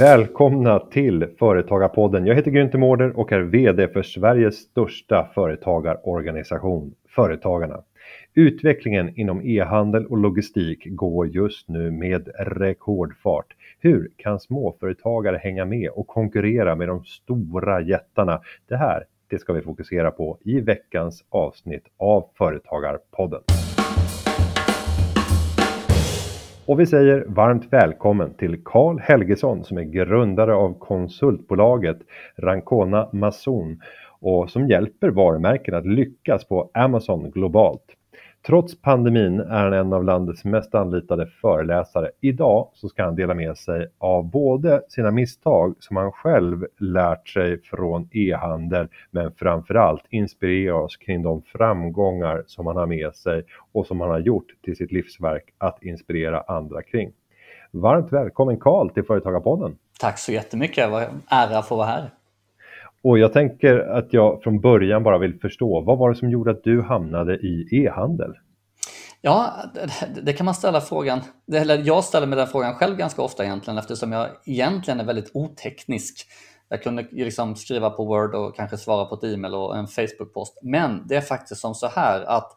Välkomna 0.00 0.78
till 0.78 1.26
Företagarpodden. 1.38 2.26
Jag 2.26 2.34
heter 2.34 2.50
Günther 2.50 2.78
Mårder 2.78 3.18
och 3.18 3.32
är 3.32 3.40
VD 3.40 3.88
för 3.88 4.02
Sveriges 4.02 4.56
största 4.56 5.30
företagarorganisation, 5.34 6.94
Företagarna. 7.08 7.82
Utvecklingen 8.34 9.18
inom 9.18 9.42
e-handel 9.42 10.06
och 10.06 10.18
logistik 10.18 10.86
går 10.86 11.28
just 11.28 11.68
nu 11.68 11.90
med 11.90 12.28
rekordfart. 12.38 13.46
Hur 13.78 14.10
kan 14.16 14.40
småföretagare 14.40 15.36
hänga 15.36 15.64
med 15.64 15.90
och 15.90 16.06
konkurrera 16.06 16.76
med 16.76 16.88
de 16.88 17.04
stora 17.04 17.80
jättarna? 17.80 18.40
Det 18.68 18.76
här 18.76 19.04
det 19.30 19.38
ska 19.38 19.52
vi 19.52 19.62
fokusera 19.62 20.10
på 20.10 20.38
i 20.44 20.60
veckans 20.60 21.24
avsnitt 21.28 21.84
av 21.96 22.28
Företagarpodden. 22.38 23.40
Och 26.70 26.80
vi 26.80 26.86
säger 26.86 27.24
varmt 27.28 27.72
välkommen 27.72 28.34
till 28.34 28.64
Karl 28.64 28.98
Helgesson 28.98 29.64
som 29.64 29.78
är 29.78 29.82
grundare 29.82 30.54
av 30.54 30.78
konsultbolaget 30.78 31.98
Rancona 32.36 33.08
Mason 33.12 33.80
och 34.20 34.50
som 34.50 34.68
hjälper 34.68 35.08
varumärken 35.08 35.74
att 35.74 35.86
lyckas 35.86 36.44
på 36.44 36.70
Amazon 36.74 37.30
globalt. 37.30 37.84
Trots 38.46 38.82
pandemin 38.82 39.40
är 39.40 39.64
han 39.64 39.72
en 39.72 39.92
av 39.92 40.04
landets 40.04 40.44
mest 40.44 40.74
anlitade 40.74 41.26
föreläsare. 41.26 42.10
Idag 42.20 42.68
så 42.74 42.88
ska 42.88 43.04
han 43.04 43.16
dela 43.16 43.34
med 43.34 43.58
sig 43.58 43.88
av 43.98 44.30
både 44.30 44.82
sina 44.88 45.10
misstag 45.10 45.74
som 45.78 45.96
han 45.96 46.12
själv 46.12 46.66
lärt 46.78 47.28
sig 47.28 47.62
från 47.62 48.08
e-handel 48.12 48.88
men 49.10 49.32
framförallt 49.32 50.02
inspirera 50.10 50.76
oss 50.76 50.96
kring 50.96 51.22
de 51.22 51.42
framgångar 51.42 52.44
som 52.46 52.66
han 52.66 52.76
har 52.76 52.86
med 52.86 53.14
sig 53.14 53.44
och 53.72 53.86
som 53.86 54.00
han 54.00 54.10
har 54.10 54.18
gjort 54.18 54.46
till 54.64 54.76
sitt 54.76 54.92
livsverk 54.92 55.44
att 55.58 55.82
inspirera 55.82 56.40
andra 56.40 56.82
kring. 56.82 57.12
Varmt 57.70 58.12
välkommen 58.12 58.56
Karl 58.60 58.90
till 58.90 59.04
Företagarpodden! 59.04 59.76
Tack 60.00 60.18
så 60.18 60.32
jättemycket, 60.32 60.90
vad 60.90 61.02
ära 61.28 61.58
att 61.58 61.68
få 61.68 61.76
vara 61.76 61.86
här! 61.86 62.10
Och 63.02 63.18
jag 63.18 63.32
tänker 63.32 63.78
att 63.78 64.12
jag 64.12 64.42
från 64.42 64.60
början 64.60 65.02
bara 65.02 65.18
vill 65.18 65.40
förstå, 65.40 65.80
vad 65.80 65.98
var 65.98 66.10
det 66.10 66.16
som 66.16 66.30
gjorde 66.30 66.50
att 66.50 66.64
du 66.64 66.82
hamnade 66.82 67.34
i 67.34 67.68
e-handel? 67.72 68.32
Ja, 69.22 69.52
det, 69.74 70.20
det, 70.22 70.32
kan 70.32 70.44
man 70.44 70.54
ställa 70.54 70.80
frågan, 70.80 71.20
eller 71.52 71.82
jag 71.84 72.04
ställer 72.04 72.26
mig 72.26 72.36
den 72.36 72.46
frågan 72.46 72.74
själv 72.74 72.96
ganska 72.96 73.22
ofta 73.22 73.44
egentligen 73.44 73.78
eftersom 73.78 74.12
jag 74.12 74.28
egentligen 74.46 75.00
är 75.00 75.04
väldigt 75.04 75.30
oteknisk. 75.34 76.26
Jag 76.68 76.82
kunde 76.82 77.06
liksom 77.10 77.56
skriva 77.56 77.90
på 77.90 78.04
Word 78.04 78.34
och 78.34 78.56
kanske 78.56 78.76
svara 78.76 79.04
på 79.04 79.14
ett 79.14 79.24
e-mail 79.24 79.54
och 79.54 79.76
en 79.76 79.86
Facebook-post. 79.86 80.58
Men 80.62 81.06
det 81.08 81.16
är 81.16 81.20
faktiskt 81.20 81.60
som 81.60 81.74
så 81.74 81.86
här 81.86 82.22
att 82.22 82.56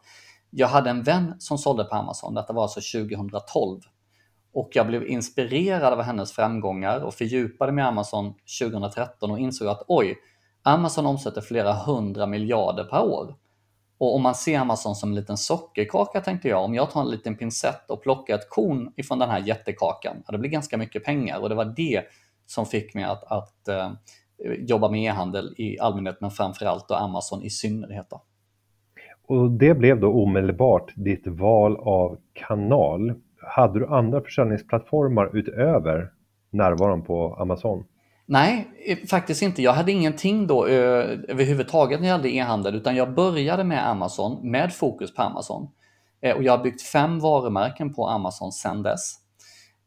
jag 0.50 0.68
hade 0.68 0.90
en 0.90 1.02
vän 1.02 1.34
som 1.38 1.58
sålde 1.58 1.84
på 1.84 1.94
Amazon, 1.94 2.34
detta 2.34 2.52
var 2.52 2.62
alltså 2.62 2.80
2012. 3.00 3.80
Och 4.54 4.70
jag 4.72 4.86
blev 4.86 5.06
inspirerad 5.06 5.92
av 5.92 6.02
hennes 6.02 6.32
framgångar 6.32 7.00
och 7.00 7.14
fördjupade 7.14 7.72
mig 7.72 7.84
i 7.84 7.86
Amazon 7.86 8.34
2013 8.60 9.30
och 9.30 9.38
insåg 9.38 9.68
att 9.68 9.84
oj, 9.88 10.16
Amazon 10.66 11.06
omsätter 11.06 11.40
flera 11.40 11.72
hundra 11.72 12.26
miljarder 12.26 12.84
per 12.84 13.02
år. 13.02 13.34
Och 13.98 14.14
om 14.14 14.22
man 14.22 14.34
ser 14.34 14.58
Amazon 14.58 14.94
som 14.94 15.08
en 15.08 15.14
liten 15.14 15.36
sockerkaka 15.36 16.20
tänkte 16.20 16.48
jag, 16.48 16.64
om 16.64 16.74
jag 16.74 16.90
tar 16.90 17.00
en 17.00 17.10
liten 17.10 17.36
pincett 17.36 17.90
och 17.90 18.02
plockar 18.02 18.34
ett 18.34 18.50
korn 18.50 18.92
ifrån 18.96 19.18
den 19.18 19.30
här 19.30 19.38
jättekakan, 19.38 20.16
ja, 20.26 20.32
det 20.32 20.38
blir 20.38 20.50
ganska 20.50 20.78
mycket 20.78 21.04
pengar 21.04 21.40
och 21.40 21.48
det 21.48 21.54
var 21.54 21.64
det 21.76 22.02
som 22.46 22.66
fick 22.66 22.94
mig 22.94 23.04
att, 23.04 23.24
att 23.24 23.68
uh, 23.68 23.92
jobba 24.58 24.90
med 24.90 25.04
e-handel 25.04 25.54
i 25.56 25.78
allmänhet 25.78 26.20
men 26.20 26.30
framförallt 26.30 26.90
och 26.90 27.02
Amazon 27.02 27.42
i 27.42 27.50
synnerhet. 27.50 28.06
Då. 28.10 28.22
Och 29.26 29.50
det 29.50 29.74
blev 29.74 30.00
då 30.00 30.12
omedelbart 30.12 30.92
ditt 30.96 31.26
val 31.26 31.76
av 31.76 32.18
kanal. 32.32 33.14
Hade 33.42 33.78
du 33.78 33.86
andra 33.86 34.20
försäljningsplattformar 34.20 35.36
utöver 35.36 36.12
närvaron 36.50 37.02
på 37.02 37.34
Amazon? 37.34 37.84
Nej, 38.26 38.70
faktiskt 39.10 39.42
inte. 39.42 39.62
Jag 39.62 39.72
hade 39.72 39.92
ingenting 39.92 40.46
då 40.46 40.66
ö, 40.66 41.02
överhuvudtaget 41.28 42.00
när 42.00 42.08
jag 42.08 42.16
hade 42.16 42.34
e-handel 42.34 42.74
utan 42.74 42.96
jag 42.96 43.14
började 43.14 43.64
med 43.64 43.88
Amazon 43.88 44.50
med 44.50 44.74
fokus 44.74 45.14
på 45.14 45.22
Amazon. 45.22 45.68
Eh, 46.20 46.36
och 46.36 46.42
jag 46.42 46.56
har 46.56 46.64
byggt 46.64 46.82
fem 46.82 47.20
varumärken 47.20 47.94
på 47.94 48.08
Amazon 48.08 48.52
sedan 48.52 48.82
dess. 48.82 49.14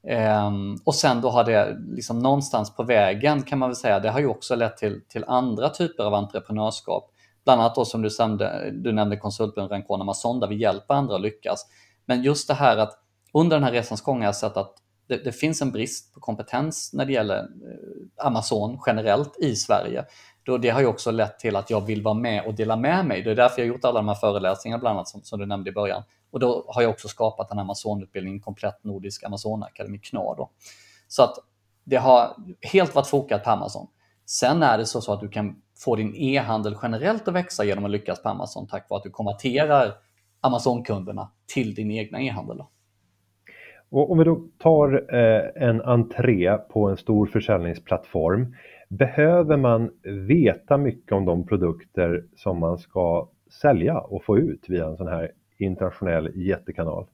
Eh, 0.08 0.52
och 0.86 0.96
sen 0.96 1.22
då 1.22 1.30
har 1.30 1.44
det 1.44 1.78
liksom 1.90 2.20
någonstans 2.20 2.76
på 2.76 2.84
vägen 2.84 3.44
kan 3.44 3.60
man 3.60 3.70
väl 3.70 3.76
säga, 3.76 4.00
det 4.00 4.10
har 4.10 4.20
ju 4.20 4.28
också 4.28 4.56
lett 4.56 4.78
till, 4.78 5.02
till 5.08 5.24
andra 5.28 5.70
typer 5.70 6.04
av 6.04 6.14
entreprenörskap. 6.14 7.12
Bland 7.44 7.62
annat 7.62 7.76
då 7.76 7.86
som 7.86 8.02
du, 8.02 8.10
nämnde, 8.20 8.72
du 8.72 8.92
nämnde 8.92 9.18
konsultbyrån 9.18 9.70
Rancona 9.70 10.02
Amazon 10.02 10.40
där 10.40 10.48
vi 10.48 10.56
hjälper 10.56 10.94
andra 10.94 11.16
att 11.16 11.22
lyckas. 11.22 11.66
Men 12.06 12.24
just 12.24 12.48
det 12.48 12.54
här 12.54 12.78
att 12.78 12.94
under 13.34 13.56
den 13.56 13.64
här 13.64 13.72
resans 13.72 14.02
gång 14.02 14.18
har 14.18 14.26
jag 14.26 14.36
sett 14.36 14.58
att 14.58 14.76
det, 15.08 15.24
det, 15.24 15.32
finns 15.32 15.62
en 15.62 15.72
brist 15.72 16.14
på 16.14 16.20
kompetens 16.20 16.94
när 16.94 17.06
det 17.06 17.14
gäller 17.14 17.40
eh, 17.40 17.97
Amazon 18.20 18.80
generellt 18.86 19.38
i 19.40 19.56
Sverige. 19.56 20.06
Då 20.44 20.58
det 20.58 20.70
har 20.70 20.82
ju 20.82 20.88
också 20.88 21.12
lett 21.12 21.40
till 21.40 21.56
att 21.56 21.70
jag 21.70 21.82
vill 21.82 22.04
vara 22.04 22.14
med 22.14 22.46
och 22.46 22.54
dela 22.54 22.76
med 22.76 23.06
mig. 23.06 23.22
Det 23.22 23.32
är 23.32 23.36
därför 23.36 23.62
jag 23.62 23.68
har 23.68 23.74
gjort 23.74 23.86
alla 23.86 24.00
de 24.00 24.08
här 24.08 24.16
föreläsningarna 24.16 24.80
bland 24.80 24.98
annat 24.98 25.08
som, 25.08 25.22
som 25.24 25.40
du 25.40 25.46
nämnde 25.46 25.70
i 25.70 25.74
början. 25.74 26.04
Och 26.32 26.40
då 26.40 26.66
har 26.68 26.82
jag 26.82 26.92
också 26.92 27.08
skapat 27.08 27.52
en 27.52 27.60
Amazon-utbildning, 27.60 28.40
komplett 28.40 28.84
nordisk 28.84 29.24
Amazon-akademi, 29.24 29.98
KNA. 29.98 30.20
Då. 30.20 30.50
Så 31.08 31.24
att 31.24 31.36
det 31.84 31.96
har 31.96 32.36
helt 32.62 32.96
varit 32.96 33.08
fokat 33.08 33.44
på 33.44 33.50
Amazon. 33.50 33.88
Sen 34.26 34.64
är 34.64 34.78
det 34.78 34.86
så, 34.86 35.02
så 35.02 35.14
att 35.14 35.20
du 35.20 35.30
kan 35.30 35.62
få 35.78 35.96
din 35.96 36.16
e-handel 36.16 36.78
generellt 36.82 37.28
att 37.28 37.34
växa 37.34 37.64
genom 37.64 37.86
att 37.86 37.92
lyckas 37.92 38.24
på 38.24 38.30
Amazon 38.30 38.68
tack 38.68 38.90
vare 38.90 38.98
att 38.98 39.04
du 39.04 39.10
konverterar 39.10 39.94
Amazon-kunderna 40.42 41.32
till 41.46 41.76
din 41.76 41.92
egna 41.92 42.22
e-handel. 42.22 42.64
Och 43.90 44.12
om 44.12 44.18
vi 44.18 44.24
då 44.24 44.42
tar 44.58 45.16
eh, 45.16 45.68
en 45.68 45.82
entré 45.82 46.58
på 46.58 46.90
en 46.90 46.98
stor 46.98 47.26
försäljningsplattform. 47.26 48.56
Behöver 48.90 49.58
man 49.58 49.92
veta 50.28 50.78
mycket 50.78 51.12
om 51.12 51.26
de 51.26 51.48
produkter 51.48 52.24
som 52.36 52.60
man 52.60 52.78
ska 52.78 53.28
sälja 53.62 53.98
och 53.98 54.24
få 54.24 54.38
ut 54.38 54.66
via 54.68 54.86
en 54.86 54.98
sån 54.98 55.08
här 55.08 55.32
internationell 55.58 56.32
jättekanal? 56.36 57.06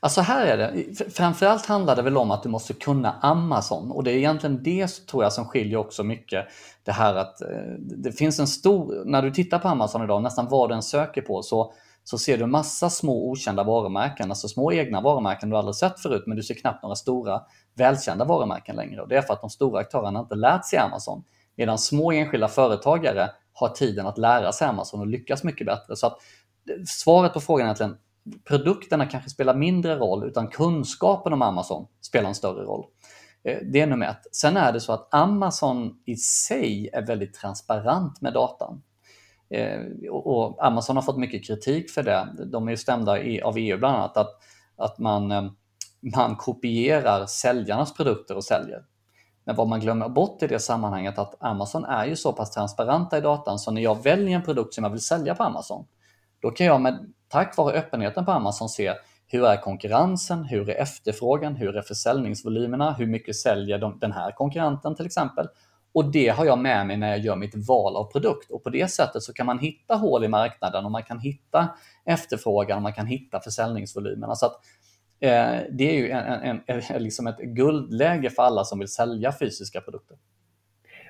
Alltså 0.00 0.20
här 0.20 0.46
är 0.46 0.56
det, 0.56 0.94
framförallt 1.12 1.66
handlar 1.66 1.96
det 1.96 2.02
väl 2.02 2.16
om 2.16 2.30
att 2.30 2.42
du 2.42 2.48
måste 2.48 2.74
kunna 2.74 3.14
Amazon 3.20 3.90
och 3.90 4.04
det 4.04 4.10
är 4.10 4.16
egentligen 4.16 4.62
det 4.62 4.88
tror 5.06 5.22
jag 5.22 5.32
som 5.32 5.44
skiljer 5.44 5.78
också 5.78 6.04
mycket. 6.04 6.46
Det 6.84 6.92
här 6.92 7.14
att 7.14 7.42
eh, 7.42 7.48
det 7.78 8.12
finns 8.12 8.40
en 8.40 8.46
stor, 8.46 9.02
när 9.04 9.22
du 9.22 9.30
tittar 9.30 9.58
på 9.58 9.68
Amazon 9.68 10.04
idag, 10.04 10.22
nästan 10.22 10.48
vad 10.50 10.70
du 10.70 10.74
än 10.74 10.82
söker 10.82 11.22
på 11.22 11.42
så 11.42 11.72
så 12.04 12.18
ser 12.18 12.38
du 12.38 12.46
massa 12.46 12.90
små 12.90 13.30
okända 13.30 13.64
varumärken, 13.64 14.30
alltså 14.30 14.48
små 14.48 14.72
egna 14.72 15.00
varumärken 15.00 15.50
du 15.50 15.56
aldrig 15.56 15.74
sett 15.74 16.00
förut, 16.00 16.24
men 16.26 16.36
du 16.36 16.42
ser 16.42 16.54
knappt 16.54 16.82
några 16.82 16.96
stora 16.96 17.42
välkända 17.74 18.24
varumärken 18.24 18.76
längre. 18.76 19.02
Och 19.02 19.08
det 19.08 19.16
är 19.16 19.22
för 19.22 19.32
att 19.32 19.40
de 19.40 19.50
stora 19.50 19.80
aktörerna 19.80 20.20
inte 20.20 20.34
lärt 20.34 20.64
sig 20.64 20.78
Amazon, 20.78 21.24
medan 21.56 21.78
små 21.78 22.12
enskilda 22.12 22.48
företagare 22.48 23.30
har 23.52 23.68
tiden 23.68 24.06
att 24.06 24.18
lära 24.18 24.52
sig 24.52 24.68
Amazon 24.68 25.00
och 25.00 25.06
lyckas 25.06 25.44
mycket 25.44 25.66
bättre. 25.66 25.96
Så 25.96 26.06
att 26.06 26.12
eh, 26.70 26.76
svaret 26.86 27.32
på 27.32 27.40
frågan 27.40 27.60
är 27.60 27.68
egentligen, 27.68 27.96
produkterna 28.48 29.06
kanske 29.06 29.30
spelar 29.30 29.54
mindre 29.54 29.96
roll, 29.96 30.24
utan 30.24 30.48
kunskapen 30.48 31.32
om 31.32 31.42
Amazon 31.42 31.86
spelar 32.00 32.28
en 32.28 32.34
större 32.34 32.64
roll. 32.64 32.84
Eh, 33.44 33.58
det 33.72 33.80
är 33.80 33.86
nummer 33.86 34.06
ett. 34.06 34.26
Sen 34.32 34.56
är 34.56 34.72
det 34.72 34.80
så 34.80 34.92
att 34.92 35.14
Amazon 35.14 36.02
i 36.06 36.16
sig 36.16 36.90
är 36.92 37.06
väldigt 37.06 37.34
transparent 37.34 38.20
med 38.20 38.32
datan. 38.32 38.82
Eh, 39.50 40.10
och 40.10 40.66
Amazon 40.66 40.96
har 40.96 41.02
fått 41.02 41.18
mycket 41.18 41.46
kritik 41.46 41.90
för 41.90 42.02
det. 42.02 42.28
De 42.46 42.66
är 42.66 42.70
ju 42.70 42.76
stämda 42.76 43.12
av 43.44 43.56
EU 43.56 43.78
bland 43.78 43.96
annat 43.96 44.16
att, 44.16 44.30
att 44.76 44.98
man, 44.98 45.32
eh, 45.32 45.50
man 46.16 46.36
kopierar 46.36 47.26
säljarnas 47.26 47.94
produkter 47.94 48.36
och 48.36 48.44
säljer. 48.44 48.84
Men 49.44 49.56
vad 49.56 49.68
man 49.68 49.80
glömmer 49.80 50.08
bort 50.08 50.42
i 50.42 50.46
det 50.46 50.58
sammanhanget 50.58 51.18
är 51.18 51.22
att 51.22 51.34
Amazon 51.40 51.84
är 51.84 52.06
ju 52.06 52.16
så 52.16 52.32
pass 52.32 52.50
transparenta 52.50 53.18
i 53.18 53.20
datan 53.20 53.58
så 53.58 53.70
när 53.70 53.82
jag 53.82 54.02
väljer 54.02 54.36
en 54.36 54.42
produkt 54.42 54.74
som 54.74 54.84
jag 54.84 54.90
vill 54.90 55.00
sälja 55.00 55.34
på 55.34 55.42
Amazon, 55.42 55.86
då 56.42 56.50
kan 56.50 56.66
jag 56.66 56.80
med, 56.80 57.12
tack 57.28 57.56
vare 57.56 57.78
öppenheten 57.78 58.24
på 58.24 58.32
Amazon 58.32 58.68
se 58.68 58.94
hur 59.26 59.44
är 59.44 59.56
konkurrensen, 59.56 60.44
hur 60.44 60.70
är 60.70 60.74
efterfrågan, 60.74 61.54
hur 61.54 61.76
är 61.76 61.82
försäljningsvolymerna, 61.82 62.92
hur 62.92 63.06
mycket 63.06 63.36
säljer 63.36 63.78
de, 63.78 63.98
den 63.98 64.12
här 64.12 64.30
konkurrenten 64.32 64.94
till 64.94 65.06
exempel 65.06 65.46
och 65.92 66.12
det 66.12 66.28
har 66.28 66.44
jag 66.44 66.58
med 66.58 66.86
mig 66.86 66.96
när 66.96 67.08
jag 67.08 67.18
gör 67.18 67.36
mitt 67.36 67.68
val 67.68 67.96
av 67.96 68.04
produkt. 68.04 68.50
Och 68.50 68.62
på 68.62 68.70
det 68.70 68.90
sättet 68.90 69.22
så 69.22 69.32
kan 69.32 69.46
man 69.46 69.58
hitta 69.58 69.94
hål 69.94 70.24
i 70.24 70.28
marknaden 70.28 70.84
och 70.84 70.90
man 70.90 71.02
kan 71.02 71.18
hitta 71.18 71.68
efterfrågan 72.04 72.76
och 72.76 72.82
man 72.82 72.92
kan 72.92 73.06
hitta 73.06 73.40
försäljningsvolymerna. 73.40 74.34
Så 74.34 74.46
att, 74.46 74.52
eh, 75.20 75.56
det 75.70 75.90
är 75.90 75.94
ju 75.94 76.10
en, 76.10 76.60
en, 76.66 76.82
en, 76.90 77.02
liksom 77.02 77.26
ett 77.26 77.38
guldläge 77.38 78.30
för 78.30 78.42
alla 78.42 78.64
som 78.64 78.78
vill 78.78 78.88
sälja 78.88 79.32
fysiska 79.32 79.80
produkter. 79.80 80.16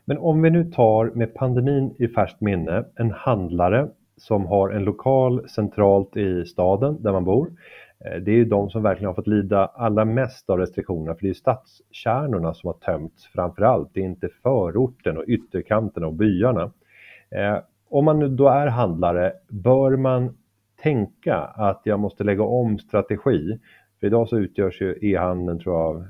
Men 0.05 0.19
om 0.19 0.43
vi 0.43 0.51
nu 0.51 0.71
tar 0.71 1.11
med 1.15 1.35
pandemin 1.35 1.95
i 1.99 2.09
färskt 2.09 2.41
minne, 2.41 2.85
en 2.97 3.11
handlare 3.11 3.89
som 4.17 4.47
har 4.47 4.71
en 4.71 4.85
lokal 4.85 5.49
centralt 5.49 6.17
i 6.17 6.45
staden 6.45 7.03
där 7.03 7.13
man 7.13 7.25
bor 7.25 7.51
Eh, 7.51 7.80
det 8.05 8.31
är 8.31 8.37
ju 8.37 8.45
de 8.45 8.71
som 8.71 8.83
verkligen 8.83 9.07
har 9.07 9.15
fått 9.15 9.27
lida 9.27 9.67
allra 9.67 10.05
mest 10.05 10.51
av 10.51 10.59
restriktionerna 10.59 11.15
för 11.15 11.23
det 11.23 11.31
är 11.31 11.35
stadskärnorna 11.35 12.55
som 12.55 12.67
har 12.67 12.75
tömts 12.75 13.27
framför 13.27 13.63
allt. 13.63 13.91
Det 13.93 14.01
är 14.01 14.05
inte 14.05 14.29
förorten 14.43 15.17
och 15.17 15.25
ytterkanterna 15.27 16.07
och 16.07 16.15
byarna. 16.15 16.73
Eh, 17.31 17.59
om 17.89 18.05
man 18.05 18.19
nu 18.19 18.29
då 18.29 18.49
är 18.49 18.67
handlare, 18.67 19.33
bör 19.49 19.97
man 19.97 20.37
tänka 20.83 21.37
att 21.37 21.81
jag 21.85 22.01
måste 22.01 22.25
lägga 22.25 22.43
om 22.43 22.79
strategi 22.79 23.59
För 24.01 24.07
idag 24.07 24.29
så 24.29 24.39
utgörs 24.39 24.81
ju 24.81 24.99
e-handeln 25.01 25.59
tror 25.59 25.75
jag 25.75 26.07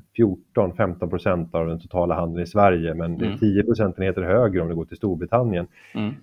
14-15% 0.54 1.54
av 1.54 1.66
den 1.66 1.81
totala 1.81 2.14
handeln 2.14 2.43
i 2.43 2.46
Sverige 2.46 2.94
men 2.94 3.19
det 3.19 3.26
är 3.26 3.36
10 3.36 3.52
mm. 3.52 3.66
procentenheter 3.66 4.22
högre 4.22 4.62
om 4.62 4.69
det 4.69 4.75
går 4.75 4.84
till 4.84 4.96
Storbritannien. 4.96 5.66
Mm. 5.94 6.14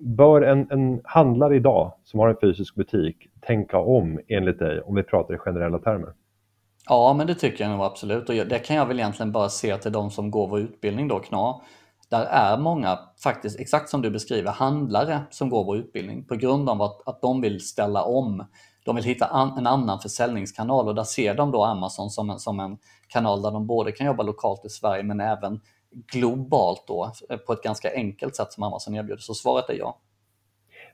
Bör 0.00 0.42
en, 0.42 0.70
en 0.70 1.00
handlare 1.04 1.56
idag 1.56 1.92
som 2.04 2.20
har 2.20 2.28
en 2.28 2.36
fysisk 2.40 2.74
butik 2.74 3.16
tänka 3.40 3.78
om 3.78 4.20
enligt 4.28 4.58
dig 4.58 4.80
om 4.80 4.94
vi 4.94 5.02
pratar 5.02 5.34
i 5.34 5.38
generella 5.38 5.78
termer? 5.78 6.12
Ja, 6.88 7.14
men 7.18 7.26
det 7.26 7.34
tycker 7.34 7.64
jag 7.64 7.70
nog 7.70 7.86
absolut 7.86 8.28
och 8.28 8.34
det 8.34 8.58
kan 8.58 8.76
jag 8.76 8.86
väl 8.86 8.98
egentligen 8.98 9.32
bara 9.32 9.48
se 9.48 9.76
till 9.76 9.92
de 9.92 10.10
som 10.10 10.30
går 10.30 10.48
vår 10.48 10.60
utbildning 10.60 11.08
då, 11.08 11.18
KNA. 11.18 11.60
Där 12.08 12.24
är 12.24 12.58
många, 12.58 12.98
faktiskt 13.22 13.60
exakt 13.60 13.88
som 13.88 14.02
du 14.02 14.10
beskriver, 14.10 14.50
handlare 14.50 15.20
som 15.30 15.48
går 15.48 15.64
vår 15.64 15.76
utbildning 15.76 16.24
på 16.24 16.34
grund 16.34 16.68
av 16.68 16.82
att, 16.82 17.08
att 17.08 17.22
de 17.22 17.40
vill 17.40 17.60
ställa 17.60 18.02
om. 18.02 18.44
De 18.84 18.96
vill 18.96 19.04
hitta 19.04 19.26
an, 19.26 19.58
en 19.58 19.66
annan 19.66 20.00
försäljningskanal 20.00 20.88
och 20.88 20.94
där 20.94 21.02
ser 21.02 21.34
de 21.34 21.50
då 21.50 21.64
Amazon 21.64 22.10
som 22.10 22.30
en, 22.30 22.38
som 22.38 22.60
en 22.60 22.78
kanal 23.08 23.42
där 23.42 23.50
de 23.50 23.66
både 23.66 23.92
kan 23.92 24.06
jobba 24.06 24.22
lokalt 24.22 24.64
i 24.64 24.68
Sverige 24.68 25.02
men 25.02 25.20
även 25.20 25.60
globalt 26.12 26.84
då 26.86 27.12
på 27.46 27.52
ett 27.52 27.62
ganska 27.62 27.94
enkelt 27.94 28.36
sätt 28.36 28.52
som 28.52 28.62
Amazon 28.62 28.94
erbjuder. 28.94 29.22
Så 29.22 29.34
svaret 29.34 29.70
är 29.70 29.74
ja. 29.74 29.98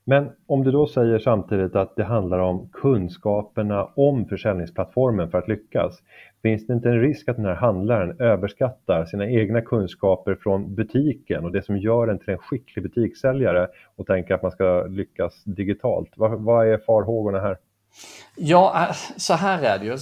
Men 0.04 0.30
om 0.46 0.64
du 0.64 0.70
då 0.70 0.86
säger 0.86 1.18
samtidigt 1.18 1.76
att 1.76 1.96
det 1.96 2.04
handlar 2.04 2.38
om 2.38 2.68
kunskaperna 2.72 3.84
om 3.84 4.24
försäljningsplattformen 4.28 5.30
för 5.30 5.38
att 5.38 5.48
lyckas, 5.48 5.98
finns 6.42 6.66
det 6.66 6.72
inte 6.72 6.88
en 6.88 7.00
risk 7.00 7.28
att 7.28 7.36
den 7.36 7.44
här 7.44 7.54
handlaren 7.54 8.20
överskattar 8.20 9.04
sina 9.04 9.26
egna 9.26 9.60
kunskaper 9.60 10.34
från 10.34 10.74
butiken 10.74 11.44
och 11.44 11.52
det 11.52 11.62
som 11.62 11.78
gör 11.78 12.08
en 12.08 12.18
till 12.18 12.30
en 12.30 12.38
skicklig 12.38 12.82
butikssäljare 12.82 13.68
och 13.96 14.06
tänker 14.06 14.34
att 14.34 14.42
man 14.42 14.50
ska 14.50 14.86
lyckas 14.88 15.44
digitalt? 15.44 16.10
Vad, 16.16 16.40
vad 16.40 16.68
är 16.68 16.78
farhågorna 16.78 17.40
här? 17.40 17.58
Ja, 18.36 18.86
äh, 18.88 18.94
så 19.16 19.34
här 19.34 19.62
är 19.62 19.78
det 19.78 19.84
ju. 19.84 19.96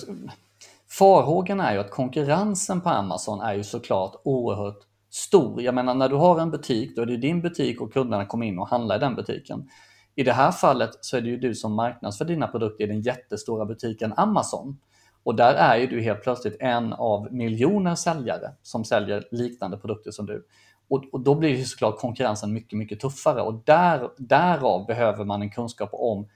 Farhågan 0.90 1.60
är 1.60 1.72
ju 1.72 1.78
att 1.78 1.90
konkurrensen 1.90 2.80
på 2.80 2.88
Amazon 2.88 3.40
är 3.40 3.54
ju 3.54 3.62
såklart 3.62 4.12
oerhört 4.24 4.87
stor. 5.10 5.62
Jag 5.62 5.74
menar 5.74 5.94
när 5.94 6.08
du 6.08 6.14
har 6.14 6.40
en 6.40 6.50
butik, 6.50 6.96
då 6.96 7.02
är 7.02 7.06
det 7.06 7.16
din 7.16 7.42
butik 7.42 7.80
och 7.80 7.92
kunderna 7.92 8.26
kommer 8.26 8.46
in 8.46 8.58
och 8.58 8.68
handlar 8.68 8.96
i 8.96 8.98
den 8.98 9.14
butiken. 9.14 9.68
I 10.14 10.22
det 10.22 10.32
här 10.32 10.50
fallet 10.50 10.90
så 11.00 11.16
är 11.16 11.20
det 11.20 11.28
ju 11.28 11.36
du 11.36 11.54
som 11.54 11.74
marknadsför 11.74 12.24
dina 12.24 12.46
produkter 12.46 12.84
i 12.84 12.86
den 12.86 13.00
jättestora 13.00 13.64
butiken 13.64 14.12
Amazon. 14.16 14.78
Och 15.22 15.34
där 15.34 15.54
är 15.54 15.76
ju 15.76 15.86
du 15.86 16.00
helt 16.00 16.22
plötsligt 16.22 16.56
en 16.60 16.92
av 16.92 17.32
miljoner 17.32 17.94
säljare 17.94 18.52
som 18.62 18.84
säljer 18.84 19.24
liknande 19.30 19.76
produkter 19.76 20.10
som 20.10 20.26
du. 20.26 20.46
Och, 20.88 21.04
och 21.12 21.20
då 21.20 21.34
blir 21.34 21.48
ju 21.48 21.64
såklart 21.64 21.98
konkurrensen 21.98 22.52
mycket, 22.52 22.78
mycket 22.78 23.00
tuffare 23.00 23.42
och 23.42 23.62
där, 23.64 24.10
därav 24.18 24.86
behöver 24.86 25.24
man 25.24 25.42
en 25.42 25.50
kunskap 25.50 25.90
om 25.92 26.28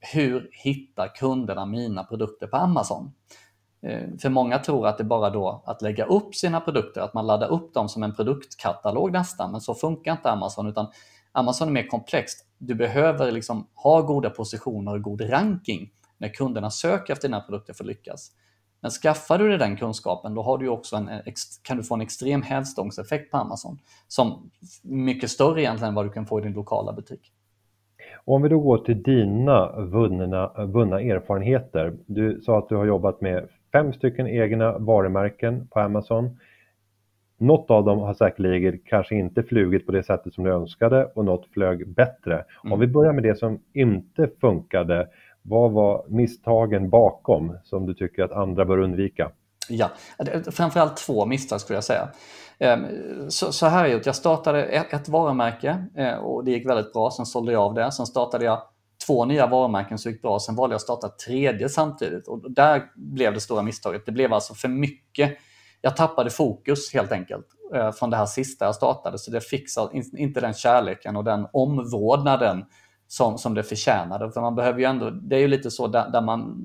hur 0.00 0.50
hittar 0.52 1.14
kunderna 1.14 1.66
mina 1.66 2.04
produkter 2.04 2.46
på 2.46 2.56
Amazon? 2.56 3.12
Eh, 3.82 4.08
för 4.22 4.28
många 4.28 4.58
tror 4.58 4.86
att 4.86 4.98
det 4.98 5.04
bara 5.04 5.30
då 5.30 5.62
att 5.66 5.82
lägga 5.82 6.04
upp 6.04 6.34
sina 6.34 6.60
produkter, 6.60 7.00
att 7.00 7.14
man 7.14 7.26
laddar 7.26 7.48
upp 7.48 7.74
dem 7.74 7.88
som 7.88 8.02
en 8.02 8.14
produktkatalog 8.14 9.12
nästan, 9.12 9.52
men 9.52 9.60
så 9.60 9.74
funkar 9.74 10.12
inte 10.12 10.30
Amazon 10.30 10.68
utan 10.68 10.86
Amazon 11.32 11.68
är 11.68 11.72
mer 11.72 11.86
komplext. 11.86 12.46
Du 12.58 12.74
behöver 12.74 13.32
liksom 13.32 13.66
ha 13.74 14.00
goda 14.00 14.30
positioner 14.30 14.92
och 14.92 15.02
god 15.02 15.30
ranking 15.30 15.90
när 16.18 16.28
kunderna 16.28 16.70
söker 16.70 17.12
efter 17.12 17.28
dina 17.28 17.40
produkter 17.40 17.72
för 17.72 17.84
att 17.84 17.88
lyckas. 17.88 18.32
Men 18.80 18.90
skaffar 18.90 19.38
du 19.38 19.48
dig 19.48 19.58
den 19.58 19.76
kunskapen, 19.76 20.34
då 20.34 20.42
har 20.42 20.58
du 20.58 20.68
också 20.68 20.96
en, 20.96 21.08
eh, 21.08 21.20
kan 21.62 21.76
du 21.76 21.82
få 21.82 21.94
en 21.94 22.00
extrem 22.00 22.42
hävstångseffekt 22.42 23.30
på 23.30 23.36
Amazon 23.36 23.78
som 24.08 24.50
mycket 24.82 25.30
större 25.30 25.62
egentligen 25.62 25.88
än 25.88 25.94
vad 25.94 26.06
du 26.06 26.10
kan 26.10 26.26
få 26.26 26.38
i 26.40 26.42
din 26.42 26.52
lokala 26.52 26.92
butik. 26.92 27.32
Och 28.24 28.34
om 28.34 28.42
vi 28.42 28.48
då 28.48 28.60
går 28.60 28.78
till 28.78 29.02
dina 29.02 29.80
vunna, 29.80 30.66
vunna 30.66 31.00
erfarenheter. 31.00 31.96
Du 32.06 32.40
sa 32.40 32.58
att 32.58 32.68
du 32.68 32.76
har 32.76 32.86
jobbat 32.86 33.20
med 33.20 33.48
fem 33.72 33.92
stycken 33.92 34.26
egna 34.26 34.78
varumärken 34.78 35.68
på 35.68 35.80
Amazon. 35.80 36.38
Något 37.38 37.70
av 37.70 37.84
dem 37.84 37.98
har 37.98 38.14
säkerligen 38.14 38.80
kanske 38.84 39.14
inte 39.14 39.42
flugit 39.42 39.86
på 39.86 39.92
det 39.92 40.02
sättet 40.02 40.34
som 40.34 40.44
du 40.44 40.50
önskade 40.50 41.04
och 41.14 41.24
något 41.24 41.46
flög 41.46 41.88
bättre. 41.88 42.34
Mm. 42.34 42.72
Om 42.72 42.80
vi 42.80 42.86
börjar 42.86 43.12
med 43.12 43.22
det 43.22 43.38
som 43.38 43.60
inte 43.72 44.30
funkade, 44.40 45.08
vad 45.42 45.72
var 45.72 46.04
misstagen 46.08 46.90
bakom 46.90 47.58
som 47.64 47.86
du 47.86 47.94
tycker 47.94 48.22
att 48.22 48.32
andra 48.32 48.64
bör 48.64 48.78
undvika? 48.78 49.30
Ja, 49.68 49.90
framförallt 50.50 50.96
två 50.96 51.26
misstag 51.26 51.60
skulle 51.60 51.76
jag 51.76 51.84
säga. 51.84 52.08
Ehm, 52.58 52.86
så, 53.30 53.66
här 53.66 53.84
är 53.84 53.88
det, 53.88 54.06
jag 54.06 54.16
startade 54.16 54.62
ett, 54.62 54.92
ett 54.92 55.08
varumärke 55.08 55.84
eh, 55.96 56.14
och 56.14 56.44
det 56.44 56.50
gick 56.50 56.68
väldigt 56.68 56.92
bra, 56.92 57.10
sen 57.10 57.26
sålde 57.26 57.52
jag 57.52 57.62
av 57.62 57.74
det. 57.74 57.92
Sen 57.92 58.06
startade 58.06 58.44
jag 58.44 58.62
två 59.10 59.24
nya 59.24 59.46
varumärken 59.46 59.98
som 59.98 60.12
gick 60.12 60.22
bra, 60.22 60.38
sen 60.38 60.56
valde 60.56 60.72
jag 60.72 60.76
att 60.76 60.82
starta 60.82 61.06
ett 61.06 61.18
tredje 61.18 61.68
samtidigt 61.68 62.28
och 62.28 62.52
där 62.52 62.82
blev 62.94 63.34
det 63.34 63.40
stora 63.40 63.62
misstaget. 63.62 64.06
Det 64.06 64.12
blev 64.12 64.32
alltså 64.32 64.54
för 64.54 64.68
mycket. 64.68 65.38
Jag 65.80 65.96
tappade 65.96 66.30
fokus 66.30 66.92
helt 66.92 67.12
enkelt 67.12 67.46
eh, 67.74 67.92
från 67.92 68.10
det 68.10 68.16
här 68.16 68.26
sista 68.26 68.64
jag 68.64 68.74
startade, 68.74 69.18
så 69.18 69.30
det 69.30 69.40
fick 69.40 69.64
inte 70.12 70.40
den 70.40 70.54
kärleken 70.54 71.16
och 71.16 71.24
den 71.24 71.46
omvårdnaden 71.52 72.64
som, 73.08 73.38
som 73.38 73.54
det 73.54 73.62
förtjänade. 73.62 74.32
För 74.32 74.40
man 74.40 74.54
behöver 74.54 74.78
ju 74.78 74.84
ändå, 74.84 75.10
det 75.10 75.36
är 75.36 75.40
ju 75.40 75.48
lite 75.48 75.70
så 75.70 75.86
där, 75.86 76.10
där 76.10 76.20
man, 76.20 76.56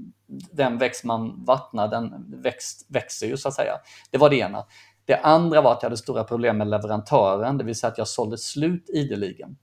den 0.51 0.77
växt 0.77 1.03
man 1.03 1.45
vattnar, 1.45 1.87
den 1.87 2.25
växt, 2.41 2.85
växer 2.89 3.27
ju 3.27 3.37
så 3.37 3.47
att 3.47 3.53
säga. 3.53 3.73
Det 4.11 4.17
var 4.17 4.29
det 4.29 4.35
ena. 4.35 4.65
Det 5.05 5.15
andra 5.15 5.61
var 5.61 5.71
att 5.71 5.83
jag 5.83 5.89
hade 5.89 5.97
stora 5.97 6.23
problem 6.23 6.57
med 6.57 6.67
leverantören, 6.67 7.57
det 7.57 7.63
vill 7.63 7.75
säga 7.75 7.91
att 7.91 7.97
jag 7.97 8.07
sålde 8.07 8.37
slut 8.37 8.89
ideligen. 8.89 9.57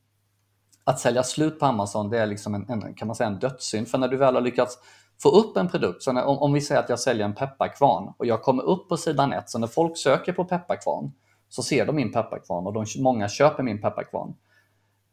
Att 0.84 1.00
sälja 1.00 1.22
slut 1.22 1.58
på 1.58 1.66
Amazon, 1.66 2.10
det 2.10 2.18
är 2.18 2.26
liksom 2.26 2.54
en, 2.54 2.70
en 2.70 2.94
kan 2.94 3.08
man 3.08 3.16
säga, 3.16 3.26
en 3.26 3.38
dödssynd. 3.38 3.88
För 3.88 3.98
när 3.98 4.08
du 4.08 4.16
väl 4.16 4.34
har 4.34 4.42
lyckats 4.42 4.78
få 5.22 5.28
upp 5.28 5.56
en 5.56 5.68
produkt, 5.68 6.02
så 6.02 6.12
när, 6.12 6.24
om, 6.24 6.38
om 6.38 6.52
vi 6.52 6.60
säger 6.60 6.80
att 6.80 6.88
jag 6.88 7.00
säljer 7.00 7.24
en 7.24 7.34
pepparkvarn 7.34 8.14
och 8.16 8.26
jag 8.26 8.42
kommer 8.42 8.62
upp 8.62 8.88
på 8.88 8.96
sidan 8.96 9.32
1, 9.32 9.50
så 9.50 9.58
när 9.58 9.66
folk 9.66 9.98
söker 9.98 10.32
på 10.32 10.44
pepparkvarn 10.44 11.12
så 11.48 11.62
ser 11.62 11.86
de 11.86 11.96
min 11.96 12.12
pepparkvarn 12.12 12.66
och 12.66 12.72
de, 12.72 12.86
många 12.98 13.28
köper 13.28 13.62
min 13.62 13.80
pepparkvarn. 13.80 14.34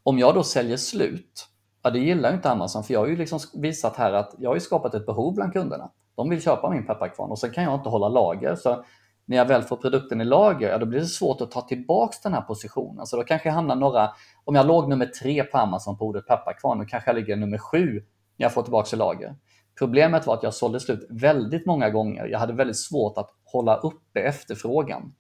Om 0.04 0.20
jag 0.20 0.36
då 0.36 0.44
säljer 0.44 0.78
slut, 0.78 1.48
ja, 1.82 1.90
det 1.90 2.00
gillar 2.00 2.34
inte 2.34 2.52
Amazon 2.52 2.84
för 2.84 2.94
jag 2.94 3.00
har 3.00 3.08
ju 3.08 3.16
liksom 3.16 3.40
visat 3.54 3.96
här 3.96 4.14
att 4.14 4.36
jag 4.38 4.50
har 4.50 4.60
skapat 4.60 4.94
ett 4.94 5.06
behov 5.06 5.36
bland 5.36 5.54
kunderna. 5.54 5.92
De 6.16 6.30
vill 6.30 6.42
köpa 6.42 6.70
min 6.70 6.86
pepparkvarn 6.86 7.32
och 7.32 7.40
sen 7.40 7.52
kan 7.52 7.64
jag 7.64 7.74
inte 7.74 7.90
hålla 7.90 8.10
lager. 8.10 8.56
Så 8.56 8.84
när 9.30 9.38
jag 9.38 9.46
väl 9.46 9.62
får 9.62 9.76
produkten 9.76 10.22
i 10.22 10.26
lager, 10.26 10.70
ja, 10.70 10.78
då 10.78 10.86
blir 10.86 11.00
det 11.00 11.06
svårt 11.06 11.42
att 11.42 11.52
ta 11.52 11.62
tillbaka 11.62 12.18
den 12.24 12.34
här 12.34 12.42
positionen. 12.42 13.06
Så 13.06 13.18
då 13.18 13.24
kanske 13.24 13.50
jag 13.50 13.54
hamnar 13.54 13.76
några, 13.76 14.12
om 14.46 14.56
jag 14.56 14.68
låg 14.68 14.90
nummer 14.90 15.06
tre 15.06 15.44
på 15.44 15.58
Amazon 15.58 15.98
på 15.98 16.06
ordet 16.06 16.28
pepparkvarn, 16.28 16.80
då 16.80 16.86
kanske 16.86 17.10
jag 17.10 17.16
ligger 17.16 17.36
nummer 17.36 17.58
sju 17.58 17.94
när 18.38 18.46
jag 18.46 18.54
får 18.54 18.64
tillbaka 18.64 18.96
i 18.96 19.00
lager. 19.00 19.36
Problemet 19.80 20.28
var 20.28 20.34
att 20.34 20.44
jag 20.44 20.54
sålde 20.54 20.80
slut 20.80 21.08
väldigt 21.10 21.66
många 21.66 21.90
gånger. 21.90 22.26
Jag 22.26 22.40
hade 22.40 22.54
väldigt 22.54 22.80
svårt 22.80 23.18
att 23.18 23.30
hålla 23.44 23.76
uppe 23.76 24.20
efterfrågan. 24.20 25.14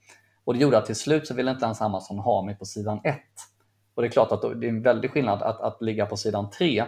Och 0.43 0.53
det 0.53 0.59
gjorde 0.59 0.77
att 0.77 0.85
till 0.85 0.95
slut 0.95 1.27
så 1.27 1.33
ville 1.33 1.51
inte 1.51 1.65
ens 1.65 1.81
Amazon 1.81 2.19
ha 2.19 2.41
mig 2.41 2.55
på 2.55 2.65
sidan 2.65 3.01
1. 3.03 3.17
Och 3.95 4.01
det 4.01 4.07
är 4.07 4.11
klart 4.11 4.31
att 4.31 4.41
det 4.41 4.47
är 4.47 4.69
en 4.69 4.81
väldig 4.81 5.11
skillnad 5.11 5.41
att, 5.41 5.61
att 5.61 5.81
ligga 5.81 6.05
på 6.05 6.17
sidan 6.17 6.49
3 6.49 6.85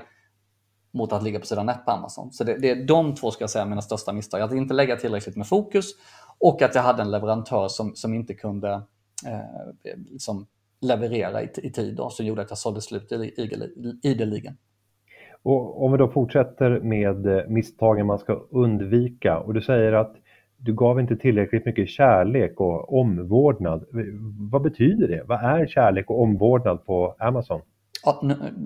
mot 0.93 1.13
att 1.13 1.23
ligga 1.23 1.39
på 1.39 1.45
sidan 1.45 1.69
1 1.69 1.85
på 1.85 1.91
Amazon. 1.91 2.31
Så 2.31 2.43
det, 2.43 2.57
det, 2.57 2.69
är 2.69 2.85
de 2.85 3.15
två 3.15 3.31
ska 3.31 3.43
jag 3.43 3.49
säga 3.49 3.65
mina 3.65 3.81
största 3.81 4.13
misstag. 4.13 4.41
Att 4.41 4.51
inte 4.51 4.73
lägga 4.73 4.95
tillräckligt 4.95 5.35
med 5.35 5.47
fokus 5.47 5.85
och 6.41 6.61
att 6.61 6.75
jag 6.75 6.81
hade 6.81 7.01
en 7.01 7.11
leverantör 7.11 7.67
som, 7.67 7.95
som 7.95 8.13
inte 8.13 8.33
kunde 8.33 8.71
eh, 9.27 9.97
liksom 10.11 10.45
leverera 10.81 11.41
i, 11.41 11.49
i 11.63 11.71
tid 11.71 11.95
då, 11.95 12.09
som 12.09 12.25
gjorde 12.25 12.41
att 12.41 12.49
jag 12.49 12.57
sålde 12.57 12.81
slut 12.81 13.11
ideligen. 14.03 14.57
Och 15.43 15.85
om 15.85 15.91
vi 15.91 15.97
då 15.97 16.07
fortsätter 16.07 16.79
med 16.79 17.25
eh, 17.25 17.47
misstagen 17.47 18.05
man 18.05 18.19
ska 18.19 18.33
undvika 18.49 19.39
och 19.39 19.53
du 19.53 19.61
säger 19.61 19.93
att 19.93 20.15
du 20.57 20.73
gav 20.73 20.99
inte 20.99 21.15
tillräckligt 21.15 21.65
mycket 21.65 21.89
kärlek 21.89 22.59
och 22.59 22.99
omvårdnad. 22.99 23.85
Vad 24.51 24.61
betyder 24.61 25.07
det? 25.07 25.23
Vad 25.25 25.43
är 25.43 25.67
kärlek 25.67 26.09
och 26.09 26.21
omvårdnad 26.21 26.85
på 26.85 27.15
Amazon? 27.19 27.61
Ja, 28.03 28.21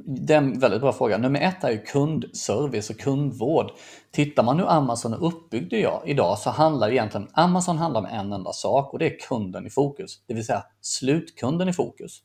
det 0.06 0.34
är 0.34 0.38
en 0.38 0.60
väldigt 0.60 0.82
bra 0.82 0.94
fråga. 0.94 1.18
Nummer 1.18 1.42
ett 1.42 1.64
är 1.64 1.72
ju 1.72 1.78
kundservice 1.78 2.90
och 2.90 3.00
kundvård. 3.00 3.72
Tittar 4.12 4.44
man 4.44 4.60
hur 4.60 4.70
Amazon 4.70 5.14
är 5.14 5.24
uppbyggd 5.24 5.74
idag 6.06 6.40
så 6.40 6.50
handlar 6.50 6.92
egentligen 6.92 7.28
Amazon 7.34 7.78
handlar 7.78 8.00
om 8.00 8.06
en 8.06 8.34
enda 8.34 8.54
sak 8.54 8.94
och 8.94 9.00
det 9.00 9.06
är 9.06 9.20
kunden 9.20 9.68
i 9.68 9.70
fokus, 9.70 10.24
det 10.28 10.34
vill 10.34 10.46
säga 10.46 10.64
slutkunden 10.82 11.70
i 11.70 11.74
fokus. 11.74 12.22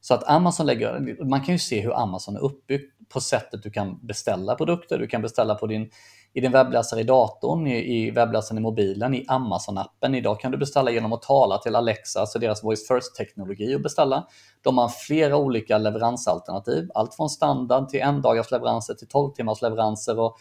Så 0.00 0.14
att 0.14 0.28
Amazon 0.28 0.66
lägger, 0.66 1.24
man 1.24 1.40
kan 1.40 1.54
ju 1.54 1.58
se 1.58 1.80
hur 1.80 2.02
Amazon 2.02 2.36
är 2.36 2.40
uppbyggt 2.40 3.08
på 3.08 3.20
sättet 3.20 3.62
du 3.62 3.70
kan 3.70 4.06
beställa 4.06 4.54
produkter. 4.54 4.98
Du 4.98 5.06
kan 5.06 5.22
beställa 5.22 5.54
på 5.54 5.66
din 5.66 5.90
i 6.34 6.40
din 6.40 6.52
webbläsare 6.52 7.00
i 7.00 7.04
datorn, 7.04 7.66
i, 7.66 8.06
i 8.06 8.10
webbläsaren 8.10 8.58
i 8.58 8.60
mobilen, 8.60 9.14
i 9.14 9.26
Amazon-appen. 9.28 10.16
Idag 10.16 10.40
kan 10.40 10.52
du 10.52 10.58
beställa 10.58 10.90
genom 10.90 11.12
att 11.12 11.22
tala 11.22 11.58
till 11.58 11.76
Alexa, 11.76 12.20
alltså 12.20 12.38
deras 12.38 12.64
voice 12.64 12.88
first-teknologi 12.88 13.76
och 13.76 13.80
beställa. 13.80 14.26
De 14.62 14.78
har 14.78 14.88
flera 14.88 15.36
olika 15.36 15.78
leveransalternativ, 15.78 16.90
allt 16.94 17.14
från 17.14 17.30
standard 17.30 17.88
till 17.88 18.00
endagars 18.00 18.50
leveranser 18.50 18.94
till 18.94 19.08
12 19.08 19.32
timmars 19.32 19.62
leveranser 19.62 20.18
och 20.18 20.36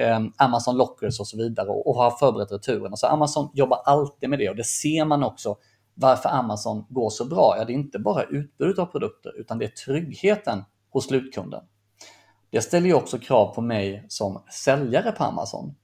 eh, 0.00 0.20
Amazon 0.36 0.76
Lockers 0.76 1.20
och 1.20 1.26
så 1.26 1.36
vidare 1.36 1.68
och, 1.68 1.86
och 1.86 1.96
har 1.96 2.10
förberett 2.10 2.52
returerna. 2.52 2.96
Så 2.96 3.06
Amazon 3.06 3.50
jobbar 3.54 3.78
alltid 3.84 4.30
med 4.30 4.38
det 4.38 4.50
och 4.50 4.56
det 4.56 4.64
ser 4.64 5.04
man 5.04 5.22
också 5.22 5.56
varför 5.94 6.28
Amazon 6.28 6.84
går 6.88 7.10
så 7.10 7.24
bra. 7.24 7.54
Ja, 7.58 7.64
det 7.64 7.72
är 7.72 7.74
inte 7.74 7.98
bara 7.98 8.22
utbudet 8.22 8.78
av 8.78 8.86
produkter 8.86 9.40
utan 9.40 9.58
det 9.58 9.64
är 9.64 9.68
tryggheten 9.68 10.64
hos 10.90 11.06
slutkunden. 11.06 11.62
Det 12.50 12.60
ställer 12.60 12.86
ju 12.86 12.94
också 12.94 13.18
krav 13.18 13.54
på 13.54 13.60
mig 13.60 14.04
som 14.08 14.42
säljare 14.64 15.12
på 15.12 15.24
Amazon. 15.24 15.74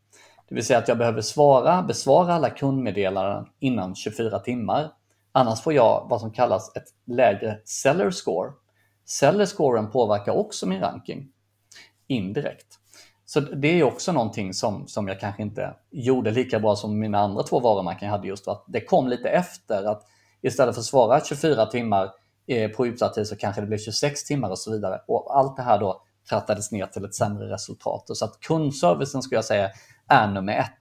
Det 0.48 0.54
vill 0.54 0.66
säga 0.66 0.78
att 0.78 0.88
jag 0.88 0.98
behöver 0.98 1.20
svara, 1.20 1.82
besvara 1.82 2.34
alla 2.34 2.50
kundmeddelanden 2.50 3.46
innan 3.58 3.94
24 3.94 4.38
timmar. 4.38 4.92
Annars 5.32 5.60
får 5.60 5.72
jag 5.72 6.06
vad 6.10 6.20
som 6.20 6.30
kallas 6.30 6.76
ett 6.76 6.84
lägre 7.06 7.58
seller 7.64 8.10
score. 8.10 8.52
Seller 9.04 9.46
scoren 9.46 9.90
påverkar 9.90 10.32
också 10.32 10.66
min 10.66 10.80
ranking 10.80 11.28
indirekt. 12.06 12.66
Så 13.24 13.40
det 13.40 13.80
är 13.80 13.82
också 13.82 14.12
någonting 14.12 14.54
som, 14.54 14.88
som 14.88 15.08
jag 15.08 15.20
kanske 15.20 15.42
inte 15.42 15.74
gjorde 15.90 16.30
lika 16.30 16.60
bra 16.60 16.76
som 16.76 16.98
mina 16.98 17.18
andra 17.18 17.42
två 17.42 17.60
varumärken 17.60 18.06
jag 18.06 18.16
hade 18.16 18.28
just 18.28 18.48
att 18.48 18.64
det 18.66 18.80
kom 18.80 19.08
lite 19.08 19.28
efter 19.28 19.84
att 19.84 20.02
istället 20.42 20.74
för 20.74 20.80
att 20.80 20.86
svara 20.86 21.20
24 21.24 21.66
timmar 21.66 22.10
eh, 22.46 22.70
på 22.70 22.86
utsatt 22.86 23.14
tid 23.14 23.26
så 23.26 23.36
kanske 23.36 23.60
det 23.60 23.66
blev 23.66 23.78
26 23.78 24.24
timmar 24.24 24.50
och 24.50 24.58
så 24.58 24.72
vidare. 24.72 25.00
Och 25.08 25.38
allt 25.38 25.56
det 25.56 25.62
här 25.62 25.78
då 25.78 26.02
trattades 26.30 26.72
ner 26.72 26.86
till 26.86 27.04
ett 27.04 27.14
sämre 27.14 27.52
resultat. 27.52 28.04
Så 28.06 28.24
att 28.24 28.40
kundservicen 28.40 29.22
skulle 29.22 29.36
jag 29.36 29.44
säga 29.44 29.70
är 30.08 30.28
nummer 30.28 30.52
ett. 30.52 30.78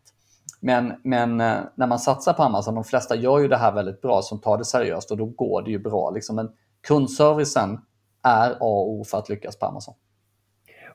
Men, 0.60 0.94
men 1.04 1.42
eh, 1.42 1.58
när 1.76 1.88
man 1.88 2.00
satsar 2.00 2.34
på 2.34 2.44
Amazon, 2.44 2.76
de 2.76 2.84
flesta 2.84 3.16
gör 3.16 3.40
ju 3.40 3.48
det 3.48 3.58
här 3.58 3.72
väldigt 3.72 4.02
bra 4.02 4.22
som 4.22 4.40
tar 4.40 4.58
det 4.58 4.66
seriöst 4.66 5.12
och 5.12 5.18
då 5.18 5.26
går 5.26 5.62
det 5.62 5.72
ju 5.72 5.80
bra. 5.80 6.10
Liksom. 6.10 6.36
Men 6.36 6.50
kundservicen 6.88 7.80
är 8.24 8.52
A 8.52 8.56
och 8.60 8.90
O 8.90 9.04
för 9.04 9.18
att 9.18 9.30
lyckas 9.30 9.60
på 9.60 9.66
Amazon. 9.66 9.96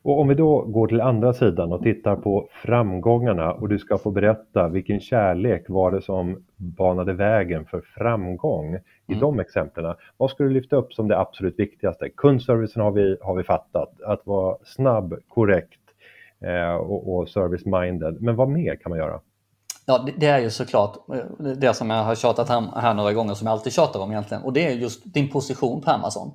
Och 0.03 0.21
om 0.21 0.29
vi 0.29 0.35
då 0.35 0.63
går 0.63 0.89
till 0.89 1.01
andra 1.01 1.33
sidan 1.33 1.73
och 1.73 1.83
tittar 1.83 2.17
på 2.17 2.49
framgångarna 2.63 3.53
och 3.53 3.69
du 3.69 3.79
ska 3.79 3.99
få 3.99 4.11
berätta 4.11 4.69
vilken 4.69 5.01
kärlek 5.01 5.65
var 5.69 5.91
det 5.91 6.03
som 6.03 6.45
banade 6.57 7.13
vägen 7.13 7.65
för 7.65 7.81
framgång 7.81 8.79
i 9.09 9.13
mm. 9.13 9.21
de 9.21 9.41
exemplen. 9.41 9.95
Vad 10.17 10.31
skulle 10.31 10.49
du 10.49 10.55
lyfta 10.55 10.77
upp 10.77 10.93
som 10.93 11.09
det 11.09 11.19
absolut 11.19 11.59
viktigaste? 11.59 12.09
Kundservicen 12.09 12.83
har 12.83 12.91
vi, 12.91 13.17
har 13.21 13.35
vi 13.35 13.45
fattat, 13.45 14.01
att 14.01 14.27
vara 14.27 14.57
snabb, 14.65 15.15
korrekt 15.29 15.81
eh, 16.41 16.75
och, 16.75 17.17
och 17.17 17.29
service-minded. 17.29 18.21
Men 18.21 18.37
vad 18.37 18.49
mer 18.49 18.77
kan 18.77 18.91
man 18.91 18.99
göra? 18.99 19.21
Ja, 19.87 20.07
det 20.17 20.27
är 20.27 20.39
ju 20.39 20.51
såklart 20.51 20.97
eh, 21.15 21.47
det 21.57 21.75
som 21.75 21.91
jag 21.91 22.05
har 22.05 22.15
tjatat 22.15 22.49
här 22.49 22.95
några 22.95 23.13
gånger, 23.13 23.35
som 23.35 23.47
jag 23.47 23.53
alltid 23.53 23.73
tjatar 23.73 24.01
om 24.01 24.11
egentligen. 24.11 24.43
Och 24.43 24.53
det 24.53 24.67
är 24.67 24.71
just 24.73 25.15
din 25.15 25.31
position 25.31 25.83
på 25.83 25.91
Amazon. 25.91 26.35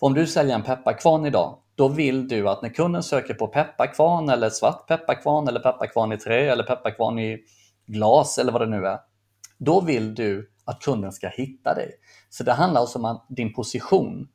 För 0.00 0.06
om 0.06 0.14
du 0.14 0.26
säljer 0.26 0.54
en 0.54 0.62
pepparkvarn 0.62 1.26
idag, 1.26 1.58
då 1.74 1.88
vill 1.88 2.28
du 2.28 2.48
att 2.48 2.62
när 2.62 2.68
kunden 2.68 3.02
söker 3.02 3.34
på 3.34 3.46
pepparkvarn 3.46 4.28
eller 4.28 4.50
svart 4.50 4.88
pepparkvarn 4.88 5.48
eller 5.48 5.60
pepparkvarn 5.60 6.12
i 6.12 6.16
trä 6.16 6.52
eller 6.52 6.64
pepparkvarn 6.64 7.18
i 7.18 7.38
glas 7.86 8.38
eller 8.38 8.52
vad 8.52 8.60
det 8.60 8.66
nu 8.66 8.86
är. 8.86 8.98
Då 9.58 9.80
vill 9.80 10.14
du 10.14 10.50
att 10.70 10.82
kunden 10.82 11.12
ska 11.12 11.28
hitta 11.28 11.74
dig. 11.74 11.90
Så 12.30 12.44
det 12.44 12.52
handlar 12.52 12.80
alltså 12.80 12.98
om 12.98 13.20
din 13.28 13.52
position. 13.52 14.28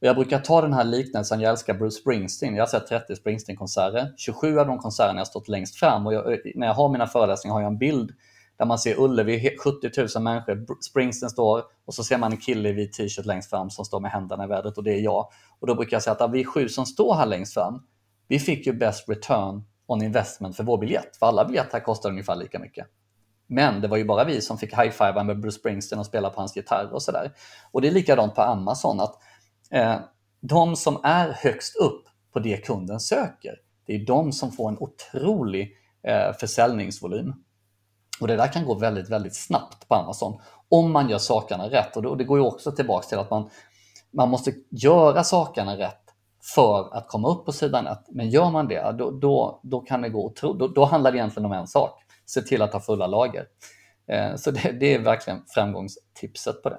Och 0.00 0.06
jag 0.06 0.16
brukar 0.16 0.38
ta 0.38 0.60
den 0.60 0.72
här 0.72 0.84
liknelsen, 0.84 1.40
jag 1.40 1.50
älskar 1.50 1.74
Bruce 1.74 1.96
Springsteen. 1.96 2.54
Jag 2.54 2.62
har 2.62 2.68
sett 2.68 2.86
30 2.86 3.16
Springsteen-konserter. 3.16 4.14
27 4.16 4.58
av 4.58 4.66
de 4.66 4.78
konserterna 4.78 5.20
har 5.20 5.24
stått 5.24 5.48
längst 5.48 5.76
fram 5.76 6.06
och 6.06 6.14
jag, 6.14 6.32
eh, 6.32 6.38
när 6.54 6.66
jag 6.66 6.74
har 6.74 6.88
mina 6.88 7.06
föreläsningar 7.06 7.54
har 7.54 7.60
jag 7.60 7.72
en 7.72 7.78
bild 7.78 8.10
där 8.58 8.66
man 8.66 8.78
ser 8.78 9.00
Ullevi, 9.00 9.56
70 9.58 9.90
000 10.16 10.22
människor, 10.22 10.82
Springsteen 10.82 11.30
står 11.30 11.62
och 11.84 11.94
så 11.94 12.04
ser 12.04 12.18
man 12.18 12.32
en 12.32 12.38
kille 12.38 12.68
i 12.68 12.72
vit 12.72 12.92
t-shirt 12.92 13.26
längst 13.26 13.50
fram 13.50 13.70
som 13.70 13.84
står 13.84 14.00
med 14.00 14.10
händerna 14.10 14.44
i 14.44 14.46
vädret 14.46 14.78
och 14.78 14.84
det 14.84 14.92
är 14.92 15.00
jag. 15.00 15.28
Och 15.58 15.66
då 15.66 15.74
brukar 15.74 15.94
jag 15.94 16.02
säga 16.02 16.16
att 16.16 16.32
vi 16.32 16.44
sju 16.44 16.68
som 16.68 16.86
står 16.86 17.14
här 17.14 17.26
längst 17.26 17.54
fram, 17.54 17.82
vi 18.28 18.38
fick 18.38 18.66
ju 18.66 18.72
best 18.72 19.08
return 19.08 19.64
on 19.86 20.02
investment 20.02 20.56
för 20.56 20.64
vår 20.64 20.78
biljett. 20.78 21.16
För 21.16 21.26
alla 21.26 21.44
biljetter 21.44 21.80
kostar 21.80 22.10
ungefär 22.10 22.36
lika 22.36 22.58
mycket. 22.58 22.86
Men 23.46 23.80
det 23.80 23.88
var 23.88 23.96
ju 23.96 24.04
bara 24.04 24.24
vi 24.24 24.40
som 24.40 24.58
fick 24.58 24.72
high-fiva 24.72 25.24
med 25.24 25.40
Bruce 25.40 25.58
Springsteen 25.58 25.98
och 25.98 26.06
spela 26.06 26.30
på 26.30 26.40
hans 26.40 26.56
gitarr 26.56 26.92
och 26.92 27.02
sådär. 27.02 27.32
Och 27.72 27.82
det 27.82 27.88
är 27.88 27.92
likadant 27.92 28.34
på 28.34 28.42
Amazon, 28.42 29.00
att 29.00 29.14
eh, 29.70 29.96
de 30.40 30.76
som 30.76 31.00
är 31.02 31.28
högst 31.32 31.76
upp 31.76 32.04
på 32.32 32.38
det 32.38 32.56
kunden 32.56 33.00
söker, 33.00 33.54
det 33.86 33.94
är 33.94 34.06
de 34.06 34.32
som 34.32 34.52
får 34.52 34.68
en 34.68 34.78
otrolig 34.78 35.72
eh, 36.02 36.32
försäljningsvolym. 36.40 37.34
Och 38.20 38.28
det 38.28 38.36
där 38.36 38.52
kan 38.52 38.64
gå 38.64 38.74
väldigt, 38.74 39.08
väldigt 39.08 39.36
snabbt 39.36 39.88
på 39.88 39.94
Amazon 39.94 40.40
om 40.68 40.92
man 40.92 41.08
gör 41.08 41.18
sakerna 41.18 41.70
rätt. 41.70 41.96
Och 41.96 42.16
det 42.16 42.24
går 42.24 42.38
ju 42.38 42.44
också 42.44 42.72
tillbaka 42.72 43.06
till 43.06 43.18
att 43.18 43.30
man, 43.30 43.50
man 44.12 44.28
måste 44.28 44.52
göra 44.70 45.24
sakerna 45.24 45.78
rätt 45.78 46.02
för 46.54 46.96
att 46.96 47.08
komma 47.08 47.28
upp 47.28 47.44
på 47.44 47.52
sidan 47.52 47.86
1. 47.86 47.98
Men 48.08 48.30
gör 48.30 48.50
man 48.50 48.68
det, 48.68 48.96
då, 48.98 49.10
då, 49.10 49.60
då 49.62 49.80
kan 49.80 50.02
det 50.02 50.08
gå 50.08 50.26
otroligt. 50.26 50.58
då, 50.58 50.68
då 50.68 50.84
handlar 50.84 51.12
det 51.12 51.18
egentligen 51.18 51.46
om 51.46 51.52
en 51.52 51.66
sak. 51.66 52.02
Se 52.26 52.42
till 52.42 52.62
att 52.62 52.72
ha 52.72 52.80
fulla 52.80 53.06
lager. 53.06 53.46
Eh, 54.08 54.36
så 54.36 54.50
det, 54.50 54.72
det 54.80 54.94
är 54.94 54.98
verkligen 54.98 55.44
framgångstipset 55.48 56.62
på 56.62 56.68
det. 56.68 56.78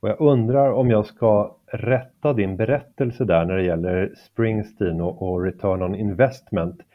Och 0.00 0.08
jag 0.08 0.20
undrar 0.20 0.72
om 0.72 0.90
jag 0.90 1.06
ska 1.06 1.56
rätta 1.72 2.32
din 2.32 2.56
berättelse 2.56 3.24
där 3.24 3.44
när 3.44 3.56
det 3.56 3.62
gäller 3.62 4.12
Springsteen 4.26 5.00
och, 5.00 5.22
och 5.22 5.42
return 5.42 5.82
on 5.82 5.94
investment. 5.94 6.76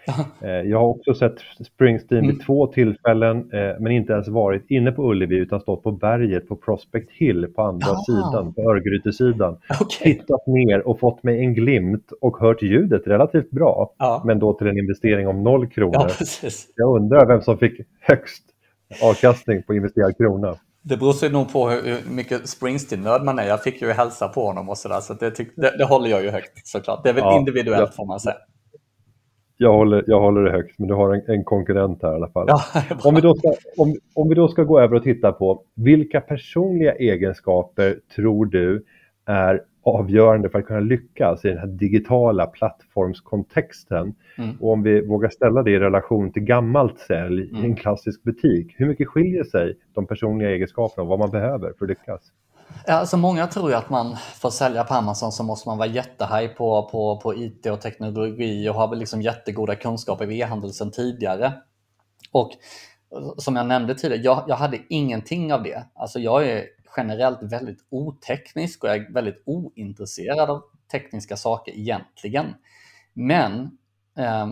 Eh, 0.41 0.49
jag 0.49 0.79
har 0.79 0.87
också 0.87 1.13
sett 1.13 1.35
Springsteen 1.65 2.21
vid 2.21 2.29
mm. 2.29 2.45
två 2.45 2.67
tillfällen 2.67 3.51
eh, 3.53 3.79
men 3.79 3.91
inte 3.91 4.13
ens 4.13 4.27
varit 4.27 4.71
inne 4.71 4.91
på 4.91 5.11
Ullevi 5.11 5.35
utan 5.35 5.59
stått 5.59 5.83
på 5.83 5.91
berget 5.91 6.47
på 6.47 6.55
Prospect 6.55 7.11
Hill 7.11 7.47
på 7.55 7.61
andra 7.61 7.87
Aha. 7.87 8.03
sidan, 8.05 8.53
på 8.53 8.61
Örgrytesidan. 8.61 9.57
Okay. 9.81 10.13
Tittat 10.13 10.47
ner 10.47 10.87
och 10.87 10.99
fått 10.99 11.23
mig 11.23 11.39
en 11.39 11.53
glimt 11.53 12.11
och 12.21 12.37
hört 12.37 12.61
ljudet 12.61 13.07
relativt 13.07 13.51
bra. 13.51 13.93
Ja. 13.97 14.23
Men 14.25 14.39
då 14.39 14.53
till 14.53 14.67
en 14.67 14.77
investering 14.77 15.27
om 15.27 15.43
noll 15.43 15.67
kronor. 15.67 16.11
Ja, 16.41 16.49
jag 16.75 17.01
undrar 17.01 17.27
vem 17.27 17.41
som 17.41 17.57
fick 17.57 17.81
högst 17.99 18.43
avkastning 19.03 19.63
på 19.63 19.73
investerad 19.73 20.17
krona. 20.17 20.55
Det 20.83 20.97
beror 20.97 21.13
sig 21.13 21.31
nog 21.31 21.53
på 21.53 21.69
hur 21.69 22.11
mycket 22.11 22.49
Springsteen-nörd 22.49 23.23
man 23.23 23.39
är. 23.39 23.47
Jag 23.47 23.63
fick 23.63 23.81
ju 23.81 23.91
hälsa 23.91 24.27
på 24.27 24.45
honom 24.45 24.69
och 24.69 24.77
sådär, 24.77 24.99
så 24.99 25.13
det, 25.13 25.37
det, 25.37 25.77
det, 25.77 25.85
håller 25.85 26.09
jag 26.09 26.23
ju 26.23 26.29
högt 26.29 26.67
såklart. 26.67 27.03
Det 27.03 27.09
är 27.09 27.13
väl 27.13 27.23
ja, 27.23 27.37
individuellt 27.37 27.79
jag, 27.79 27.95
får 27.95 28.05
man 28.05 28.19
säga. 28.19 28.35
Jag 29.57 29.73
håller, 29.73 30.03
jag 30.07 30.21
håller 30.21 30.41
det 30.41 30.51
högt, 30.51 30.79
men 30.79 30.87
du 30.87 30.93
har 30.93 31.13
en, 31.13 31.21
en 31.27 31.43
konkurrent 31.43 32.03
här 32.03 32.11
i 32.11 32.15
alla 32.15 32.29
fall. 32.29 32.45
Ja, 32.47 32.61
om, 33.03 33.15
vi 33.15 33.21
då 33.21 33.35
ska, 33.35 33.53
om, 33.77 33.95
om 34.15 34.29
vi 34.29 34.35
då 34.35 34.47
ska 34.47 34.63
gå 34.63 34.79
över 34.79 34.95
och 34.95 35.03
titta 35.03 35.31
på 35.31 35.63
vilka 35.75 36.21
personliga 36.21 36.95
egenskaper 36.95 37.99
tror 38.15 38.45
du 38.45 38.85
är 39.25 39.61
avgörande 39.83 40.49
för 40.49 40.59
att 40.59 40.65
kunna 40.65 40.79
lyckas 40.79 41.45
i 41.45 41.47
den 41.47 41.57
här 41.57 41.67
digitala 41.67 42.47
plattformskontexten. 42.47 44.15
Mm. 44.37 44.57
Och 44.59 44.71
om 44.71 44.83
vi 44.83 45.07
vågar 45.07 45.29
ställa 45.29 45.63
det 45.63 45.71
i 45.71 45.79
relation 45.79 46.33
till 46.33 46.43
gammalt 46.43 46.99
sälj 46.99 47.41
mm. 47.43 47.55
i 47.55 47.59
en 47.59 47.65
mm. 47.65 47.75
klassisk 47.75 48.23
butik, 48.23 48.75
hur 48.77 48.87
mycket 48.87 49.07
skiljer 49.07 49.43
sig 49.43 49.77
de 49.93 50.07
personliga 50.07 50.49
egenskaperna 50.49 51.03
och 51.03 51.07
vad 51.07 51.19
man 51.19 51.31
behöver 51.31 51.73
för 51.77 51.85
att 51.85 51.89
lyckas? 51.89 52.21
Ja, 52.85 52.93
alltså 52.93 53.17
många 53.17 53.47
tror 53.47 53.73
att 53.73 53.89
man 53.89 54.15
för 54.15 54.47
att 54.47 54.53
sälja 54.53 54.83
på 54.83 54.93
Amazon 54.93 55.31
så 55.31 55.43
måste 55.43 55.69
man 55.69 55.77
vara 55.77 55.89
jättehaj 55.89 56.47
på, 56.47 56.89
på, 56.91 57.19
på 57.23 57.35
IT 57.35 57.65
och 57.65 57.81
teknologi 57.81 58.69
och 58.69 58.75
ha 58.75 58.93
liksom 58.93 59.21
jättegoda 59.21 59.75
kunskaper 59.75 60.31
i 60.31 60.39
e-handel 60.39 60.73
sedan 60.73 60.91
tidigare. 60.91 61.53
Och 62.31 62.51
som 63.37 63.55
jag 63.55 63.65
nämnde 63.65 63.95
tidigare, 63.95 64.21
jag, 64.23 64.43
jag 64.47 64.55
hade 64.55 64.79
ingenting 64.89 65.53
av 65.53 65.63
det. 65.63 65.83
Alltså 65.93 66.19
jag 66.19 66.47
är 66.47 66.63
generellt 66.97 67.43
väldigt 67.43 67.85
oteknisk 67.89 68.83
och 68.83 68.89
jag 68.89 68.97
är 68.97 69.13
väldigt 69.13 69.43
ointresserad 69.45 70.49
av 70.49 70.63
tekniska 70.91 71.37
saker 71.37 71.71
egentligen. 71.71 72.55
Men 73.13 73.77
eh, 74.17 74.47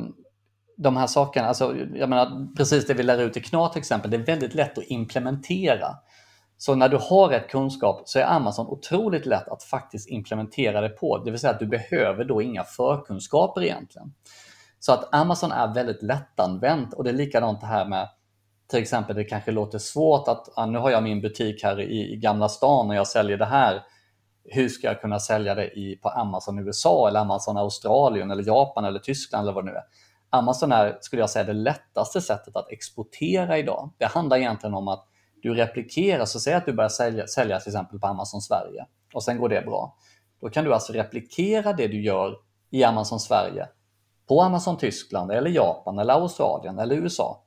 de 0.77 0.97
här 0.97 1.07
sakerna, 1.07 1.47
alltså, 1.47 1.75
jag 1.93 2.09
menar, 2.09 2.55
precis 2.55 2.87
det 2.87 2.93
vi 2.93 3.03
lär 3.03 3.17
ut 3.17 3.37
i 3.37 3.41
KNA 3.41 3.69
till 3.69 3.79
exempel, 3.79 4.11
det 4.11 4.17
är 4.17 4.25
väldigt 4.25 4.55
lätt 4.55 4.77
att 4.77 4.83
implementera. 4.87 5.95
Så 6.57 6.75
när 6.75 6.89
du 6.89 6.97
har 6.97 7.29
rätt 7.29 7.49
kunskap 7.49 8.01
så 8.05 8.19
är 8.19 8.23
Amazon 8.23 8.67
otroligt 8.67 9.25
lätt 9.25 9.47
att 9.47 9.63
faktiskt 9.63 10.09
implementera 10.09 10.81
det 10.81 10.89
på. 10.89 11.17
Det 11.17 11.31
vill 11.31 11.39
säga 11.39 11.53
att 11.53 11.59
du 11.59 11.67
behöver 11.67 12.23
då 12.23 12.41
inga 12.41 12.63
förkunskaper 12.63 13.63
egentligen. 13.63 14.13
Så 14.79 14.93
att 14.93 15.13
Amazon 15.15 15.51
är 15.51 15.73
väldigt 15.73 16.03
lättanvänt 16.03 16.93
och 16.93 17.03
det 17.03 17.09
är 17.09 17.13
likadant 17.13 17.61
det 17.61 17.67
här 17.67 17.85
med 17.85 18.09
till 18.69 18.79
exempel 18.79 19.15
det 19.15 19.23
kanske 19.23 19.51
låter 19.51 19.79
svårt 19.79 20.27
att 20.27 20.49
ah, 20.55 20.65
nu 20.65 20.77
har 20.77 20.89
jag 20.89 21.03
min 21.03 21.21
butik 21.21 21.63
här 21.63 21.79
i, 21.79 22.13
i 22.13 22.15
Gamla 22.15 22.49
stan 22.49 22.89
och 22.89 22.95
jag 22.95 23.07
säljer 23.07 23.37
det 23.37 23.45
här. 23.45 23.83
Hur 24.43 24.69
ska 24.69 24.87
jag 24.87 25.01
kunna 25.01 25.19
sälja 25.19 25.55
det 25.55 25.79
i, 25.79 25.95
på 25.95 26.09
Amazon 26.09 26.59
USA 26.59 27.07
eller 27.07 27.19
Amazon 27.19 27.57
Australien 27.57 28.31
eller 28.31 28.43
Japan 28.43 28.85
eller 28.85 28.99
Tyskland 28.99 29.43
eller 29.43 29.53
vad 29.53 29.65
det 29.65 29.71
nu 29.71 29.77
är. 29.77 29.83
Amazon 30.29 30.71
är, 30.71 30.97
skulle 31.01 31.21
jag 31.21 31.29
säga, 31.29 31.45
det 31.45 31.53
lättaste 31.53 32.21
sättet 32.21 32.55
att 32.55 32.71
exportera 32.71 33.57
idag. 33.57 33.89
Det 33.97 34.05
handlar 34.05 34.37
egentligen 34.37 34.73
om 34.73 34.87
att 34.87 35.05
du 35.41 35.53
replikerar, 35.53 36.25
så 36.25 36.39
säg 36.39 36.53
att 36.53 36.65
du 36.65 36.73
börjar 36.73 36.89
sälja, 36.89 37.27
sälja 37.27 37.59
till 37.59 37.69
exempel 37.69 37.99
på 37.99 38.07
Amazon 38.07 38.41
Sverige 38.41 38.85
och 39.13 39.23
sen 39.23 39.37
går 39.37 39.49
det 39.49 39.61
bra. 39.65 39.97
Då 40.41 40.49
kan 40.49 40.65
du 40.65 40.73
alltså 40.73 40.93
replikera 40.93 41.73
det 41.73 41.87
du 41.87 42.01
gör 42.01 42.35
i 42.69 42.83
Amazon 42.83 43.19
Sverige 43.19 43.67
på 44.27 44.41
Amazon 44.41 44.77
Tyskland 44.77 45.31
eller 45.31 45.49
Japan 45.49 45.99
eller 45.99 46.13
Australien 46.13 46.79
eller 46.79 46.95
USA 46.95 47.43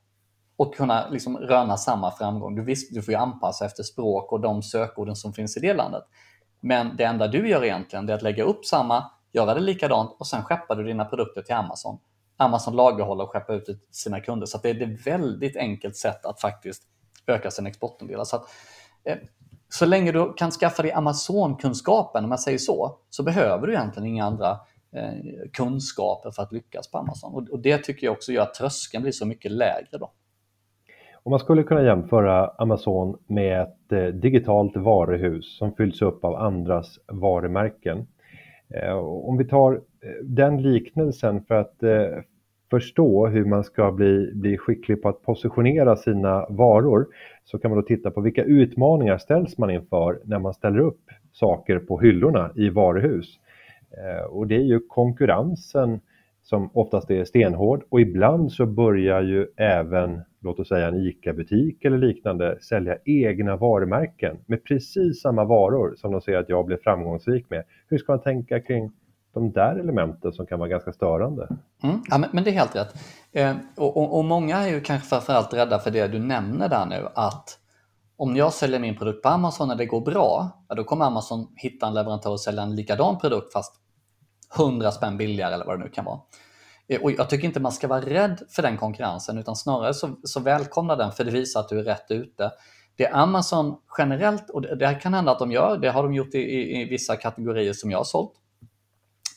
och 0.57 0.75
kunna 0.75 1.09
liksom 1.09 1.37
röna 1.37 1.77
samma 1.77 2.11
framgång. 2.11 2.55
Du, 2.55 2.63
visst, 2.63 2.93
du 2.93 3.01
får 3.01 3.11
ju 3.11 3.19
anpassa 3.19 3.65
efter 3.65 3.83
språk 3.83 4.31
och 4.31 4.41
de 4.41 4.63
sökorden 4.63 5.15
som 5.15 5.33
finns 5.33 5.57
i 5.57 5.59
det 5.59 5.73
landet. 5.73 6.03
Men 6.59 6.95
det 6.97 7.03
enda 7.03 7.27
du 7.27 7.49
gör 7.49 7.63
egentligen 7.63 8.09
är 8.09 8.13
att 8.13 8.21
lägga 8.21 8.43
upp 8.43 8.65
samma, 8.65 9.11
göra 9.31 9.53
det 9.53 9.59
likadant 9.59 10.15
och 10.19 10.27
sen 10.27 10.43
skeppar 10.43 10.75
du 10.75 10.83
dina 10.83 11.05
produkter 11.05 11.41
till 11.41 11.55
Amazon. 11.55 11.99
Amazon 12.37 12.75
lagerhåller 12.75 13.23
och 13.23 13.29
skeppar 13.29 13.53
ut 13.53 13.65
till 13.65 13.79
sina 13.91 14.19
kunder. 14.19 14.45
Så 14.45 14.57
det 14.57 14.69
är 14.69 14.81
ett 14.81 15.07
väldigt 15.07 15.57
enkelt 15.57 15.95
sätt 15.95 16.25
att 16.25 16.41
faktiskt 16.41 16.83
öka 17.27 17.51
sin 17.51 17.67
exportandelar. 17.67 18.23
Så, 18.23 18.35
att, 18.35 18.45
eh, 19.03 19.17
så 19.69 19.85
länge 19.85 20.11
du 20.11 20.33
kan 20.33 20.51
skaffa 20.51 20.81
dig 20.81 20.91
Amazon-kunskapen, 20.91 22.23
om 22.23 22.29
man 22.29 22.37
säger 22.37 22.57
så, 22.57 22.97
så 23.09 23.23
behöver 23.23 23.67
du 23.67 23.73
egentligen 23.73 24.07
inga 24.07 24.25
andra 24.25 24.51
eh, 24.95 25.49
kunskaper 25.53 26.31
för 26.31 26.43
att 26.43 26.51
lyckas 26.51 26.91
på 26.91 26.97
Amazon. 26.97 27.33
Och, 27.33 27.49
och 27.49 27.59
det 27.59 27.77
tycker 27.77 28.07
jag 28.07 28.13
också 28.13 28.31
gör 28.31 28.43
att 28.43 28.53
tröskeln 28.53 29.03
blir 29.03 29.11
så 29.11 29.25
mycket 29.25 29.51
lägre 29.51 29.97
då. 29.97 30.11
Och 31.23 31.31
man 31.31 31.39
skulle 31.39 31.63
kunna 31.63 31.83
jämföra 31.83 32.47
Amazon 32.47 33.17
med 33.27 33.61
ett 33.61 33.91
eh, 33.91 34.05
digitalt 34.05 34.77
varuhus 34.77 35.57
som 35.57 35.75
fylls 35.75 36.01
upp 36.01 36.25
av 36.25 36.35
andras 36.35 36.99
varumärken. 37.07 38.07
Eh, 38.69 38.97
om 38.97 39.37
vi 39.37 39.45
tar 39.45 39.73
eh, 39.73 39.79
den 40.23 40.61
liknelsen 40.61 41.43
för 41.43 41.55
att 41.55 41.83
eh, 41.83 42.07
förstå 42.69 43.27
hur 43.27 43.45
man 43.45 43.63
ska 43.63 43.91
bli, 43.91 44.31
bli 44.33 44.57
skicklig 44.57 45.01
på 45.01 45.09
att 45.09 45.21
positionera 45.21 45.95
sina 45.95 46.45
varor 46.49 47.07
så 47.43 47.59
kan 47.59 47.71
man 47.71 47.79
då 47.79 47.85
titta 47.85 48.11
på 48.11 48.21
vilka 48.21 48.43
utmaningar 48.43 49.17
ställs 49.17 49.57
man 49.57 49.69
inför 49.69 50.19
när 50.23 50.39
man 50.39 50.53
ställer 50.53 50.79
upp 50.79 51.01
saker 51.31 51.79
på 51.79 51.99
hyllorna 51.99 52.51
i 52.55 52.69
varuhus. 52.69 53.39
Eh, 53.91 54.25
och 54.25 54.47
det 54.47 54.55
är 54.55 54.63
ju 54.63 54.79
konkurrensen 54.79 55.99
som 56.43 56.69
oftast 56.73 57.11
är 57.11 57.25
stenhård 57.25 57.83
och 57.89 58.01
ibland 58.01 58.51
så 58.51 58.65
börjar 58.65 59.21
ju 59.21 59.47
även, 59.57 60.21
låt 60.41 60.59
oss 60.59 60.67
säga 60.67 60.87
en 60.87 60.95
ICA-butik 60.95 61.85
eller 61.85 61.97
liknande, 61.97 62.57
sälja 62.61 62.97
egna 63.05 63.55
varumärken 63.55 64.37
med 64.45 64.63
precis 64.63 65.21
samma 65.21 65.43
varor 65.43 65.95
som 65.97 66.11
de 66.11 66.21
ser 66.21 66.37
att 66.37 66.49
jag 66.49 66.65
blev 66.65 66.77
framgångsrik 66.77 67.49
med. 67.49 67.63
Hur 67.87 67.97
ska 67.97 68.11
man 68.11 68.21
tänka 68.21 68.59
kring 68.59 68.91
de 69.33 69.51
där 69.51 69.75
elementen 69.75 70.33
som 70.33 70.45
kan 70.45 70.59
vara 70.59 70.69
ganska 70.69 70.93
störande? 70.93 71.47
Mm, 71.83 72.01
ja, 72.09 72.17
men, 72.17 72.29
men, 72.33 72.43
det 72.43 72.49
är 72.49 72.53
helt 72.53 72.75
rätt. 72.75 72.93
Eh, 73.31 73.55
och, 73.77 73.97
och, 73.97 74.17
och, 74.17 74.25
många 74.25 74.57
är 74.57 74.67
ju 74.67 74.81
kanske 74.81 75.07
framförallt 75.07 75.53
rädda 75.53 75.79
för 75.79 75.91
det 75.91 76.07
du 76.07 76.19
nämner 76.19 76.69
där 76.69 76.85
nu, 76.85 77.07
att 77.15 77.59
om 78.17 78.35
jag 78.35 78.53
säljer 78.53 78.79
min 78.79 78.97
produkt 78.97 79.23
på 79.23 79.29
Amazon 79.29 79.67
när 79.67 79.75
det 79.75 79.85
går 79.85 80.01
bra, 80.01 80.49
ja, 80.69 80.75
då 80.75 80.83
kommer 80.83 81.05
Amazon 81.05 81.47
hitta 81.55 81.87
en 81.87 81.93
leverantör 81.93 82.31
och 82.31 82.41
sälja 82.41 82.63
en 82.63 82.75
likadan 82.75 83.17
produkt 83.17 83.53
fast 83.53 83.82
100 84.55 84.91
spänn 84.91 85.17
billigare 85.17 85.53
eller 85.53 85.65
vad 85.65 85.79
det 85.79 85.83
nu 85.83 85.89
kan 85.89 86.05
vara. 86.05 86.19
Eh, 86.87 87.01
och 87.01 87.11
jag 87.11 87.29
tycker 87.29 87.47
inte 87.47 87.59
man 87.59 87.71
ska 87.71 87.87
vara 87.87 88.01
rädd 88.01 88.41
för 88.49 88.61
den 88.61 88.77
konkurrensen 88.77 89.37
utan 89.37 89.55
snarare 89.55 89.93
så, 89.93 90.15
så 90.23 90.39
välkomna 90.39 90.95
den 90.95 91.11
för 91.11 91.23
det 91.23 91.31
visar 91.31 91.59
att 91.59 91.69
du 91.69 91.79
är 91.79 91.83
rätt 91.83 92.11
ute. 92.11 92.51
Det 92.95 93.07
Amazon 93.07 93.75
generellt, 93.97 94.49
och 94.49 94.61
det, 94.61 94.75
det 94.75 94.99
kan 95.01 95.13
hända 95.13 95.31
att 95.31 95.39
de 95.39 95.51
gör, 95.51 95.77
det 95.77 95.89
har 95.89 96.03
de 96.03 96.13
gjort 96.13 96.33
i, 96.33 96.37
i, 96.37 96.81
i 96.81 96.85
vissa 96.85 97.15
kategorier 97.15 97.73
som 97.73 97.91
jag 97.91 97.97
har 97.97 98.03
sålt. 98.03 98.33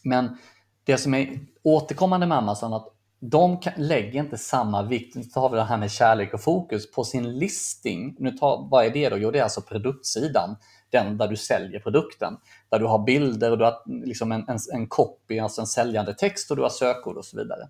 Men 0.04 0.38
det 0.84 0.98
som 0.98 1.14
är 1.14 1.40
återkommande 1.62 2.26
med 2.26 2.38
Amazon 2.38 2.72
att 2.72 2.92
de 3.20 3.60
kan, 3.60 3.72
lägger 3.76 4.20
inte 4.20 4.38
samma 4.38 4.82
vikt, 4.82 5.16
nu 5.16 5.24
tar 5.24 5.50
vi 5.50 5.56
det 5.56 5.64
här 5.64 5.76
med 5.76 5.90
kärlek 5.90 6.34
och 6.34 6.40
fokus, 6.40 6.90
på 6.90 7.04
sin 7.04 7.38
listing. 7.38 8.16
Nu 8.18 8.30
tar, 8.30 8.68
vad 8.70 8.86
är 8.86 8.90
det 8.90 9.08
då? 9.08 9.16
Jo, 9.16 9.30
det 9.30 9.38
är 9.38 9.42
alltså 9.42 9.60
produktsidan 9.60 10.56
den 10.90 11.18
där 11.18 11.28
du 11.28 11.36
säljer 11.36 11.80
produkten. 11.80 12.36
Där 12.70 12.78
du 12.78 12.86
har 12.86 13.04
bilder 13.04 13.50
och 13.50 13.58
du 13.58 13.64
har 13.64 14.04
liksom 14.06 14.32
en, 14.32 14.48
en, 14.48 14.58
en 14.72 14.86
copy, 14.86 15.38
alltså 15.38 15.60
en 15.60 15.66
säljande 15.66 16.14
text 16.14 16.50
och 16.50 16.56
du 16.56 16.62
har 16.62 16.70
sökord 16.70 17.16
och 17.16 17.24
så 17.24 17.36
vidare. 17.36 17.68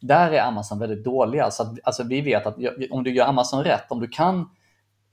Där 0.00 0.30
är 0.30 0.40
Amazon 0.40 0.78
väldigt 0.78 1.04
dåliga. 1.04 1.50
Så 1.50 1.62
att, 1.62 1.78
alltså 1.84 2.02
vi 2.02 2.20
vet 2.20 2.46
att 2.46 2.56
om 2.90 3.04
du 3.04 3.14
gör 3.14 3.26
Amazon 3.26 3.64
rätt, 3.64 3.90
om 3.90 4.00
du 4.00 4.08
kan 4.08 4.48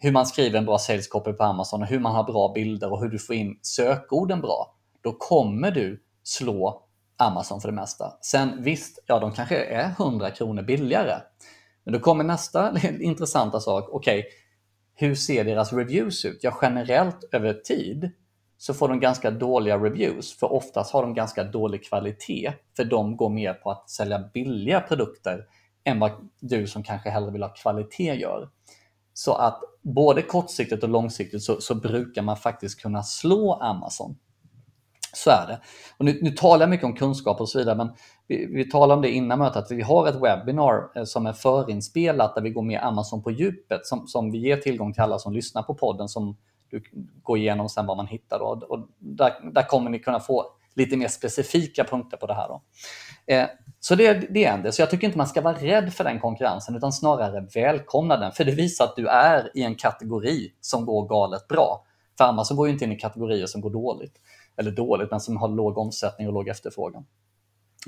hur 0.04 0.12
man 0.12 0.26
skriver 0.26 0.60
en 0.60 0.66
bra 0.66 0.78
sales 0.78 1.08
copy 1.08 1.34
på 1.34 1.44
Amazon 1.44 1.82
och 1.82 1.88
hur 1.88 2.00
man 2.00 2.16
har 2.16 2.24
bra 2.24 2.52
bilder 2.54 2.92
och 2.92 3.02
hur 3.02 3.10
du 3.10 3.20
får 3.20 3.36
in 3.36 3.60
sökorden 3.62 4.42
bra, 4.42 4.76
då 5.02 5.12
kommer 5.12 5.72
du 5.72 6.04
slå 6.24 6.84
Amazon 7.18 7.62
för 7.62 7.68
det 7.68 7.76
mesta. 7.76 8.14
Sen 8.22 8.64
visst, 8.64 9.00
ja 9.06 9.20
de 9.20 9.32
kanske 9.32 9.66
är 9.66 9.90
100 9.90 10.32
kronor 10.32 10.62
billigare. 10.64 11.16
Men 11.84 11.94
då 11.94 12.00
kommer 12.00 12.24
nästa 12.24 12.80
intressanta 13.00 13.60
sak. 13.60 13.90
Okej, 13.92 14.20
okay, 14.20 14.32
hur 14.96 15.16
ser 15.16 15.44
deras 15.44 15.74
reviews 15.74 16.26
ut? 16.26 16.40
Ja, 16.42 16.58
generellt 16.62 17.24
över 17.32 17.54
tid 17.54 18.12
så 18.58 18.74
får 18.74 18.88
de 18.88 19.00
ganska 19.00 19.32
dåliga 19.32 19.78
reviews, 19.78 20.34
för 20.34 20.54
oftast 20.54 20.94
har 20.94 21.02
de 21.02 21.14
ganska 21.14 21.44
dålig 21.44 21.86
kvalitet, 21.86 22.54
för 22.76 22.84
de 22.84 23.18
går 23.18 23.30
mer 23.30 23.54
på 23.54 23.72
att 23.72 23.90
sälja 23.90 24.30
billiga 24.34 24.82
produkter 24.82 25.46
än 25.84 26.00
vad 26.00 26.12
du 26.40 26.68
som 26.68 26.84
kanske 26.84 27.10
hellre 27.10 27.32
vill 27.32 27.44
ha 27.44 27.50
kvalitet 27.50 28.14
gör. 28.14 28.50
Så 29.14 29.34
att 29.34 29.62
både 29.82 30.22
kortsiktigt 30.22 30.84
och 30.84 30.90
långsiktigt 30.90 31.44
så, 31.44 31.62
så 31.62 31.76
brukar 31.76 32.22
man 32.22 32.38
faktiskt 32.38 32.82
kunna 32.82 33.04
slå 33.04 33.54
Amazon. 33.54 34.16
Så 35.14 35.30
är 35.30 35.48
det. 35.48 35.60
Och 35.98 36.06
nu, 36.06 36.20
nu 36.22 36.32
talar 36.32 36.62
jag 36.62 36.70
mycket 36.70 36.86
om 36.86 36.96
kunskap 36.96 37.42
och 37.42 37.50
så 37.50 37.60
vidare, 37.60 37.76
men 37.76 37.90
vi, 38.28 38.46
vi 38.46 38.70
talade 38.70 38.94
om 38.94 39.02
det 39.02 39.10
innan 39.10 39.40
mötet, 39.40 39.58
att 39.58 39.72
vi 39.72 39.82
har 39.82 40.08
ett 40.08 40.16
webbinar 40.16 40.90
eh, 40.96 41.04
som 41.04 41.26
är 41.26 41.34
förinspelat 41.34 42.36
där 42.36 42.42
vi 42.42 42.50
går 42.50 42.62
med 42.62 42.84
Amazon 42.84 43.24
på 43.24 43.32
djupet, 43.32 43.86
som, 43.86 44.08
som 44.08 44.32
vi 44.32 44.38
ger 44.38 44.58
tillgång 44.58 44.94
till 44.94 45.02
alla 45.02 45.20
som 45.20 45.34
lyssnar 45.34 45.64
på 45.64 45.74
podden, 45.74 46.08
som 46.08 46.38
du 46.70 46.84
går 47.24 47.38
igenom 47.38 47.70
sen 47.70 47.86
vad 47.86 47.98
man 47.98 48.08
hittar. 48.08 48.40
Då. 48.40 48.66
Och 48.70 48.88
där, 49.00 49.52
där 49.54 49.64
kommer 49.64 49.90
ni 49.90 50.00
kunna 50.00 50.20
få 50.20 50.46
lite 50.76 50.98
mer 50.98 51.08
specifika 51.08 51.84
punkter 51.84 52.18
på 52.18 52.28
det 52.28 52.34
här. 52.34 52.48
Då. 52.48 52.62
Eh, 53.26 53.48
så 53.80 53.96
det, 53.96 54.14
det 54.14 54.46
är 54.46 54.54
en 54.54 54.64
del. 54.64 54.74
Så 54.74 54.82
jag 54.82 54.90
tycker 54.90 55.08
inte 55.08 55.18
man 55.18 55.28
ska 55.28 55.42
vara 55.42 55.58
rädd 55.58 55.94
för 55.94 56.04
den 56.04 56.20
konkurrensen, 56.20 56.76
utan 56.76 56.94
snarare 56.94 57.48
välkomna 57.56 58.18
den. 58.18 58.32
För 58.32 58.44
det 58.44 58.52
visar 58.52 58.86
att 58.86 58.96
du 58.96 59.08
är 59.08 59.58
i 59.58 59.64
en 59.64 59.76
kategori 59.76 60.54
som 60.62 60.86
går 60.86 61.08
galet 61.08 61.48
bra. 61.48 61.86
För 62.18 62.26
Amazon 62.26 62.58
går 62.58 62.68
ju 62.68 62.74
inte 62.74 62.86
in 62.86 62.92
i 62.92 62.96
kategorier 62.96 63.46
som 63.46 63.62
går 63.62 63.70
dåligt 63.70 64.14
eller 64.58 64.72
dåligt, 64.72 65.12
men 65.12 65.20
som 65.20 65.38
har 65.38 65.48
låg 65.48 65.78
omsättning 65.78 66.28
och 66.28 66.34
låg 66.34 66.48
efterfrågan. 66.48 67.06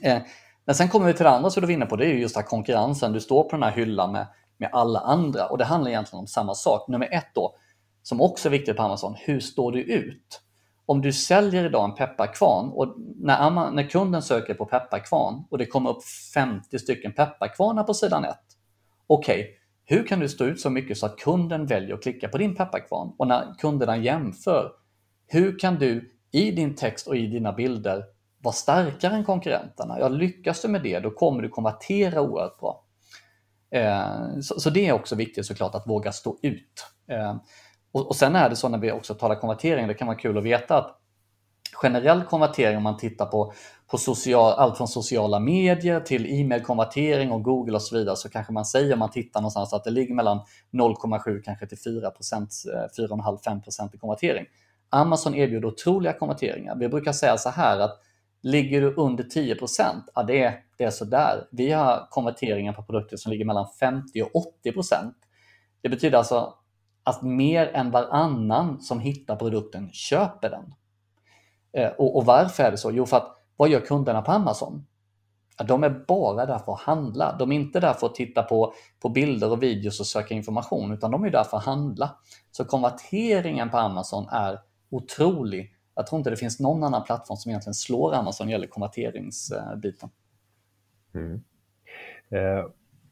Eh, 0.04 0.22
men 0.66 0.76
sen 0.76 0.90
kommer 0.90 1.08
vi 1.08 1.14
till 1.14 1.24
det 1.24 1.30
andra 1.30 1.50
som 1.50 1.62
du 1.62 1.68
var 1.68 1.74
inne 1.74 1.86
på, 1.86 1.96
det 1.96 2.06
är 2.06 2.14
just 2.14 2.36
här 2.36 2.44
konkurrensen. 2.44 3.14
Du 3.14 3.20
står 3.20 3.44
på 3.44 3.50
den 3.50 3.64
här 3.64 3.72
hyllan 3.72 4.12
med, 4.12 4.28
med 4.58 4.70
alla 4.74 5.00
andra 5.00 5.48
och 5.48 5.58
det 5.58 5.66
handlar 5.66 5.92
egentligen 5.92 6.20
om 6.20 6.28
samma 6.28 6.54
sak. 6.54 6.88
Nummer 6.88 7.10
ett 7.12 7.30
då, 7.34 7.56
som 8.04 8.22
också 8.22 8.50
är 8.50 8.52
viktigt 8.52 8.78
på 8.78 8.84
Amazon, 8.84 9.16
hur 9.18 9.40
står 9.40 9.72
du 9.72 9.82
ut? 9.82 10.42
Om 10.86 11.02
du 11.02 11.14
säljer 11.14 11.66
idag 11.66 11.86
en 11.86 11.96
pepparkvarn 11.96 12.70
och 12.70 12.96
när, 13.16 13.72
när 13.72 13.90
kunden 13.90 14.22
söker 14.22 14.54
på 14.54 14.66
pepparkvarn 14.66 15.44
och 15.50 15.58
det 15.58 15.66
kommer 15.66 15.90
upp 15.90 16.04
50 16.34 16.80
stycken 16.80 17.14
pepparkvarnar 17.14 17.84
på 17.84 17.94
sidan 17.94 18.26
1. 18.26 18.36
Okej, 19.08 19.40
okay, 19.40 19.54
hur 19.86 20.08
kan 20.08 20.20
du 20.20 20.30
stå 20.30 20.46
ut 20.46 20.60
så 20.60 20.70
mycket 20.70 20.98
så 20.98 21.06
att 21.06 21.18
kunden 21.18 21.66
väljer 21.66 21.96
att 21.96 22.04
klicka 22.04 22.28
på 22.28 22.38
din 22.38 22.56
pepparkvarn? 22.56 23.12
Och 23.18 23.28
när 23.28 23.54
kunderna 23.60 23.98
jämför, 23.98 24.72
hur 25.28 25.60
kan 25.60 25.76
du 25.76 26.15
i 26.36 26.52
din 26.52 26.76
text 26.76 27.08
och 27.08 27.16
i 27.16 27.28
dina 27.28 27.54
bilder 27.54 28.04
vara 28.44 28.54
starkare 28.54 29.16
än 29.16 29.24
konkurrenterna. 29.24 30.00
Ja, 30.00 30.08
lyckas 30.08 30.62
du 30.62 30.68
med 30.68 30.84
det, 30.84 31.00
då 31.00 31.12
kommer 31.12 31.42
du 31.42 31.50
konvertera 31.50 32.22
oerhört 32.22 32.60
bra. 32.60 32.84
Eh, 33.72 34.40
så, 34.42 34.60
så, 34.60 34.70
det 34.70 34.88
är 34.88 34.94
också 34.94 35.16
viktigt 35.16 35.46
såklart 35.46 35.76
att 35.76 35.88
våga 35.88 36.12
stå 36.12 36.38
ut. 36.42 36.86
Eh, 37.08 37.36
och, 37.92 38.08
och, 38.08 38.16
sen 38.16 38.36
är 38.36 38.50
det 38.50 38.56
så 38.56 38.70
när 38.70 38.78
vi 38.78 38.92
också 38.92 39.14
talar 39.14 39.36
konvertering, 39.36 39.88
det 39.88 39.94
kan 39.94 40.08
vara 40.08 40.18
kul 40.18 40.38
att 40.38 40.44
veta 40.44 40.78
att 40.78 41.02
generell 41.74 42.24
konvertering 42.24 42.78
om 42.78 42.84
man 42.84 42.98
tittar 42.98 43.26
på, 43.26 43.54
på 43.88 43.98
social, 43.98 44.54
allt 44.54 44.78
från 44.78 44.88
sociala 44.88 45.40
medier 45.40 46.00
till 46.00 46.26
e-mailkonvertering 46.26 47.32
och 47.32 47.44
Google 47.44 47.76
och 47.76 47.82
så 47.82 47.98
vidare 47.98 48.16
så 48.16 48.30
kanske 48.30 48.54
man 48.54 48.66
säger 48.66 48.94
om 48.94 49.00
man 49.00 49.12
tittar 49.12 49.42
någonstans 49.42 49.74
att 49.74 49.84
det 49.84 49.92
ligger 49.92 50.16
mellan 50.16 50.40
0,7 50.74 51.42
kanske 51.42 51.68
till 51.68 51.78
4 51.78 52.12
4,5-5 52.98 53.82
eh, 53.82 53.90
i 53.94 53.98
konvertering. 53.98 54.46
Amazon 54.96 55.36
erbjuder 55.36 55.68
otroliga 55.68 56.14
konverteringar. 56.14 56.76
Vi 56.76 56.90
brukar 56.90 57.12
säga 57.12 57.38
så 57.38 57.50
här 57.50 57.80
att 57.80 58.00
ligger 58.42 58.82
du 58.82 58.94
under 58.94 59.24
10% 59.24 60.02
ja 60.16 60.24
det 60.24 60.44
är, 60.44 60.60
det 60.78 60.84
är 60.84 60.90
sådär. 60.90 61.48
Vi 61.52 61.72
har 61.72 62.08
konverteringar 62.10 62.74
på 62.74 62.84
produkter 62.84 63.18
som 63.18 63.32
ligger 63.32 63.46
mellan 63.46 63.68
50 63.80 64.22
och 64.22 64.46
80% 64.66 65.14
Det 65.82 65.90
betyder 65.90 66.18
alltså 66.18 66.54
att 67.04 67.22
mer 67.22 67.72
än 67.74 67.92
varannan 67.92 68.82
som 68.82 69.00
hittar 69.00 69.36
produkten 69.36 69.90
köper 69.94 70.50
den. 70.50 70.74
Eh, 71.74 71.92
och, 71.92 72.16
och 72.16 72.26
varför 72.26 72.64
är 72.64 72.72
det 72.72 72.78
så? 72.78 72.92
Jo, 72.92 73.06
för 73.06 73.18
att 73.18 73.38
vad 73.56 73.70
gör 73.70 73.80
kunderna 73.80 74.22
på 74.22 74.32
Amazon? 74.32 74.86
de 75.64 75.84
är 75.84 75.90
bara 76.08 76.46
där 76.46 76.58
för 76.58 76.74
att 76.74 76.80
handla. 76.80 77.36
De 77.40 77.52
är 77.52 77.56
inte 77.56 77.80
där 77.80 77.94
för 77.94 78.08
att 78.08 78.16
titta 78.16 78.44
på, 78.44 78.74
på 79.00 79.10
bilder 79.10 79.52
och 79.52 79.64
videos 79.64 80.00
och 80.00 80.06
söka 80.06 80.34
information, 80.34 80.92
utan 80.92 81.12
de 81.12 81.24
är 81.24 81.30
där 81.30 81.44
för 81.44 81.58
att 81.58 81.66
handla. 81.66 82.16
Så 82.52 82.66
konverteringen 82.66 83.70
på 83.70 83.78
Amazon 83.78 84.28
är 84.32 84.60
otrolig. 84.90 85.72
Jag 85.96 86.08
tror 86.08 86.18
inte 86.18 86.30
det 86.30 86.36
finns 86.36 86.60
någon 86.60 86.84
annan 86.84 87.04
plattform 87.04 87.38
som 87.38 87.50
egentligen 87.50 87.74
slår 87.74 88.14
Amazon 88.14 88.50
gäller 88.50 88.68
konverteringsbiten. 88.68 90.10
Mm. 91.14 91.42
Eh, 92.30 92.66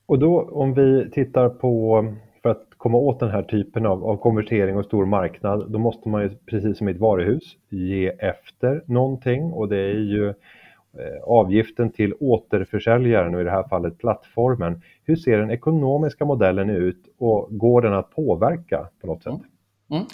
och 0.05 0.19
då 0.19 0.41
om 0.41 0.73
vi 0.73 1.09
tittar 1.11 1.49
på, 1.49 2.05
för 2.41 2.49
att 2.49 2.67
komma 2.77 2.97
åt 2.97 3.19
den 3.19 3.29
här 3.29 3.43
typen 3.43 3.85
av, 3.85 4.05
av 4.05 4.17
konvertering 4.17 4.77
och 4.77 4.85
stor 4.85 5.05
marknad, 5.05 5.71
då 5.71 5.79
måste 5.79 6.09
man 6.09 6.21
ju 6.21 6.29
precis 6.45 6.77
som 6.77 6.87
i 6.87 6.91
ett 6.91 6.99
varuhus 6.99 7.57
ge 7.69 8.07
efter 8.07 8.83
någonting 8.85 9.43
och 9.43 9.69
det 9.69 9.77
är 9.77 9.99
ju 9.99 10.29
eh, 10.29 11.23
avgiften 11.23 11.91
till 11.91 12.13
återförsäljaren 12.19 13.35
och 13.35 13.41
i 13.41 13.43
det 13.43 13.51
här 13.51 13.67
fallet 13.67 13.97
plattformen. 13.97 14.81
Hur 15.03 15.15
ser 15.15 15.37
den 15.37 15.51
ekonomiska 15.51 16.25
modellen 16.25 16.69
ut 16.69 17.07
och 17.17 17.47
går 17.57 17.81
den 17.81 17.93
att 17.93 18.11
påverka 18.11 18.87
på 19.01 19.07
något 19.07 19.23
sätt? 19.23 19.33
Mm. 19.33 19.45
Mm, 19.89 20.07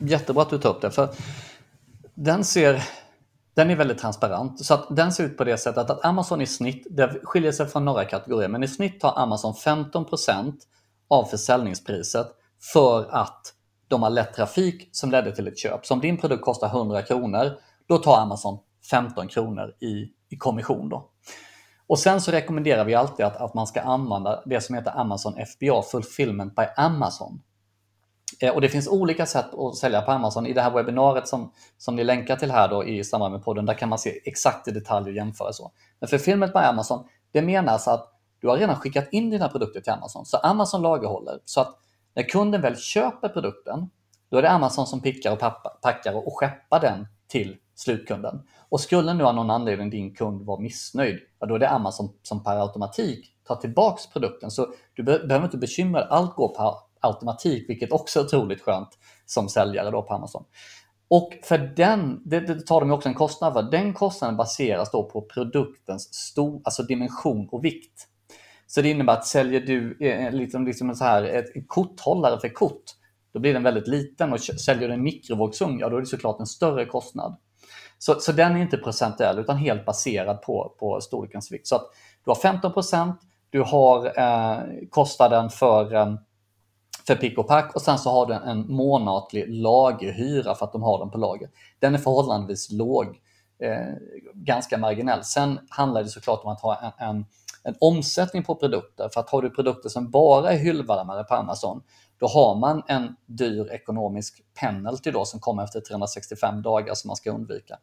jättebra 0.00 0.42
att 0.42 0.50
du 0.50 0.58
tar 0.58 0.70
upp 0.70 0.80
det. 0.80 0.90
För 0.90 1.08
den, 2.14 2.44
ser, 2.44 2.82
den 3.54 3.70
är 3.70 3.76
väldigt 3.76 3.98
transparent. 3.98 4.64
Så 4.64 4.74
att 4.74 4.96
den 4.96 5.12
ser 5.12 5.24
ut 5.24 5.36
på 5.36 5.44
det 5.44 5.58
sättet 5.58 5.90
att 5.90 6.04
Amazon 6.04 6.40
i 6.40 6.46
snitt, 6.46 6.86
det 6.90 7.20
skiljer 7.22 7.52
sig 7.52 7.66
från 7.66 7.84
några 7.84 8.04
kategorier, 8.04 8.48
men 8.48 8.62
i 8.62 8.68
snitt 8.68 9.00
tar 9.00 9.18
Amazon 9.18 9.52
15% 9.52 10.54
av 11.08 11.24
försäljningspriset 11.24 12.26
för 12.72 13.08
att 13.10 13.54
de 13.88 14.02
har 14.02 14.10
lett 14.10 14.34
trafik 14.34 14.88
som 14.92 15.10
ledde 15.10 15.34
till 15.34 15.48
ett 15.48 15.58
köp. 15.58 15.86
Så 15.86 15.94
om 15.94 16.00
din 16.00 16.16
produkt 16.16 16.44
kostar 16.44 16.68
100 16.68 17.02
kronor, 17.02 17.52
då 17.88 17.98
tar 17.98 18.18
Amazon 18.18 18.58
15 18.90 19.28
kronor 19.28 19.74
i, 19.80 20.08
i 20.28 20.36
kommission. 20.38 20.88
Då. 20.88 21.10
Och 21.86 21.98
sen 21.98 22.20
så 22.20 22.30
rekommenderar 22.30 22.84
vi 22.84 22.94
alltid 22.94 23.26
att, 23.26 23.36
att 23.36 23.54
man 23.54 23.66
ska 23.66 23.80
använda 23.80 24.42
det 24.46 24.60
som 24.60 24.74
heter 24.74 24.98
Amazon 24.98 25.32
FBA, 25.32 25.82
Fulfillment 25.82 26.56
by 26.56 26.62
Amazon. 26.76 27.40
Eh, 28.40 28.54
och 28.54 28.60
det 28.60 28.68
finns 28.68 28.88
olika 28.88 29.26
sätt 29.26 29.54
att 29.54 29.76
sälja 29.76 30.02
på 30.02 30.12
Amazon. 30.12 30.46
I 30.46 30.52
det 30.52 30.62
här 30.62 30.70
webbinariet 30.70 31.28
som, 31.28 31.52
som 31.78 31.96
ni 31.96 32.04
länkar 32.04 32.36
till 32.36 32.50
här 32.50 32.68
då 32.68 32.84
i 32.84 33.04
samband 33.04 33.32
med 33.32 33.44
podden, 33.44 33.66
där 33.66 33.74
kan 33.74 33.88
man 33.88 33.98
se 33.98 34.20
exakt 34.24 34.68
i 34.68 34.70
detalj 34.70 35.10
och 35.10 35.16
jämföra 35.16 35.52
så. 35.52 35.72
Men 36.00 36.08
för 36.08 36.18
filmet 36.18 36.54
med 36.54 36.68
Amazon, 36.68 37.04
det 37.32 37.42
menas 37.42 37.88
att 37.88 38.10
du 38.40 38.48
har 38.48 38.56
redan 38.56 38.76
skickat 38.76 39.08
in 39.10 39.30
dina 39.30 39.48
produkter 39.48 39.80
till 39.80 39.92
Amazon, 39.92 40.26
så 40.26 40.36
Amazon 40.36 40.82
lagerhåller. 40.82 41.38
Så 41.44 41.60
att 41.60 41.78
när 42.14 42.22
kunden 42.22 42.60
väl 42.60 42.76
köper 42.76 43.28
produkten, 43.28 43.90
då 44.30 44.38
är 44.38 44.42
det 44.42 44.50
Amazon 44.50 44.86
som 44.86 45.00
pickar 45.00 45.32
och 45.32 45.38
packar 45.82 46.26
och 46.26 46.38
skeppar 46.38 46.80
den 46.80 47.06
till 47.28 47.56
slutkunden. 47.74 48.42
Och 48.68 48.80
skulle 48.80 49.14
nu 49.14 49.24
av 49.24 49.34
någon 49.34 49.50
anledning 49.50 49.90
din 49.90 50.14
kund 50.14 50.46
vara 50.46 50.60
missnöjd, 50.60 51.18
ja, 51.38 51.46
då 51.46 51.54
är 51.54 51.58
det 51.58 51.68
Amazon 51.68 52.12
som 52.22 52.44
per 52.44 52.60
automatik 52.60 53.36
tar 53.44 53.56
tillbaks 53.56 54.06
produkten. 54.06 54.50
Så 54.50 54.66
du 54.94 55.02
behöver 55.02 55.44
inte 55.44 55.56
bekymra 55.56 56.00
dig, 56.00 56.08
allt 56.10 56.34
går 56.34 56.48
per 56.48 56.74
automatik, 57.04 57.68
vilket 57.68 57.92
också 57.92 58.20
är 58.20 58.24
otroligt 58.24 58.62
skönt 58.62 58.88
som 59.26 59.48
säljare 59.48 59.90
då 59.90 60.02
på 60.02 60.14
Amazon. 60.14 60.44
Och 61.08 61.32
för 61.44 61.58
den, 61.58 62.22
det, 62.24 62.40
det 62.40 62.66
tar 62.66 62.80
de 62.80 62.90
också 62.90 63.08
en 63.08 63.14
kostnad 63.14 63.52
för. 63.52 63.62
Den 63.62 63.94
kostnaden 63.94 64.36
baseras 64.36 64.90
då 64.90 65.10
på 65.10 65.22
produktens 65.22 66.14
stor, 66.14 66.60
alltså 66.64 66.82
dimension 66.82 67.48
och 67.52 67.64
vikt. 67.64 68.08
Så 68.66 68.82
det 68.82 68.90
innebär 68.90 69.12
att 69.12 69.26
säljer 69.26 69.60
du 69.60 69.98
eh, 70.00 70.32
liksom, 70.32 70.66
liksom 70.66 70.94
så 70.94 71.04
här, 71.04 71.22
ett 71.22 71.68
korthållare 71.68 72.40
för 72.40 72.48
kort, 72.48 72.82
då 73.32 73.40
blir 73.40 73.54
den 73.54 73.62
väldigt 73.62 73.88
liten 73.88 74.32
och 74.32 74.40
säljer 74.40 74.88
du 74.88 74.94
en 74.94 75.02
mikrovågsugn, 75.02 75.78
ja 75.78 75.88
då 75.88 75.96
är 75.96 76.00
det 76.00 76.06
såklart 76.06 76.40
en 76.40 76.46
större 76.46 76.86
kostnad. 76.86 77.36
Så, 77.98 78.14
så 78.20 78.32
den 78.32 78.56
är 78.56 78.60
inte 78.60 78.76
procentuell 78.76 79.38
utan 79.38 79.56
helt 79.56 79.84
baserad 79.84 80.42
på, 80.42 80.74
på 80.78 81.00
storlekens 81.00 81.52
vikt. 81.52 81.66
Så 81.66 81.76
att 81.76 81.86
du 82.24 82.30
har 82.30 82.34
15 82.34 82.72
procent, 82.72 83.20
du 83.50 83.60
har 83.60 84.18
eh, 84.18 84.58
kostnaden 84.90 85.50
för, 85.50 85.94
eh, 85.94 86.14
för 87.06 87.14
pick 87.14 87.38
och 87.38 87.48
pack 87.48 87.74
och 87.74 87.82
sen 87.82 87.98
så 87.98 88.10
har 88.10 88.26
du 88.26 88.34
en 88.34 88.72
månatlig 88.72 89.44
lagerhyra 89.48 90.54
för 90.54 90.64
att 90.64 90.72
de 90.72 90.82
har 90.82 90.98
den 90.98 91.10
på 91.10 91.18
lager. 91.18 91.48
Den 91.78 91.94
är 91.94 91.98
förhållandevis 91.98 92.72
låg, 92.72 93.06
eh, 93.62 93.94
ganska 94.34 94.78
marginell. 94.78 95.24
Sen 95.24 95.58
handlar 95.68 96.02
det 96.02 96.08
såklart 96.08 96.44
om 96.44 96.52
att 96.52 96.60
ha 96.60 96.94
en, 96.98 97.08
en 97.08 97.24
en 97.64 97.74
omsättning 97.80 98.42
på 98.42 98.54
produkter. 98.54 99.08
För 99.12 99.20
att 99.20 99.30
har 99.30 99.42
du 99.42 99.50
produkter 99.50 99.88
som 99.88 100.10
bara 100.10 100.52
är 100.52 100.58
hyllvärmare 100.58 101.24
på 101.24 101.34
Amazon, 101.34 101.82
då 102.18 102.26
har 102.26 102.54
man 102.54 102.82
en 102.88 103.16
dyr 103.26 103.68
ekonomisk 103.72 104.42
penalty 104.60 105.10
då 105.10 105.24
som 105.24 105.40
kommer 105.40 105.64
efter 105.64 105.80
365 105.80 106.62
dagar 106.62 106.94
som 106.94 107.08
man 107.08 107.16
ska 107.16 107.32
undvika. 107.32 107.78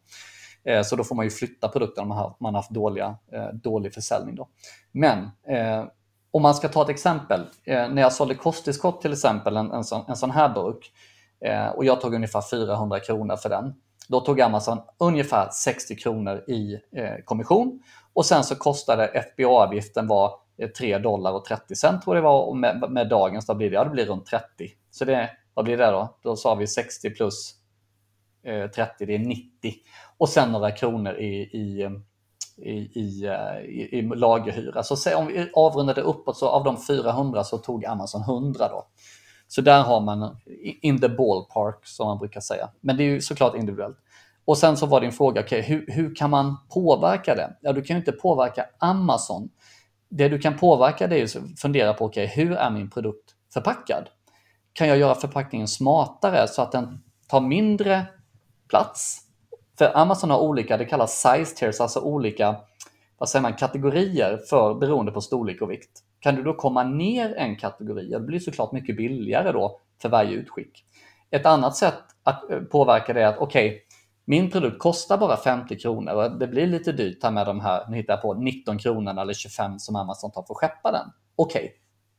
Eh, 0.63 0.83
så 0.83 0.95
då 0.95 1.03
får 1.03 1.15
man 1.15 1.25
ju 1.25 1.31
flytta 1.31 1.67
produkterna 1.67 2.25
om 2.25 2.35
man 2.39 2.53
har 2.53 2.61
haft 2.61 2.71
dåliga, 2.71 3.17
eh, 3.31 3.47
dålig 3.53 3.93
försäljning. 3.93 4.35
Då. 4.35 4.47
Men 4.91 5.23
eh, 5.47 5.85
om 6.31 6.41
man 6.41 6.55
ska 6.55 6.67
ta 6.67 6.81
ett 6.83 6.89
exempel. 6.89 7.41
Eh, 7.63 7.89
när 7.89 8.01
jag 8.01 8.13
sålde 8.13 8.35
kosttillskott 8.35 9.01
till 9.01 9.13
exempel, 9.13 9.57
en, 9.57 9.71
en, 9.71 9.83
sån, 9.83 10.05
en 10.07 10.15
sån 10.15 10.31
här 10.31 10.49
burk, 10.49 10.91
eh, 11.45 11.67
och 11.67 11.85
jag 11.85 12.01
tog 12.01 12.13
ungefär 12.13 12.41
400 12.41 12.99
kronor 12.99 13.35
för 13.35 13.49
den. 13.49 13.73
Då 14.07 14.19
tog 14.19 14.41
Amazon 14.41 14.77
ungefär 14.97 15.49
60 15.49 15.95
kronor 15.95 16.43
i 16.47 16.73
eh, 16.95 17.23
kommission 17.25 17.83
och 18.13 18.25
sen 18.25 18.43
så 18.43 18.55
kostade 18.55 19.07
FBA-avgiften 19.07 20.07
var 20.07 20.31
3 20.77 20.97
dollar 20.97 21.31
och 21.31 21.45
30 21.45 21.75
cent 21.75 22.03
tror 22.03 22.15
jag 22.15 22.23
det 22.23 22.27
var 22.27 22.41
och 22.41 22.57
med, 22.57 22.85
med 22.89 23.09
dagens 23.09 23.45
då 23.45 23.55
blir 23.55 23.69
det, 23.69 23.75
ja, 23.75 23.83
det 23.83 23.89
blir 23.89 24.05
runt 24.05 24.25
30. 24.25 24.45
Så 24.91 25.05
det, 25.05 25.29
vad 25.53 25.65
blir 25.65 25.77
det 25.77 25.91
då? 25.91 26.17
Då 26.23 26.35
sa 26.35 26.55
vi 26.55 26.67
60 26.67 27.09
plus 27.09 27.55
eh, 28.43 28.67
30, 28.67 29.05
det 29.05 29.15
är 29.15 29.19
90. 29.19 29.73
Och 30.17 30.29
sen 30.29 30.51
några 30.51 30.71
kronor 30.71 31.15
i, 31.15 31.41
i, 31.41 31.89
i, 32.61 32.99
i, 32.99 33.25
eh, 33.25 33.69
i, 33.69 33.97
i 33.97 34.01
lagerhyra. 34.01 34.83
Så 34.83 35.17
om 35.17 35.27
vi 35.27 35.49
avrundade 35.53 36.01
uppåt 36.01 36.37
så 36.37 36.47
av 36.47 36.63
de 36.63 36.77
400 36.77 37.43
så 37.43 37.57
tog 37.57 37.85
Amazon 37.85 38.21
100 38.21 38.67
då. 38.67 38.85
Så 39.47 39.61
där 39.61 39.83
har 39.83 40.01
man 40.01 40.37
in 40.81 41.01
the 41.01 41.09
ballpark 41.09 41.87
som 41.87 42.07
man 42.07 42.17
brukar 42.17 42.41
säga. 42.41 42.69
Men 42.81 42.97
det 42.97 43.03
är 43.03 43.05
ju 43.05 43.21
såklart 43.21 43.55
individuellt. 43.55 43.97
Och 44.45 44.57
sen 44.57 44.77
så 44.77 44.85
var 44.85 45.01
din 45.01 45.11
fråga, 45.11 45.41
okay, 45.41 45.61
hur, 45.61 45.85
hur 45.87 46.15
kan 46.15 46.29
man 46.29 46.57
påverka 46.73 47.35
det? 47.35 47.57
Ja, 47.61 47.73
du 47.73 47.81
kan 47.81 47.95
ju 47.95 47.99
inte 47.99 48.11
påverka 48.11 48.65
Amazon. 48.77 49.49
Det 50.09 50.29
du 50.29 50.39
kan 50.39 50.57
påverka 50.57 51.07
det 51.07 51.19
är 51.19 51.23
att 51.23 51.59
fundera 51.59 51.93
på, 51.93 52.05
okay, 52.05 52.25
hur 52.25 52.51
är 52.51 52.69
min 52.69 52.89
produkt 52.89 53.35
förpackad? 53.53 54.09
Kan 54.73 54.87
jag 54.87 54.97
göra 54.97 55.15
förpackningen 55.15 55.67
smartare 55.67 56.47
så 56.47 56.61
att 56.61 56.71
den 56.71 57.03
tar 57.27 57.41
mindre 57.41 58.05
plats? 58.69 59.30
För 59.81 59.97
Amazon 59.97 60.29
har 60.29 60.39
olika, 60.39 60.77
det 60.77 60.85
kallas 60.85 61.21
size 61.21 61.55
tiers, 61.55 61.81
alltså 61.81 61.99
olika 61.99 62.55
vad 63.17 63.29
säger 63.29 63.43
man, 63.43 63.53
kategorier 63.53 64.37
för, 64.49 64.73
beroende 64.73 65.11
på 65.11 65.21
storlek 65.21 65.61
och 65.61 65.71
vikt. 65.71 65.89
Kan 66.19 66.35
du 66.35 66.43
då 66.43 66.53
komma 66.53 66.83
ner 66.83 67.35
en 67.35 67.55
kategori, 67.55 68.09
det 68.09 68.19
blir 68.19 68.39
såklart 68.39 68.71
mycket 68.71 68.97
billigare 68.97 69.51
då 69.51 69.79
för 70.01 70.09
varje 70.09 70.31
utskick. 70.31 70.85
Ett 71.31 71.45
annat 71.45 71.75
sätt 71.75 72.03
att 72.23 72.51
eh, 72.51 72.59
påverka 72.59 73.13
det 73.13 73.21
är 73.21 73.27
att 73.27 73.37
okej, 73.37 73.67
okay, 73.67 73.79
min 74.25 74.51
produkt 74.51 74.79
kostar 74.79 75.17
bara 75.17 75.37
50 75.37 75.79
kronor 75.79 76.13
och 76.13 76.39
det 76.39 76.47
blir 76.47 76.67
lite 76.67 76.91
dyrt 76.91 77.23
här 77.23 77.31
med 77.31 77.45
de 77.45 77.59
här, 77.59 77.89
nu 77.89 77.97
hittar 77.97 78.13
jag 78.13 78.21
på 78.21 78.33
19 78.33 78.77
kronor 78.77 79.21
eller 79.21 79.33
25 79.33 79.79
som 79.79 79.95
Amazon 79.95 80.31
tar 80.31 80.43
för 80.43 80.53
att 80.53 80.57
skeppa 80.57 80.91
den. 80.91 81.07
Okej, 81.35 81.63
okay. 81.63 81.71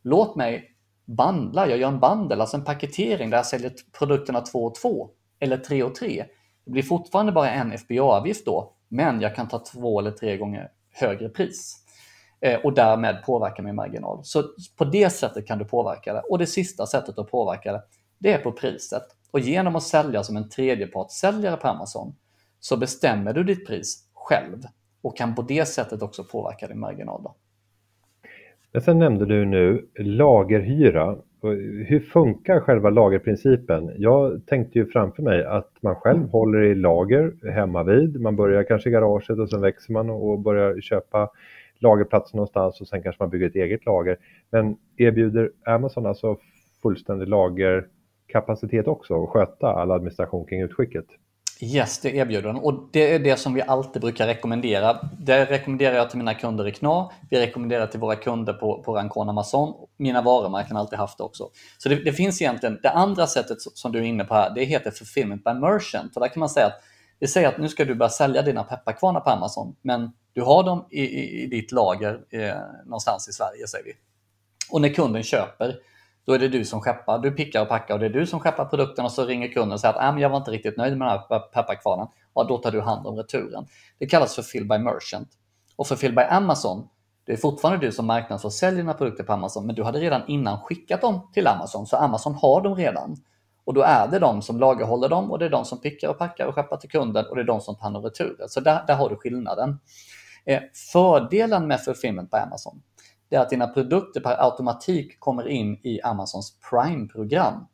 låt 0.02 0.36
mig 0.36 0.64
bandla, 1.04 1.68
jag 1.68 1.78
gör 1.78 1.88
en 1.88 2.00
bandel, 2.00 2.40
alltså 2.40 2.56
en 2.56 2.64
paketering 2.64 3.30
där 3.30 3.38
jag 3.38 3.46
säljer 3.46 3.72
produkterna 3.98 4.40
2 4.40 4.64
och 4.64 4.74
2 4.74 5.10
eller 5.40 5.56
3 5.56 5.82
och 5.82 5.94
3. 5.94 6.24
Det 6.64 6.70
blir 6.70 6.82
fortfarande 6.82 7.32
bara 7.32 7.50
en 7.50 7.72
FBA-avgift 7.78 8.46
då, 8.46 8.72
men 8.88 9.20
jag 9.20 9.34
kan 9.34 9.48
ta 9.48 9.58
två 9.58 10.00
eller 10.00 10.10
tre 10.10 10.36
gånger 10.36 10.70
högre 10.90 11.28
pris 11.28 11.76
eh, 12.40 12.60
och 12.60 12.72
därmed 12.72 13.22
påverka 13.24 13.62
min 13.62 13.74
marginal. 13.74 14.20
Så 14.22 14.42
på 14.76 14.84
det 14.84 15.10
sättet 15.10 15.46
kan 15.46 15.58
du 15.58 15.64
påverka 15.64 16.12
det. 16.12 16.20
Och 16.20 16.38
det 16.38 16.46
sista 16.46 16.86
sättet 16.86 17.18
att 17.18 17.30
påverka 17.30 17.72
det, 17.72 17.82
det 18.18 18.32
är 18.32 18.38
på 18.38 18.52
priset. 18.52 19.02
Och 19.30 19.40
genom 19.40 19.76
att 19.76 19.82
sälja 19.82 20.22
som 20.22 20.36
en 20.36 20.48
tredjepartssäljare 20.48 21.56
på 21.56 21.68
Amazon 21.68 22.14
så 22.60 22.76
bestämmer 22.76 23.32
du 23.32 23.44
ditt 23.44 23.66
pris 23.66 24.08
själv 24.14 24.62
och 25.02 25.16
kan 25.16 25.34
på 25.34 25.42
det 25.42 25.66
sättet 25.66 26.02
också 26.02 26.24
påverka 26.24 26.68
din 26.68 26.80
marginal. 26.80 27.22
Då. 27.22 27.36
Men 28.72 28.82
sen 28.82 28.98
nämnde 28.98 29.26
du 29.26 29.44
nu 29.44 29.88
lagerhyra. 29.98 31.16
Hur 31.86 32.00
funkar 32.00 32.60
själva 32.60 32.90
lagerprincipen? 32.90 33.92
Jag 33.96 34.46
tänkte 34.46 34.78
ju 34.78 34.86
framför 34.86 35.22
mig 35.22 35.44
att 35.44 35.70
man 35.80 35.94
själv 35.94 36.18
mm. 36.18 36.30
håller 36.30 36.62
i 36.62 36.74
lager 36.74 37.50
hemma 37.50 37.82
vid. 37.82 38.20
Man 38.20 38.36
börjar 38.36 38.62
kanske 38.62 38.88
i 38.88 38.92
garaget 38.92 39.38
och 39.38 39.50
sen 39.50 39.60
växer 39.60 39.92
man 39.92 40.10
och 40.10 40.40
börjar 40.40 40.80
köpa 40.80 41.30
lagerplats 41.78 42.34
någonstans 42.34 42.80
och 42.80 42.88
sen 42.88 43.02
kanske 43.02 43.22
man 43.22 43.30
bygger 43.30 43.46
ett 43.46 43.56
eget 43.56 43.86
lager. 43.86 44.16
Men 44.50 44.76
erbjuder 44.96 45.50
Amazon 45.64 46.06
alltså 46.06 46.36
fullständig 46.82 47.28
lager 47.28 47.86
kapacitet 48.26 48.88
också 48.88 49.22
att 49.22 49.28
sköta 49.28 49.66
all 49.66 49.90
administration 49.90 50.46
kring 50.46 50.62
utskicket. 50.62 51.06
Yes, 51.60 51.98
det 51.98 52.16
erbjuder 52.16 52.48
den 52.48 52.56
och 52.56 52.88
det 52.92 53.14
är 53.14 53.18
det 53.18 53.36
som 53.36 53.54
vi 53.54 53.62
alltid 53.62 54.02
brukar 54.02 54.26
rekommendera. 54.26 55.08
Det 55.18 55.44
rekommenderar 55.44 55.96
jag 55.96 56.10
till 56.10 56.18
mina 56.18 56.34
kunder 56.34 56.68
i 56.68 56.72
KNA. 56.72 57.10
Vi 57.30 57.40
rekommenderar 57.40 57.86
till 57.86 58.00
våra 58.00 58.16
kunder 58.16 58.52
på, 58.52 58.82
på 58.82 58.94
Rancon 58.94 59.28
Amazon. 59.28 59.74
Mina 59.96 60.22
varumärken 60.22 60.76
har 60.76 60.80
alltid 60.80 60.98
haft 60.98 61.18
det 61.18 61.24
också. 61.24 61.50
Så 61.78 61.88
det, 61.88 61.94
det, 61.94 62.12
finns 62.12 62.42
egentligen, 62.42 62.78
det 62.82 62.90
andra 62.90 63.26
sättet 63.26 63.58
som 63.60 63.92
du 63.92 63.98
är 63.98 64.02
inne 64.02 64.24
på 64.24 64.34
här, 64.34 64.54
det 64.54 64.64
heter 64.64 64.90
Fulfillment 64.90 65.44
by 65.44 65.52
Merchant. 65.52 66.16
Och 66.16 66.22
där 66.22 66.28
kan 66.28 66.40
man 66.40 66.48
säga 66.48 66.66
att 66.66 66.82
vi 67.18 67.28
säger 67.28 67.48
att 67.48 67.58
nu 67.58 67.68
ska 67.68 67.84
du 67.84 67.94
börja 67.94 68.10
sälja 68.10 68.42
dina 68.42 68.64
pepparkvarnar 68.64 69.20
på 69.20 69.30
Amazon, 69.30 69.76
men 69.82 70.10
du 70.32 70.42
har 70.42 70.62
dem 70.62 70.86
i, 70.90 71.02
i, 71.02 71.42
i 71.42 71.46
ditt 71.46 71.72
lager 71.72 72.20
eh, 72.30 72.54
någonstans 72.84 73.28
i 73.28 73.32
Sverige, 73.32 73.66
säger 73.66 73.84
vi. 73.84 73.92
Och 74.70 74.80
när 74.80 74.88
kunden 74.88 75.22
köper 75.22 75.76
då 76.26 76.32
är 76.32 76.38
det 76.38 76.48
du 76.48 76.64
som 76.64 76.80
skeppar. 76.80 77.18
Du 77.18 77.30
pickar 77.30 77.62
och 77.62 77.68
packar 77.68 77.94
och 77.94 78.00
det 78.00 78.06
är 78.06 78.10
du 78.10 78.26
som 78.26 78.40
skeppar 78.40 78.64
produkten 78.64 79.04
och 79.04 79.12
så 79.12 79.24
ringer 79.24 79.48
kunden 79.48 79.72
och 79.72 79.80
säger 79.80 79.94
att 79.94 80.14
ah, 80.14 80.18
jag 80.18 80.30
var 80.30 80.36
inte 80.36 80.50
riktigt 80.50 80.76
nöjd 80.76 80.98
med 80.98 81.08
den 81.08 81.18
här 81.18 81.38
pepparkvarnen. 81.38 82.06
Ja, 82.34 82.44
då 82.44 82.58
tar 82.58 82.70
du 82.70 82.80
hand 82.80 83.06
om 83.06 83.16
returen. 83.16 83.66
Det 83.98 84.06
kallas 84.06 84.34
för 84.34 84.42
fill 84.42 84.68
by 84.68 84.78
merchant. 84.78 85.28
Och 85.76 85.86
för 85.86 85.96
fill 85.96 86.14
by 86.14 86.22
Amazon, 86.22 86.88
det 87.26 87.32
är 87.32 87.36
fortfarande 87.36 87.86
du 87.86 87.92
som 87.92 88.06
marknadsför 88.06 88.48
och 88.48 88.52
säljer 88.52 88.80
dina 88.80 88.94
produkter 88.94 89.24
på 89.24 89.32
Amazon, 89.32 89.66
men 89.66 89.74
du 89.74 89.82
hade 89.82 90.00
redan 90.00 90.22
innan 90.28 90.60
skickat 90.60 91.00
dem 91.00 91.30
till 91.34 91.46
Amazon, 91.46 91.86
så 91.86 91.96
Amazon 91.96 92.34
har 92.34 92.60
dem 92.60 92.76
redan. 92.76 93.16
Och 93.64 93.74
då 93.74 93.82
är 93.82 94.08
det 94.08 94.18
de 94.18 94.42
som 94.42 94.58
lagerhåller 94.58 95.08
dem 95.08 95.30
och 95.30 95.38
det 95.38 95.44
är 95.44 95.50
de 95.50 95.64
som 95.64 95.80
pickar 95.80 96.08
och 96.08 96.18
packar 96.18 96.46
och 96.46 96.54
skeppar 96.54 96.76
till 96.76 96.90
kunden 96.90 97.26
och 97.26 97.36
det 97.36 97.42
är 97.42 97.46
de 97.46 97.60
som 97.60 97.76
tar 97.76 97.82
hand 97.82 97.96
om 97.96 98.02
returen. 98.02 98.48
Så 98.48 98.60
där, 98.60 98.84
där 98.86 98.94
har 98.94 99.08
du 99.08 99.16
skillnaden. 99.16 99.78
Eh, 100.44 100.60
fördelen 100.92 101.66
med 101.66 101.80
fulfillment 101.80 102.30
på 102.30 102.36
Amazon, 102.36 102.82
det 103.32 103.36
är 103.36 103.40
att 103.40 103.50
dina 103.50 103.66
produkter 103.66 104.20
per 104.20 104.44
automatik 104.44 105.20
kommer 105.20 105.48
in 105.48 105.80
i 105.82 106.00
Amazons 106.02 106.58
Prime-program. 106.70 107.66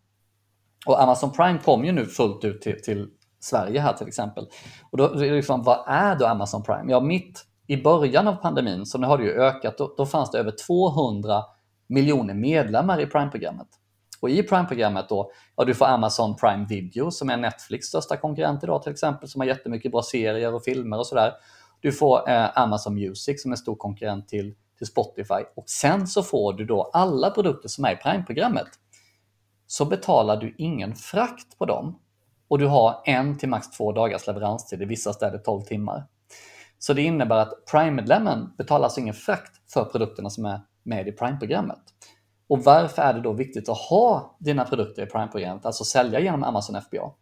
Och 0.86 1.02
Amazon 1.02 1.32
Prime 1.32 1.58
kom 1.58 1.84
ju 1.84 1.92
nu 1.92 2.06
fullt 2.06 2.44
ut 2.44 2.62
till, 2.62 2.82
till 2.82 3.08
Sverige 3.40 3.80
här 3.80 3.92
till 3.92 4.08
exempel. 4.08 4.46
Och 4.90 4.98
då, 4.98 5.14
liksom, 5.14 5.62
vad 5.62 5.84
är 5.86 6.16
då 6.16 6.26
Amazon 6.26 6.62
Prime? 6.62 6.92
Ja, 6.92 7.00
mitt 7.00 7.44
i 7.66 7.76
början 7.76 8.28
av 8.28 8.32
pandemin, 8.32 8.86
så 8.86 8.98
nu 8.98 9.06
har 9.06 9.18
det 9.18 9.24
ju 9.24 9.30
ökat, 9.30 9.78
då, 9.78 9.94
då 9.96 10.06
fanns 10.06 10.30
det 10.30 10.38
över 10.38 10.52
200 10.66 11.42
miljoner 11.86 12.34
medlemmar 12.34 13.00
i 13.00 13.06
Prime-programmet. 13.06 13.68
Och 14.20 14.30
i 14.30 14.42
Prime-programmet 14.42 15.08
då, 15.08 15.30
ja 15.56 15.64
du 15.64 15.74
får 15.74 15.86
Amazon 15.86 16.36
Prime 16.36 16.66
Video 16.68 17.10
som 17.10 17.30
är 17.30 17.36
Netflix 17.36 17.86
största 17.86 18.16
konkurrent 18.16 18.64
idag 18.64 18.82
till 18.82 18.92
exempel, 18.92 19.28
som 19.28 19.40
har 19.40 19.46
jättemycket 19.48 19.92
bra 19.92 20.02
serier 20.02 20.54
och 20.54 20.64
filmer 20.64 20.98
och 20.98 21.06
sådär. 21.06 21.32
Du 21.80 21.92
får 21.92 22.30
eh, 22.30 22.58
Amazon 22.58 22.94
Music 22.94 23.42
som 23.42 23.50
är 23.50 23.52
en 23.52 23.58
stor 23.58 23.76
konkurrent 23.76 24.28
till, 24.28 24.54
till 24.78 24.86
Spotify 24.86 25.44
och 25.56 25.70
sen 25.70 26.06
så 26.06 26.22
får 26.22 26.52
du 26.52 26.64
då 26.64 26.90
alla 26.92 27.30
produkter 27.30 27.68
som 27.68 27.84
är 27.84 27.92
i 27.92 27.96
Prime-programmet. 27.96 28.68
Så 29.66 29.84
betalar 29.84 30.36
du 30.36 30.54
ingen 30.58 30.94
frakt 30.94 31.58
på 31.58 31.64
dem 31.64 31.98
och 32.48 32.58
du 32.58 32.66
har 32.66 33.02
en 33.04 33.38
till 33.38 33.48
max 33.48 33.70
två 33.70 33.92
dagars 33.92 34.26
leveranstid, 34.26 34.82
i 34.82 34.84
vissa 34.84 35.12
städer 35.12 35.38
12 35.38 35.62
timmar. 35.62 36.06
Så 36.78 36.92
det 36.92 37.02
innebär 37.02 37.36
att 37.36 37.66
Prime-medlemmen 37.70 38.52
betalar 38.58 38.84
alltså 38.84 39.00
ingen 39.00 39.14
frakt 39.14 39.72
för 39.72 39.84
produkterna 39.84 40.30
som 40.30 40.44
är 40.44 40.60
med 40.82 41.08
i 41.08 41.12
Prime-programmet. 41.12 41.80
Och 42.48 42.64
varför 42.64 43.02
är 43.02 43.14
det 43.14 43.20
då 43.20 43.32
viktigt 43.32 43.68
att 43.68 43.78
ha 43.78 44.36
dina 44.38 44.64
produkter 44.64 45.02
i 45.02 45.06
Prime-programmet, 45.06 45.66
alltså 45.66 45.84
sälja 45.84 46.20
genom 46.20 46.44
Amazon 46.44 46.82
FBA? 46.82 47.12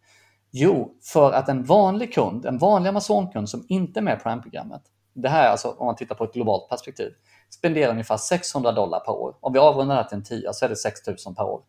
Jo, 0.51 0.95
för 1.03 1.31
att 1.31 1.49
en 1.49 1.63
vanlig 1.63 2.13
kund, 2.13 2.45
en 2.45 2.57
vanlig 2.57 2.89
Amazon-kund 2.89 3.49
som 3.49 3.65
inte 3.69 3.99
är 3.99 4.01
med 4.01 4.17
i 4.17 4.23
Prime-programmet, 4.23 4.81
det 5.13 5.29
här 5.29 5.47
är 5.47 5.51
alltså 5.51 5.69
om 5.69 5.85
man 5.85 5.95
tittar 5.95 6.15
på 6.15 6.23
ett 6.23 6.33
globalt 6.33 6.69
perspektiv, 6.69 7.13
spenderar 7.49 7.91
ungefär 7.91 8.17
600 8.17 8.71
dollar 8.71 8.99
per 8.99 9.11
år. 9.11 9.35
Om 9.39 9.53
vi 9.53 9.59
avrundar 9.59 9.95
det 9.95 10.01
här 10.01 10.09
till 10.09 10.17
en 10.17 10.23
tia 10.23 10.53
så 10.53 10.65
är 10.65 10.69
det 10.69 10.75
6000 10.75 11.35
per 11.35 11.43
år 11.43 11.61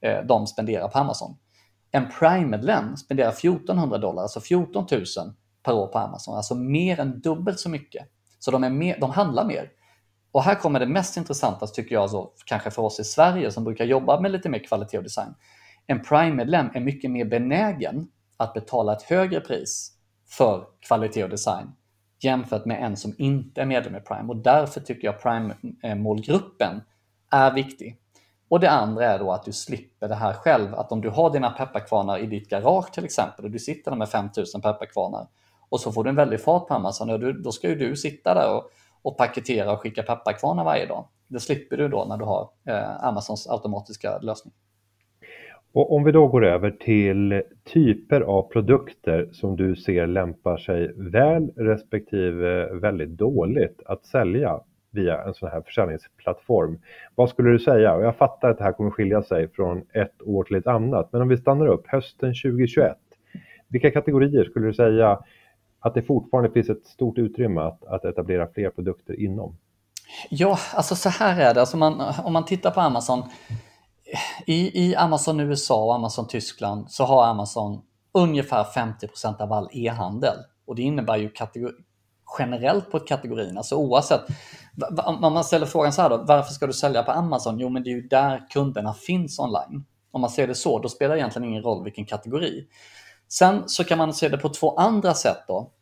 eh, 0.00 0.24
de 0.24 0.46
spenderar 0.46 0.88
på 0.88 0.98
Amazon. 0.98 1.36
En 1.90 2.08
Prime-medlem 2.18 2.96
spenderar 2.96 3.28
1400 3.28 3.98
dollar, 3.98 4.22
alltså 4.22 4.40
14 4.40 4.86
000 4.90 5.04
per 5.62 5.72
år 5.72 5.86
på 5.86 5.98
Amazon, 5.98 6.36
alltså 6.36 6.54
mer 6.54 7.00
än 7.00 7.20
dubbelt 7.20 7.60
så 7.60 7.68
mycket. 7.68 8.06
Så 8.38 8.50
de, 8.50 8.64
är 8.64 8.70
mer, 8.70 9.00
de 9.00 9.10
handlar 9.10 9.44
mer. 9.44 9.70
Och 10.32 10.42
här 10.42 10.54
kommer 10.54 10.80
det 10.80 10.86
mest 10.86 11.16
intressanta, 11.16 11.66
tycker 11.66 11.94
jag, 11.94 12.10
så, 12.10 12.32
kanske 12.46 12.70
för 12.70 12.82
oss 12.82 13.00
i 13.00 13.04
Sverige 13.04 13.50
som 13.50 13.64
brukar 13.64 13.84
jobba 13.84 14.20
med 14.20 14.30
lite 14.30 14.48
mer 14.48 14.58
kvalitet 14.58 14.98
och 14.98 15.04
design. 15.04 15.34
En 15.86 16.02
Prime-medlem 16.02 16.70
är 16.74 16.80
mycket 16.80 17.10
mer 17.10 17.24
benägen 17.24 18.08
att 18.36 18.54
betala 18.54 18.92
ett 18.92 19.02
högre 19.02 19.40
pris 19.40 19.92
för 20.28 20.66
kvalitet 20.80 21.24
och 21.24 21.30
design 21.30 21.72
jämfört 22.20 22.64
med 22.64 22.82
en 22.82 22.96
som 22.96 23.14
inte 23.18 23.60
är 23.60 23.66
medlem 23.66 23.96
i 23.96 24.00
Prime. 24.00 24.28
Och 24.28 24.36
därför 24.36 24.80
tycker 24.80 25.08
jag 25.08 25.22
Prime-målgruppen 25.22 26.82
är 27.30 27.54
viktig. 27.54 27.96
Och 28.48 28.60
det 28.60 28.70
andra 28.70 29.04
är 29.04 29.18
då 29.18 29.32
att 29.32 29.44
du 29.44 29.52
slipper 29.52 30.08
det 30.08 30.14
här 30.14 30.32
själv. 30.32 30.74
Att 30.74 30.92
om 30.92 31.00
du 31.00 31.10
har 31.10 31.30
dina 31.30 31.50
pepparkvarnar 31.50 32.18
i 32.18 32.26
ditt 32.26 32.48
garage 32.48 32.92
till 32.92 33.04
exempel 33.04 33.44
och 33.44 33.50
du 33.50 33.58
sitter 33.58 33.90
där 33.90 33.98
med 33.98 34.08
5000 34.08 34.60
pepparkvarnar 34.60 35.26
och 35.68 35.80
så 35.80 35.92
får 35.92 36.04
du 36.04 36.10
en 36.10 36.16
väldig 36.16 36.40
fart 36.40 36.68
på 36.68 36.74
Amazon, 36.74 37.42
då 37.42 37.52
ska 37.52 37.68
ju 37.68 37.74
du 37.74 37.96
sitta 37.96 38.34
där 38.34 38.56
och, 38.56 38.70
och 39.02 39.16
paketera 39.16 39.72
och 39.72 39.80
skicka 39.80 40.02
pepparkvarnar 40.02 40.64
varje 40.64 40.86
dag. 40.86 41.04
Det 41.28 41.40
slipper 41.40 41.76
du 41.76 41.88
då 41.88 42.04
när 42.04 42.16
du 42.16 42.24
har 42.24 42.48
eh, 42.64 43.04
Amazons 43.04 43.46
automatiska 43.46 44.18
lösning. 44.18 44.54
Och 45.76 45.92
om 45.92 46.04
vi 46.04 46.12
då 46.12 46.26
går 46.26 46.44
över 46.44 46.70
till 46.70 47.42
typer 47.72 48.20
av 48.20 48.42
produkter 48.42 49.28
som 49.32 49.56
du 49.56 49.76
ser 49.76 50.06
lämpar 50.06 50.56
sig 50.56 50.92
väl 50.96 51.50
respektive 51.56 52.74
väldigt 52.74 53.08
dåligt 53.08 53.82
att 53.86 54.06
sälja 54.06 54.60
via 54.90 55.22
en 55.22 55.34
sån 55.34 55.48
här 55.48 55.60
försäljningsplattform. 55.60 56.78
Vad 57.14 57.28
skulle 57.28 57.50
du 57.50 57.58
säga? 57.58 57.94
Och 57.94 58.04
jag 58.04 58.16
fattar 58.16 58.50
att 58.50 58.58
det 58.58 58.64
här 58.64 58.72
kommer 58.72 58.90
skilja 58.90 59.22
sig 59.22 59.48
från 59.48 59.84
ett 59.92 60.22
år 60.22 60.44
till 60.44 60.56
ett 60.56 60.66
annat, 60.66 61.08
men 61.12 61.22
om 61.22 61.28
vi 61.28 61.36
stannar 61.36 61.66
upp 61.66 61.86
hösten 61.86 62.28
2021. 62.28 62.96
Vilka 63.68 63.90
kategorier 63.90 64.44
skulle 64.44 64.66
du 64.66 64.74
säga 64.74 65.18
att 65.80 65.94
det 65.94 66.02
fortfarande 66.02 66.50
finns 66.50 66.70
ett 66.70 66.86
stort 66.86 67.18
utrymme 67.18 67.60
att, 67.60 67.84
att 67.84 68.04
etablera 68.04 68.46
fler 68.46 68.70
produkter 68.70 69.20
inom? 69.20 69.56
Ja, 70.30 70.58
alltså 70.74 70.94
så 70.94 71.08
här 71.08 71.40
är 71.40 71.54
det. 71.54 71.60
Alltså 71.60 71.76
man, 71.76 72.02
om 72.24 72.32
man 72.32 72.44
tittar 72.44 72.70
på 72.70 72.80
Amazon. 72.80 73.22
I, 74.46 74.84
I 74.84 74.96
Amazon 74.96 75.40
USA 75.40 75.84
och 75.84 75.94
Amazon 75.94 76.28
Tyskland 76.28 76.90
så 76.90 77.04
har 77.04 77.26
Amazon 77.26 77.82
ungefär 78.14 78.64
50% 78.64 79.40
av 79.40 79.52
all 79.52 79.68
e-handel. 79.72 80.36
Och 80.66 80.74
det 80.74 80.82
innebär 80.82 81.16
ju 81.16 81.30
generellt 82.38 82.90
på 82.90 82.98
kategorin. 82.98 83.56
Alltså 83.56 83.76
oavsett. 83.76 84.20
Om 85.04 85.20
man 85.20 85.44
ställer 85.44 85.66
frågan 85.66 85.92
så 85.92 86.02
här 86.02 86.10
då, 86.10 86.16
varför 86.16 86.52
ska 86.52 86.66
du 86.66 86.72
sälja 86.72 87.02
på 87.02 87.12
Amazon? 87.12 87.58
Jo, 87.58 87.68
men 87.68 87.82
det 87.82 87.90
är 87.90 87.94
ju 87.94 88.08
där 88.08 88.46
kunderna 88.50 88.94
finns 88.94 89.38
online. 89.38 89.84
Om 90.10 90.20
man 90.20 90.30
ser 90.30 90.46
det 90.46 90.54
så, 90.54 90.78
då 90.78 90.88
spelar 90.88 91.14
det 91.14 91.20
egentligen 91.20 91.48
ingen 91.48 91.62
roll 91.62 91.84
vilken 91.84 92.06
kategori. 92.06 92.66
Sen 93.28 93.62
så 93.66 93.84
kan 93.84 93.98
man 93.98 94.14
se 94.14 94.28
det 94.28 94.38
på 94.38 94.48
två 94.48 94.76
andra 94.76 95.14
sätt 95.14 95.44
då. 95.48 95.72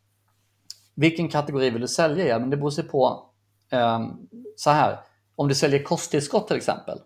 Vilken 0.94 1.28
kategori 1.28 1.70
vill 1.70 1.80
du 1.80 1.88
sälja? 1.88 2.26
Ja, 2.26 2.38
men 2.38 2.50
det 2.50 2.56
beror 2.56 2.70
sig 2.70 2.84
på 2.84 3.26
eh, 3.70 4.00
så 4.56 4.70
här. 4.70 5.00
Om 5.36 5.48
du 5.48 5.54
säljer 5.54 5.82
kosttillskott 5.82 6.46
till 6.46 6.56
exempel. 6.56 6.98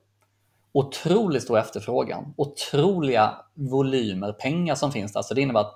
Otroligt 0.79 1.43
stor 1.43 1.59
efterfrågan, 1.59 2.35
otroliga 2.37 3.37
volymer 3.55 4.33
pengar 4.33 4.75
som 4.75 4.93
finns 4.93 5.13
där. 5.13 5.23
Så 5.23 5.35
det 5.35 5.41
innebär 5.41 5.61
att 5.61 5.75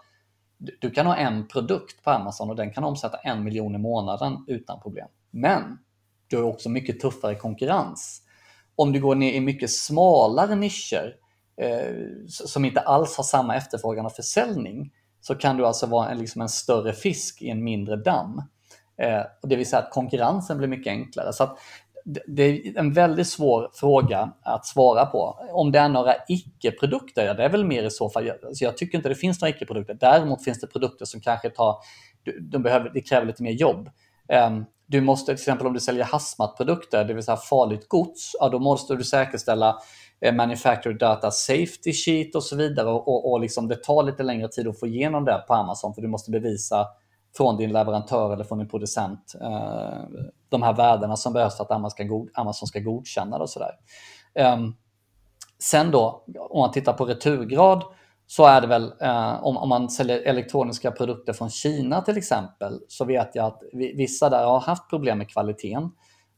du 0.80 0.90
kan 0.90 1.06
ha 1.06 1.16
en 1.16 1.48
produkt 1.48 2.04
på 2.04 2.10
Amazon 2.10 2.50
och 2.50 2.56
den 2.56 2.72
kan 2.72 2.84
omsätta 2.84 3.16
en 3.16 3.44
miljon 3.44 3.74
i 3.74 3.78
månaden 3.78 4.44
utan 4.46 4.80
problem. 4.80 5.08
Men 5.30 5.78
du 6.26 6.36
har 6.36 6.44
också 6.44 6.68
mycket 6.68 7.00
tuffare 7.00 7.34
konkurrens. 7.34 8.22
Om 8.76 8.92
du 8.92 9.00
går 9.00 9.14
ner 9.14 9.32
i 9.32 9.40
mycket 9.40 9.70
smalare 9.70 10.54
nischer 10.54 11.14
eh, 11.56 11.94
som 12.26 12.64
inte 12.64 12.80
alls 12.80 13.16
har 13.16 13.24
samma 13.24 13.56
efterfrågan 13.56 14.06
och 14.06 14.12
försäljning 14.12 14.92
så 15.20 15.34
kan 15.34 15.56
du 15.56 15.66
alltså 15.66 15.86
vara 15.86 16.10
en, 16.10 16.18
liksom 16.18 16.42
en 16.42 16.48
större 16.48 16.92
fisk 16.92 17.42
i 17.42 17.50
en 17.50 17.64
mindre 17.64 17.96
damm. 17.96 18.42
Eh, 18.96 19.22
det 19.42 19.56
vill 19.56 19.66
säga 19.66 19.82
att 19.82 19.90
konkurrensen 19.90 20.58
blir 20.58 20.68
mycket 20.68 20.90
enklare. 20.90 21.32
Så 21.32 21.56
det 22.04 22.42
är 22.42 22.78
en 22.78 22.92
väldigt 22.92 23.26
svår 23.26 23.70
fråga 23.74 24.32
att 24.42 24.66
svara 24.66 25.06
på. 25.06 25.38
Om 25.52 25.72
det 25.72 25.78
är 25.78 25.88
några 25.88 26.14
icke-produkter, 26.28 27.26
ja, 27.26 27.34
det 27.34 27.44
är 27.44 27.48
väl 27.48 27.64
mer 27.64 27.82
i 27.82 27.90
så 27.90 28.10
fall. 28.10 28.26
Så 28.40 28.46
alltså, 28.46 28.64
jag 28.64 28.76
tycker 28.76 28.98
inte 28.98 29.08
det 29.08 29.14
finns 29.14 29.40
några 29.40 29.50
icke-produkter. 29.50 29.94
Däremot 29.94 30.44
finns 30.44 30.60
det 30.60 30.66
produkter 30.66 31.04
som 31.04 31.20
kanske 31.20 31.50
tar, 31.50 31.76
de 32.40 32.62
behöver, 32.62 32.90
det 32.94 33.00
kräver 33.00 33.26
lite 33.26 33.42
mer 33.42 33.52
jobb. 33.52 33.90
Ehm, 34.28 34.64
du 34.86 35.00
måste 35.00 35.26
till 35.26 35.34
exempel 35.34 35.66
om 35.66 35.72
du 35.72 35.80
säljer 35.80 36.04
hazmat-produkter, 36.04 37.04
det 37.04 37.14
vill 37.14 37.24
säga 37.24 37.36
farligt 37.36 37.88
gods, 37.88 38.36
ja, 38.40 38.48
då 38.48 38.58
måste 38.58 38.94
du 38.94 39.04
säkerställa 39.04 39.78
eh, 40.20 40.34
manufacturer 40.34 40.94
data 40.94 41.30
safety 41.30 41.92
sheet 41.92 42.34
och 42.34 42.42
så 42.42 42.56
vidare. 42.56 42.90
Och, 42.90 43.08
och, 43.08 43.32
och 43.32 43.40
liksom 43.40 43.68
det 43.68 43.76
tar 43.76 44.02
lite 44.02 44.22
längre 44.22 44.48
tid 44.48 44.68
att 44.68 44.80
få 44.80 44.86
igenom 44.86 45.24
det 45.24 45.44
på 45.48 45.54
Amazon 45.54 45.94
för 45.94 46.02
du 46.02 46.08
måste 46.08 46.30
bevisa 46.30 46.86
från 47.36 47.56
din 47.56 47.72
leverantör 47.72 48.32
eller 48.32 48.44
från 48.44 48.58
din 48.58 48.68
producent 48.68 49.34
eh, 49.40 50.02
de 50.48 50.62
här 50.62 50.72
värdena 50.72 51.16
som 51.16 51.32
behövs 51.32 51.56
för 51.56 51.64
att 51.64 51.70
Amazon 51.70 51.90
ska, 51.90 52.04
god, 52.04 52.30
Amazon 52.34 52.66
ska 52.66 52.80
godkänna 52.80 53.38
det 53.38 53.42
och 53.42 53.50
sådär. 53.50 53.72
där. 54.34 54.72
sen 55.58 55.90
då, 55.90 56.24
om 56.38 56.60
man 56.60 56.70
tittar 56.70 56.92
på 56.92 57.04
returgrad, 57.04 57.84
så 58.26 58.46
är 58.46 58.60
det 58.60 58.66
väl 58.66 58.92
eh, 59.00 59.44
om, 59.44 59.56
om, 59.56 59.68
man 59.68 59.90
säljer 59.90 60.18
elektroniska 60.18 60.90
produkter 60.90 61.32
från 61.32 61.50
Kina 61.50 62.00
till 62.00 62.16
exempel, 62.16 62.80
så 62.88 63.04
vet 63.04 63.34
jag 63.34 63.46
att 63.46 63.62
vissa 63.72 64.30
där 64.30 64.44
har 64.44 64.60
haft 64.60 64.90
problem 64.90 65.18
med 65.18 65.30
kvaliteten. 65.30 65.90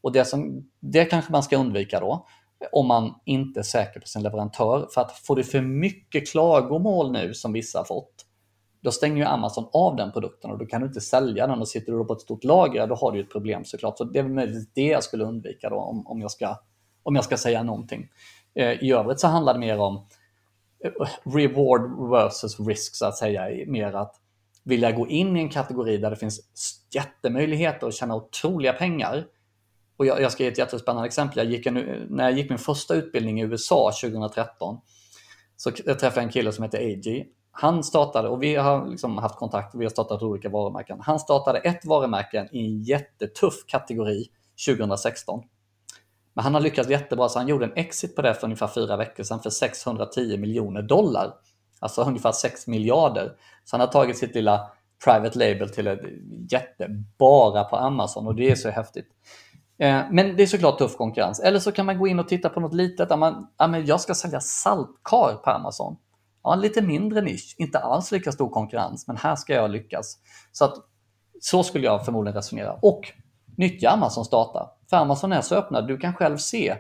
Och 0.03 0.13
det, 0.13 0.25
som, 0.25 0.71
det 0.81 1.05
kanske 1.05 1.33
man 1.33 1.43
ska 1.43 1.57
undvika 1.57 2.01
då, 2.01 2.27
om 2.73 2.87
man 2.87 3.15
inte 3.25 3.61
är 3.61 3.65
säker 3.65 4.01
på 4.01 4.07
sin 4.07 4.23
leverantör. 4.23 4.89
För 4.95 5.01
att 5.01 5.13
får 5.13 5.37
du 5.37 5.45
för 5.45 5.61
mycket 5.61 6.29
klagomål 6.31 7.13
nu 7.13 7.35
som 7.35 7.53
vissa 7.53 7.79
har 7.79 7.85
fått, 7.85 8.24
då 8.85 8.93
stänger 8.93 9.17
ju 9.17 9.25
Amazon 9.25 9.69
av 9.73 9.97
den 9.97 10.13
produkten 10.13 10.51
och 10.51 10.59
då 10.59 10.67
kan 10.67 10.81
du 10.81 10.87
inte 10.87 11.01
sälja 11.01 11.47
den 11.47 11.61
och 11.61 11.69
sitter 11.69 11.93
du 11.93 12.05
på 12.05 12.13
ett 12.13 12.21
stort 12.21 12.45
lager, 12.45 12.87
då 12.87 12.95
har 12.95 13.13
du 13.13 13.21
ett 13.21 13.31
problem 13.31 13.65
såklart. 13.65 13.99
Så 13.99 14.05
det 14.05 14.19
är 14.19 14.23
möjligtvis 14.23 14.69
det 14.75 14.87
jag 14.87 15.05
skulle 15.05 15.25
undvika 15.25 15.71
då 15.71 15.77
om, 15.77 16.07
om, 16.07 16.21
jag, 16.21 16.31
ska, 16.31 16.57
om 17.03 17.15
jag 17.15 17.25
ska 17.25 17.37
säga 17.37 17.63
någonting. 17.63 18.09
Eh, 18.55 18.85
I 18.85 18.93
övrigt 18.93 19.21
så 19.21 19.27
handlar 19.27 19.55
det 19.55 19.61
mer 19.61 19.79
om 19.79 20.07
eh, 20.85 20.91
reward 21.25 22.11
versus 22.11 22.61
risk 22.61 22.97
så 22.97 23.07
att 23.07 23.17
säga. 23.17 23.67
Mer 23.67 23.93
att 23.93 24.15
vill 24.65 24.83
jag 24.83 24.97
gå 24.97 25.09
in 25.09 25.37
i 25.37 25.41
en 25.41 25.49
kategori 25.49 25.97
där 25.97 26.11
det 26.11 26.17
finns 26.17 26.41
jättemöjligheter 26.95 27.87
att 27.87 27.95
tjäna 27.95 28.15
otroliga 28.15 28.73
pengar. 28.73 29.25
Och 29.97 30.07
jag, 30.07 30.21
jag 30.21 30.33
ska 30.33 30.43
ge 30.43 30.49
ett 30.49 30.59
jättespännande 30.59 31.07
exempel. 31.07 31.39
Jag 31.39 31.47
gick 31.47 31.67
en, 31.67 32.07
när 32.09 32.25
jag 32.25 32.39
gick 32.39 32.51
min 32.51 32.59
första 32.59 32.95
utbildning 32.95 33.41
i 33.41 33.45
USA 33.45 33.93
2013 34.03 34.81
så 35.57 35.71
träffade 35.71 36.17
jag 36.17 36.25
en 36.25 36.31
kille 36.31 36.53
som 36.53 36.65
heter 36.65 36.79
AJ 36.79 37.27
han 37.57 37.85
startade, 37.85 38.29
och 38.29 38.43
vi 38.43 38.55
har 38.55 38.87
liksom 38.87 39.19
haft 39.19 39.37
kontakt, 39.37 39.75
vi 39.75 39.85
har 39.85 39.91
startat 39.91 40.23
olika 40.23 40.49
varumärken. 40.49 41.01
Han 41.01 41.19
startade 41.19 41.59
ett 41.59 41.85
varumärke 41.85 42.49
i 42.53 42.59
en 42.59 42.83
jättetuff 42.83 43.55
kategori 43.67 44.27
2016. 44.67 45.43
Men 46.35 46.45
han 46.45 46.55
har 46.55 46.61
lyckats 46.61 46.89
jättebra, 46.89 47.29
så 47.29 47.39
han 47.39 47.49
gjorde 47.49 47.65
en 47.65 47.73
exit 47.77 48.17
på 48.17 48.23
det 48.23 48.35
för 48.35 48.45
ungefär 48.45 48.67
fyra 48.67 48.97
veckor 48.97 49.25
sedan 49.25 49.41
för 49.41 49.51
610 49.51 50.37
miljoner 50.37 50.83
dollar. 50.83 51.35
Alltså 51.81 52.03
ungefär 52.03 52.33
6 52.33 52.67
miljarder. 52.67 53.33
Så 53.65 53.77
han 53.77 53.81
har 53.81 53.89
tagit 53.89 54.19
sitt 54.19 54.35
lilla 54.35 54.71
private 55.05 55.39
label 55.39 55.69
till 55.69 55.87
ett 55.87 56.01
jätte 56.51 56.89
bara 57.19 57.65
på 57.65 57.77
Amazon 57.77 58.27
och 58.27 58.35
det 58.35 58.51
är 58.51 58.55
så 58.55 58.71
häftigt. 58.71 59.09
Eh, 59.79 60.03
men 60.11 60.37
det 60.37 60.43
är 60.43 60.47
såklart 60.47 60.79
tuff 60.79 60.97
konkurrens. 60.97 61.41
Eller 61.41 61.59
så 61.59 61.73
kan 61.73 61.87
man 61.87 61.99
gå 61.99 62.09
in 62.09 62.19
och 62.19 62.29
titta 62.29 62.49
på 62.49 62.61
något 62.61 62.75
litet. 62.75 63.09
Där 63.09 63.17
man, 63.17 63.47
ja, 63.57 63.79
jag 63.79 64.01
ska 64.01 64.15
sälja 64.15 64.41
saltkar 64.41 65.37
på 65.45 65.51
Amazon. 65.51 65.97
Ja, 66.45 66.53
en 66.53 66.61
lite 66.61 66.83
mindre 66.83 67.21
nisch, 67.21 67.55
inte 67.59 67.79
alls 67.79 68.13
lika 68.13 68.33
stor 68.33 68.49
konkurrens, 68.49 69.07
men 69.07 69.17
här 69.17 69.37
ska 69.37 69.55
jag 69.55 69.71
lyckas. 69.71 70.19
Så, 70.53 70.65
att, 70.65 70.75
så 71.41 71.63
skulle 71.63 71.85
jag 71.85 72.05
förmodligen 72.05 72.37
resonera. 72.37 72.79
Och 72.83 73.01
nyttja 73.57 73.91
Amazons 73.91 74.31
data. 74.31 74.71
För 74.91 74.97
Amazon 74.97 75.33
är 75.33 75.41
så 75.41 75.55
öppna, 75.55 75.81
du 75.81 75.99
kan 75.99 76.15
själv 76.15 76.37
se. 76.37 76.77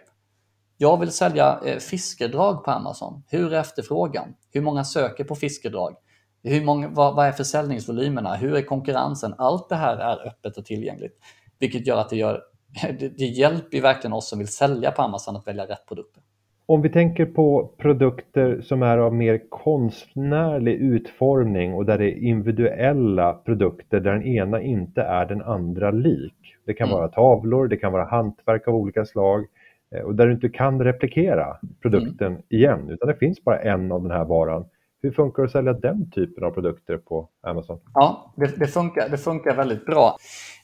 Jag 0.76 1.00
vill 1.00 1.12
sälja 1.12 1.60
eh, 1.64 1.78
fiskedrag 1.78 2.64
på 2.64 2.70
Amazon. 2.70 3.22
Hur 3.28 3.52
är 3.52 3.60
efterfrågan? 3.60 4.34
Hur 4.52 4.60
många 4.60 4.84
söker 4.84 5.24
på 5.24 5.34
fiskedrag? 5.34 5.94
Hur 6.42 6.64
många, 6.64 6.88
vad, 6.88 7.14
vad 7.14 7.26
är 7.26 7.32
försäljningsvolymerna? 7.32 8.34
Hur 8.34 8.54
är 8.56 8.62
konkurrensen? 8.62 9.34
Allt 9.38 9.68
det 9.68 9.76
här 9.76 9.96
är 9.96 10.26
öppet 10.26 10.56
och 10.56 10.64
tillgängligt. 10.64 11.18
Vilket 11.58 11.86
gör 11.86 12.00
att 12.00 12.10
det, 12.10 12.16
gör, 12.16 12.42
det, 12.98 13.08
det 13.08 13.24
hjälper 13.24 13.80
verkligen 13.80 14.12
oss 14.12 14.28
som 14.28 14.38
vill 14.38 14.48
sälja 14.48 14.90
på 14.90 15.02
Amazon 15.02 15.36
att 15.36 15.46
välja 15.46 15.66
rätt 15.66 15.86
produkter. 15.88 16.22
Om 16.66 16.82
vi 16.82 16.88
tänker 16.88 17.26
på 17.26 17.70
produkter 17.78 18.60
som 18.60 18.82
är 18.82 18.98
av 18.98 19.14
mer 19.14 19.40
konstnärlig 19.48 20.74
utformning 20.74 21.74
och 21.74 21.86
där 21.86 21.98
det 21.98 22.10
är 22.10 22.22
individuella 22.22 23.32
produkter 23.32 24.00
där 24.00 24.12
den 24.12 24.22
ena 24.22 24.60
inte 24.60 25.02
är 25.02 25.26
den 25.26 25.42
andra 25.42 25.90
lik. 25.90 26.56
Det 26.66 26.74
kan 26.74 26.88
mm. 26.88 26.98
vara 26.98 27.08
tavlor, 27.08 27.68
det 27.68 27.76
kan 27.76 27.92
vara 27.92 28.04
hantverk 28.04 28.68
av 28.68 28.74
olika 28.74 29.04
slag 29.04 29.46
eh, 29.94 30.02
och 30.02 30.14
där 30.14 30.26
du 30.26 30.32
inte 30.32 30.48
kan 30.48 30.84
replikera 30.84 31.56
produkten 31.82 32.26
mm. 32.26 32.42
igen 32.48 32.90
utan 32.90 33.08
det 33.08 33.16
finns 33.16 33.44
bara 33.44 33.58
en 33.58 33.92
av 33.92 34.02
den 34.02 34.10
här 34.10 34.24
varan. 34.24 34.64
Hur 35.04 35.12
funkar 35.12 35.42
det 35.42 35.46
att 35.46 35.52
sälja 35.52 35.72
den 35.72 36.10
typen 36.10 36.44
av 36.44 36.50
produkter 36.50 36.96
på 36.96 37.28
Amazon? 37.42 37.80
Ja, 37.94 38.32
det, 38.36 38.46
det 38.56 38.66
funkar, 38.66 39.08
det 39.08 39.18
funkar 39.18 39.56
väldigt 39.56 39.86
bra. 39.86 40.16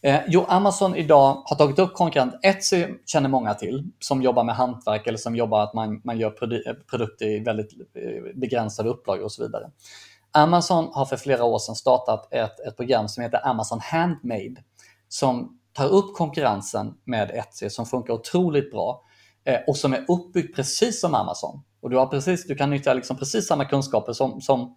Eh, 0.02 0.20
jo, 0.28 0.44
Amazon 0.48 0.96
idag 0.96 1.42
har 1.44 1.56
tagit 1.56 1.78
upp 1.78 1.94
konkurrent. 1.94 2.34
Etsy 2.42 2.86
känner 3.06 3.28
många 3.28 3.54
till 3.54 3.90
som 3.98 4.22
jobbar 4.22 4.44
med 4.44 4.54
hantverk 4.54 5.06
eller 5.06 5.18
som 5.18 5.36
jobbar 5.36 5.62
att 5.62 5.74
man, 5.74 6.00
man 6.04 6.18
gör 6.18 6.30
produ 6.30 6.62
eh, 6.66 6.74
produkter 6.90 7.26
i 7.26 7.38
väldigt 7.38 7.72
eh, 7.94 8.34
begränsade 8.34 8.88
upplagor 8.88 9.24
och 9.24 9.32
så 9.32 9.42
vidare. 9.42 9.70
Amazon 10.32 10.88
har 10.92 11.04
för 11.04 11.16
flera 11.16 11.44
år 11.44 11.58
sedan 11.58 11.74
startat 11.74 12.32
ett, 12.32 12.60
ett 12.60 12.76
program 12.76 13.08
som 13.08 13.22
heter 13.22 13.48
Amazon 13.48 13.80
Handmade 13.82 14.56
som 15.08 15.58
tar 15.72 15.88
upp 15.88 16.16
konkurrensen 16.16 16.94
med 17.04 17.30
Etsy 17.30 17.70
som 17.70 17.86
funkar 17.86 18.14
otroligt 18.14 18.70
bra 18.70 19.02
eh, 19.44 19.60
och 19.66 19.76
som 19.76 19.92
är 19.92 20.04
uppbyggt 20.08 20.56
precis 20.56 21.00
som 21.00 21.14
Amazon. 21.14 21.62
Och 21.80 21.90
du, 21.90 21.96
har 21.96 22.06
precis, 22.06 22.46
du 22.46 22.54
kan 22.54 22.70
nyttja 22.70 22.94
liksom 22.94 23.16
precis 23.16 23.46
samma 23.46 23.64
kunskaper 23.64 24.12
som, 24.12 24.40
som, 24.40 24.76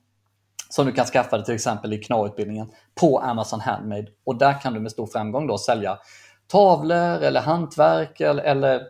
som 0.70 0.86
du 0.86 0.92
kan 0.92 1.06
skaffa 1.06 1.38
dig 1.38 1.46
till 1.46 1.56
exempel 1.56 1.94
i 1.94 1.98
KNA-utbildningen 1.98 2.68
på 3.02 3.20
Amazon 3.20 3.60
Handmade. 3.60 4.08
Och 4.24 4.38
där 4.38 4.62
kan 4.62 4.74
du 4.74 4.80
med 4.80 4.92
stor 4.92 5.08
framgång 5.08 5.48
då 5.48 5.58
sälja 5.58 5.98
tavlor 6.48 7.24
eller 7.24 7.42
hantverk 7.42 8.22
eller, 8.22 8.44
eller 8.44 8.82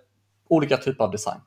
olika 0.50 0.78
typer 0.78 1.04
av 1.04 1.12
design. 1.12 1.40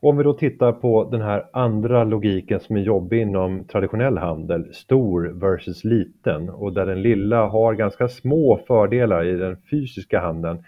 Om 0.00 0.16
vi 0.16 0.24
då 0.24 0.32
tittar 0.32 0.72
på 0.72 1.08
den 1.10 1.20
här 1.20 1.50
andra 1.52 2.04
logiken 2.04 2.60
som 2.60 2.76
är 2.76 2.80
jobbig 2.80 3.20
inom 3.22 3.64
traditionell 3.64 4.18
handel, 4.18 4.74
stor 4.74 5.40
versus 5.40 5.84
liten 5.84 6.50
och 6.50 6.72
där 6.72 6.86
den 6.86 7.02
lilla 7.02 7.46
har 7.46 7.74
ganska 7.74 8.08
små 8.08 8.60
fördelar 8.66 9.24
i 9.24 9.36
den 9.36 9.56
fysiska 9.70 10.20
handeln 10.20 10.64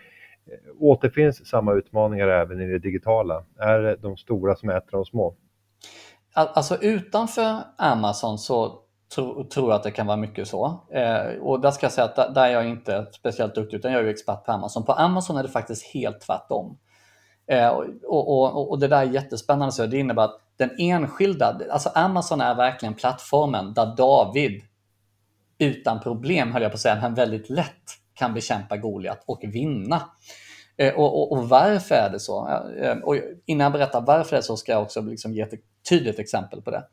Eh, 0.51 0.73
återfinns 0.79 1.47
samma 1.47 1.73
utmaningar 1.73 2.29
även 2.29 2.61
i 2.61 2.67
det 2.67 2.79
digitala? 2.79 3.45
Är 3.59 3.79
det 3.79 3.97
de 3.97 4.17
stora 4.17 4.57
som 4.57 4.71
äter 4.71 4.91
de 4.91 5.05
små? 5.05 5.35
Alltså 6.33 6.77
utanför 6.77 7.57
Amazon 7.77 8.39
så 8.39 8.79
tro, 9.15 9.45
tror 9.45 9.71
jag 9.71 9.77
att 9.77 9.83
det 9.83 9.91
kan 9.91 10.07
vara 10.07 10.17
mycket 10.17 10.49
så. 10.49 10.81
Eh, 10.91 11.41
och 11.41 11.61
där 11.61 11.71
ska 11.71 11.85
jag 11.85 11.93
säga 11.93 12.05
att 12.05 12.35
där 12.35 12.45
är 12.45 12.51
jag 12.51 12.69
inte 12.69 13.07
speciellt 13.13 13.55
duktig 13.55 13.77
utan 13.77 13.93
jag 13.93 14.01
är 14.01 14.05
ju 14.05 14.11
expert 14.11 14.45
på 14.45 14.53
Amazon. 14.53 14.85
På 14.85 14.93
Amazon 14.93 15.37
är 15.37 15.43
det 15.43 15.49
faktiskt 15.49 15.95
helt 15.95 16.21
tvärtom. 16.21 16.79
Eh, 17.47 17.69
och, 17.69 17.89
och, 18.29 18.71
och, 18.71 18.79
det 18.79 18.89
där 18.89 19.01
är 19.01 19.11
jättespännande. 19.11 19.73
Så 19.73 19.87
det 19.87 19.99
innebär 19.99 20.23
att 20.23 20.41
den 20.57 20.71
enskilda, 20.79 21.61
alltså 21.71 21.89
Amazon 21.95 22.41
är 22.41 22.55
verkligen 22.55 22.95
plattformen 22.95 23.75
där 23.75 23.97
David 23.97 24.63
utan 25.59 26.01
problem, 26.01 26.53
höll 26.53 26.63
jag 26.63 26.71
på 26.71 26.75
att 26.75 26.81
säga, 26.81 26.99
men 27.03 27.15
väldigt 27.15 27.51
lätt 27.51 28.00
kan 28.21 28.35
bekämpa 28.35 28.77
Goliat 28.77 29.25
och 29.27 29.41
vinna. 29.43 30.03
Eh, 30.77 30.95
och, 30.95 31.21
och, 31.23 31.33
och, 31.33 31.49
varför 31.49 31.95
är 31.95 32.11
det 32.11 32.21
så? 32.21 32.49
Eh, 32.83 32.97
och 32.99 33.17
innan 33.47 33.65
jag 33.65 33.73
berättar 33.73 34.01
varför 34.01 34.31
det 34.31 34.41
är 34.41 34.43
så 34.43 34.57
ska 34.57 34.73
jag 34.73 34.83
också 34.83 35.01
liksom 35.01 35.35
ge 35.35 35.43
ett 35.43 35.51
tydligt 35.89 36.19
exempel 36.19 36.63
på 36.63 36.71
det. 36.71 36.85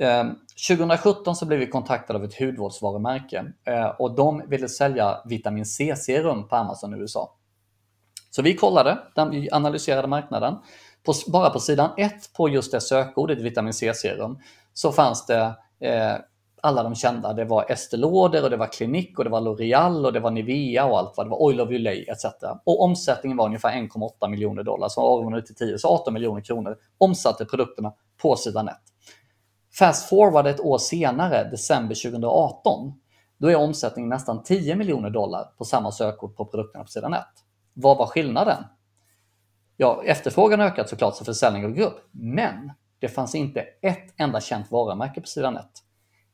Eh, 0.00 0.24
2017 0.68 1.36
så 1.36 1.46
blev 1.46 1.58
vi 1.60 1.66
kontaktade 1.66 2.18
av 2.18 2.24
ett 2.24 2.38
hudvårdsvarumärke 2.38 3.44
och 3.98 4.16
de 4.16 4.42
ville 4.48 4.68
sälja 4.68 5.18
vitamin 5.24 5.66
C-serum 5.66 6.48
på 6.48 6.56
Amazon 6.56 6.94
i 6.94 6.98
USA. 6.98 7.34
Så 8.30 8.42
vi 8.42 8.54
kollade, 8.54 8.98
vi 9.30 9.50
analyserade 9.50 10.08
marknaden. 10.08 10.54
På, 11.06 11.12
bara 11.26 11.50
på 11.50 11.60
sidan 11.60 11.90
1 11.96 12.12
på 12.36 12.48
just 12.48 12.72
det 12.72 12.80
sökordet 12.80 13.38
vitamin 13.38 13.72
C-serum 13.72 14.38
så 14.72 14.92
fanns 14.92 15.26
det 15.26 15.54
alla 16.62 16.82
de 16.82 16.94
kända. 16.94 17.32
Det 17.32 17.44
var 17.44 17.70
Estée 17.70 17.96
Lauder 17.96 18.44
och 18.44 18.50
det 18.50 18.56
var 18.56 18.66
Clinique 18.66 19.14
och 19.16 19.24
det 19.24 19.30
var 19.30 19.40
L'Oreal 19.40 20.06
och 20.06 20.12
det 20.12 20.20
var 20.20 20.30
Nivea 20.30 20.84
och 20.84 20.98
allt 20.98 21.16
vad 21.16 21.26
det 21.26 21.30
var. 21.30 21.42
Oil 21.42 21.60
of 21.60 21.70
Ulay 21.70 22.02
etc. 22.08 22.24
Och 22.64 22.82
omsättningen 22.82 23.36
var 23.36 23.46
ungefär 23.46 23.72
1,8 23.72 24.28
miljoner 24.28 24.62
dollar. 24.62 24.88
Så 24.88 25.00
avrundade 25.00 25.46
till 25.46 25.54
10, 25.54 25.78
så 25.78 25.88
18 25.88 26.14
miljoner 26.14 26.40
kronor 26.40 26.76
omsatte 26.98 27.44
produkterna 27.44 27.92
på 28.22 28.36
sidan 28.36 28.68
1. 28.68 28.74
Fast 29.78 30.08
forward 30.08 30.46
ett 30.46 30.60
år 30.60 30.78
senare, 30.78 31.50
december 31.50 31.94
2018, 31.94 32.92
då 33.38 33.48
är 33.48 33.56
omsättningen 33.56 34.08
nästan 34.08 34.42
10 34.42 34.76
miljoner 34.76 35.10
dollar 35.10 35.44
på 35.58 35.64
samma 35.64 35.92
sökord 35.92 36.36
på 36.36 36.44
produkterna 36.44 36.84
på 36.84 36.90
sidan 36.90 37.14
1. 37.14 37.20
Vad 37.74 37.98
var 37.98 38.06
skillnaden? 38.06 38.64
Ja, 39.76 40.02
efterfrågan 40.04 40.60
har 40.60 40.66
ökat 40.66 40.88
såklart 40.88 41.16
så 41.16 41.24
försäljningen 41.24 41.74
går 41.74 41.84
upp, 41.86 42.08
men 42.10 42.72
det 42.98 43.08
fanns 43.08 43.34
inte 43.34 43.60
ett 43.60 44.14
enda 44.16 44.40
känt 44.40 44.70
varumärke 44.70 45.20
på 45.20 45.26
sidan 45.26 45.56
1. 45.56 45.64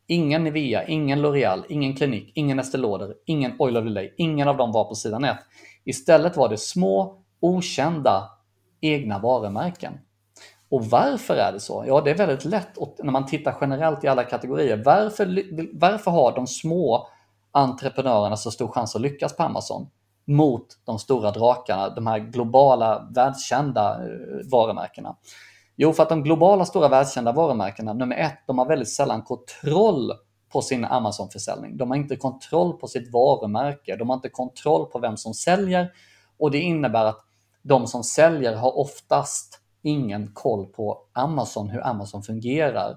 Ingen 0.07 0.45
Nivea, 0.45 0.87
ingen 0.87 1.23
L'Oreal, 1.23 1.65
ingen 1.69 1.97
Clinique, 1.97 2.33
ingen 2.35 2.59
Estée 2.59 2.79
Lauder, 2.79 3.15
ingen 3.27 3.53
Oil 3.59 3.77
of 3.77 3.85
Delay. 3.85 4.15
Ingen 4.17 4.49
av 4.49 4.57
dem 4.57 4.73
var 4.73 4.85
på 4.85 4.95
sidan 4.95 5.25
1. 5.25 5.37
Istället 5.85 6.37
var 6.37 6.49
det 6.49 6.59
små, 6.59 7.23
okända 7.41 8.31
egna 8.81 9.19
varumärken. 9.19 9.99
Och 10.71 10.85
varför 10.85 11.37
är 11.37 11.53
det 11.53 11.61
så? 11.61 11.85
Ja, 11.87 12.01
det 12.01 12.11
är 12.11 12.15
väldigt 12.15 12.45
lätt 12.45 12.77
när 12.99 13.13
man 13.13 13.27
tittar 13.27 13.57
generellt 13.61 14.05
i 14.05 14.09
alla 14.09 14.25
kategorier. 14.25 14.83
Varför, 14.85 15.43
varför 15.79 16.11
har 16.11 16.33
de 16.35 16.47
små 16.47 17.09
entreprenörerna 17.53 18.37
så 18.37 18.51
stor 18.51 18.69
chans 18.69 18.95
att 18.97 19.03
lyckas 19.03 19.37
på 19.37 19.43
Amazon 19.43 19.87
mot 20.27 20.67
de 20.85 20.99
stora 20.99 21.31
drakarna, 21.31 21.89
de 21.89 22.07
här 22.07 22.19
globala, 22.19 23.09
världskända 23.15 23.93
eh, 23.93 24.51
varumärkena? 24.51 25.17
Jo, 25.77 25.93
för 25.93 26.03
att 26.03 26.09
de 26.09 26.23
globala 26.23 26.65
stora 26.65 26.89
världskända 26.89 27.33
varumärkena, 27.33 27.93
nummer 27.93 28.17
ett, 28.17 28.39
de 28.47 28.59
har 28.59 28.67
väldigt 28.67 28.93
sällan 28.93 29.23
kontroll 29.23 30.13
på 30.53 30.63
sin 30.63 30.85
Amazon-försäljning. 30.85 31.77
De 31.77 31.91
har 31.91 31.97
inte 31.97 32.17
kontroll 32.17 32.73
på 32.73 32.87
sitt 32.87 33.13
varumärke, 33.13 33.97
de 33.97 34.09
har 34.09 34.17
inte 34.17 34.29
kontroll 34.29 34.87
på 34.87 34.99
vem 34.99 35.17
som 35.17 35.35
säljer 35.35 35.91
och 36.39 36.51
det 36.51 36.59
innebär 36.59 37.05
att 37.05 37.21
de 37.63 37.87
som 37.87 38.05
säljer 38.05 38.57
har 38.57 38.79
oftast 38.79 39.61
ingen 39.83 40.31
koll 40.35 40.67
på 40.67 40.99
Amazon, 41.13 41.69
hur 41.69 41.87
Amazon 41.87 42.23
fungerar. 42.23 42.91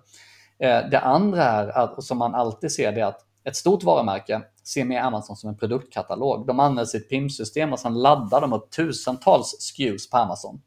Eh, 0.60 0.90
det 0.92 1.00
andra 1.00 1.44
är, 1.44 1.68
att, 1.68 2.04
som 2.04 2.18
man 2.18 2.36
alltid 2.36 2.72
ser, 2.72 2.92
det 2.92 3.02
är 3.02 3.06
att 3.06 3.26
ett 3.44 3.56
stort 3.56 3.84
varumärke 3.84 4.42
ser 4.64 4.86
mer 4.86 5.02
Amazon 5.02 5.36
som 5.36 5.50
en 5.50 5.58
produktkatalog. 5.58 6.48
De 6.48 6.60
använder 6.60 6.86
sitt 6.86 7.10
PIM-system 7.10 7.74
och 7.74 7.80
sen 7.80 7.94
laddar 7.94 8.42
de 8.42 8.54
upp 8.54 8.72
tusentals 8.72 9.56
SKUs 9.60 10.10
på 10.10 10.18
Amazon. 10.18 10.62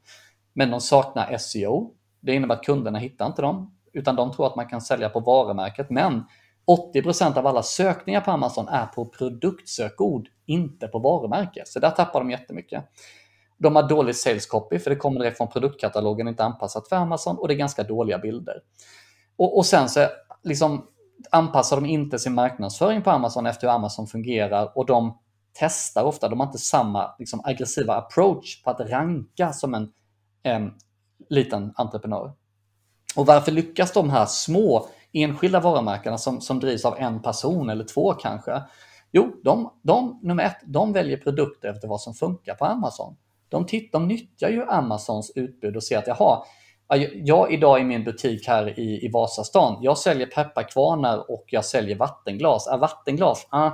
Men 0.52 0.70
de 0.70 0.80
saknar 0.80 1.38
SEO, 1.38 1.90
det 2.20 2.34
innebär 2.34 2.54
att 2.54 2.64
kunderna 2.64 2.98
hittar 2.98 3.26
inte 3.26 3.42
dem, 3.42 3.74
utan 3.92 4.16
de 4.16 4.32
tror 4.32 4.46
att 4.46 4.56
man 4.56 4.68
kan 4.68 4.80
sälja 4.80 5.08
på 5.08 5.20
varumärket. 5.20 5.90
Men 5.90 6.24
80% 6.94 7.38
av 7.38 7.46
alla 7.46 7.62
sökningar 7.62 8.20
på 8.20 8.30
Amazon 8.30 8.68
är 8.68 8.86
på 8.86 9.06
produktsökord, 9.06 10.28
inte 10.46 10.88
på 10.88 10.98
varumärke. 10.98 11.62
Så 11.66 11.80
där 11.80 11.90
tappar 11.90 12.20
de 12.20 12.30
jättemycket. 12.30 12.84
De 13.58 13.76
har 13.76 13.88
dålig 13.88 14.16
sales 14.16 14.46
copy, 14.46 14.78
för 14.78 14.90
det 14.90 14.96
kommer 14.96 15.20
direkt 15.20 15.36
från 15.36 15.48
produktkatalogen, 15.48 16.28
inte 16.28 16.44
anpassat 16.44 16.88
för 16.88 16.96
Amazon 16.96 17.38
och 17.38 17.48
det 17.48 17.54
är 17.54 17.58
ganska 17.58 17.82
dåliga 17.82 18.18
bilder. 18.18 18.62
Och, 19.36 19.56
och 19.56 19.66
sen 19.66 19.88
så 19.88 20.06
liksom, 20.42 20.86
anpassar 21.30 21.76
de 21.76 21.86
inte 21.86 22.18
sin 22.18 22.34
marknadsföring 22.34 23.02
på 23.02 23.10
Amazon 23.10 23.46
efter 23.46 23.66
hur 23.66 23.74
Amazon 23.74 24.06
fungerar 24.06 24.78
och 24.78 24.86
de 24.86 25.18
testar 25.52 26.04
ofta, 26.04 26.28
de 26.28 26.40
har 26.40 26.46
inte 26.46 26.58
samma 26.58 27.14
liksom, 27.18 27.40
aggressiva 27.44 27.94
approach 27.94 28.62
på 28.62 28.70
att 28.70 28.80
ranka 28.80 29.52
som 29.52 29.74
en, 29.74 29.92
en 30.42 30.72
liten 31.28 31.72
entreprenör. 31.76 32.32
Och 33.16 33.26
varför 33.26 33.52
lyckas 33.52 33.92
de 33.92 34.10
här 34.10 34.26
små 34.26 34.88
enskilda 35.12 35.60
varumärkena 35.60 36.18
som, 36.18 36.40
som 36.40 36.60
drivs 36.60 36.84
av 36.84 36.98
en 36.98 37.22
person 37.22 37.70
eller 37.70 37.84
två 37.84 38.14
kanske? 38.14 38.62
Jo, 39.12 39.40
de, 39.44 39.72
de, 39.82 40.20
nummer 40.22 40.44
ett, 40.44 40.60
de 40.64 40.92
väljer 40.92 41.16
produkter 41.16 41.68
efter 41.68 41.88
vad 41.88 42.00
som 42.00 42.14
funkar 42.14 42.54
på 42.54 42.64
Amazon. 42.64 43.16
De, 43.48 43.66
titt, 43.66 43.92
de 43.92 44.08
nyttjar 44.08 44.48
ju 44.48 44.64
Amazons 44.64 45.32
utbud 45.34 45.76
och 45.76 45.84
ser 45.84 45.98
att 45.98 46.06
jaha, 46.06 46.44
jag 47.14 47.52
idag 47.52 47.80
i 47.80 47.84
min 47.84 48.04
butik 48.04 48.48
här 48.48 48.80
i, 48.80 49.06
i 49.06 49.08
Vasastan, 49.08 49.78
jag 49.82 49.98
säljer 49.98 50.26
pepparkvarnar 50.26 51.30
och 51.30 51.44
jag 51.46 51.64
säljer 51.64 51.96
vattenglas. 51.96 52.66
Är 52.66 52.78
vattenglas, 52.78 53.46
ah, 53.50 53.70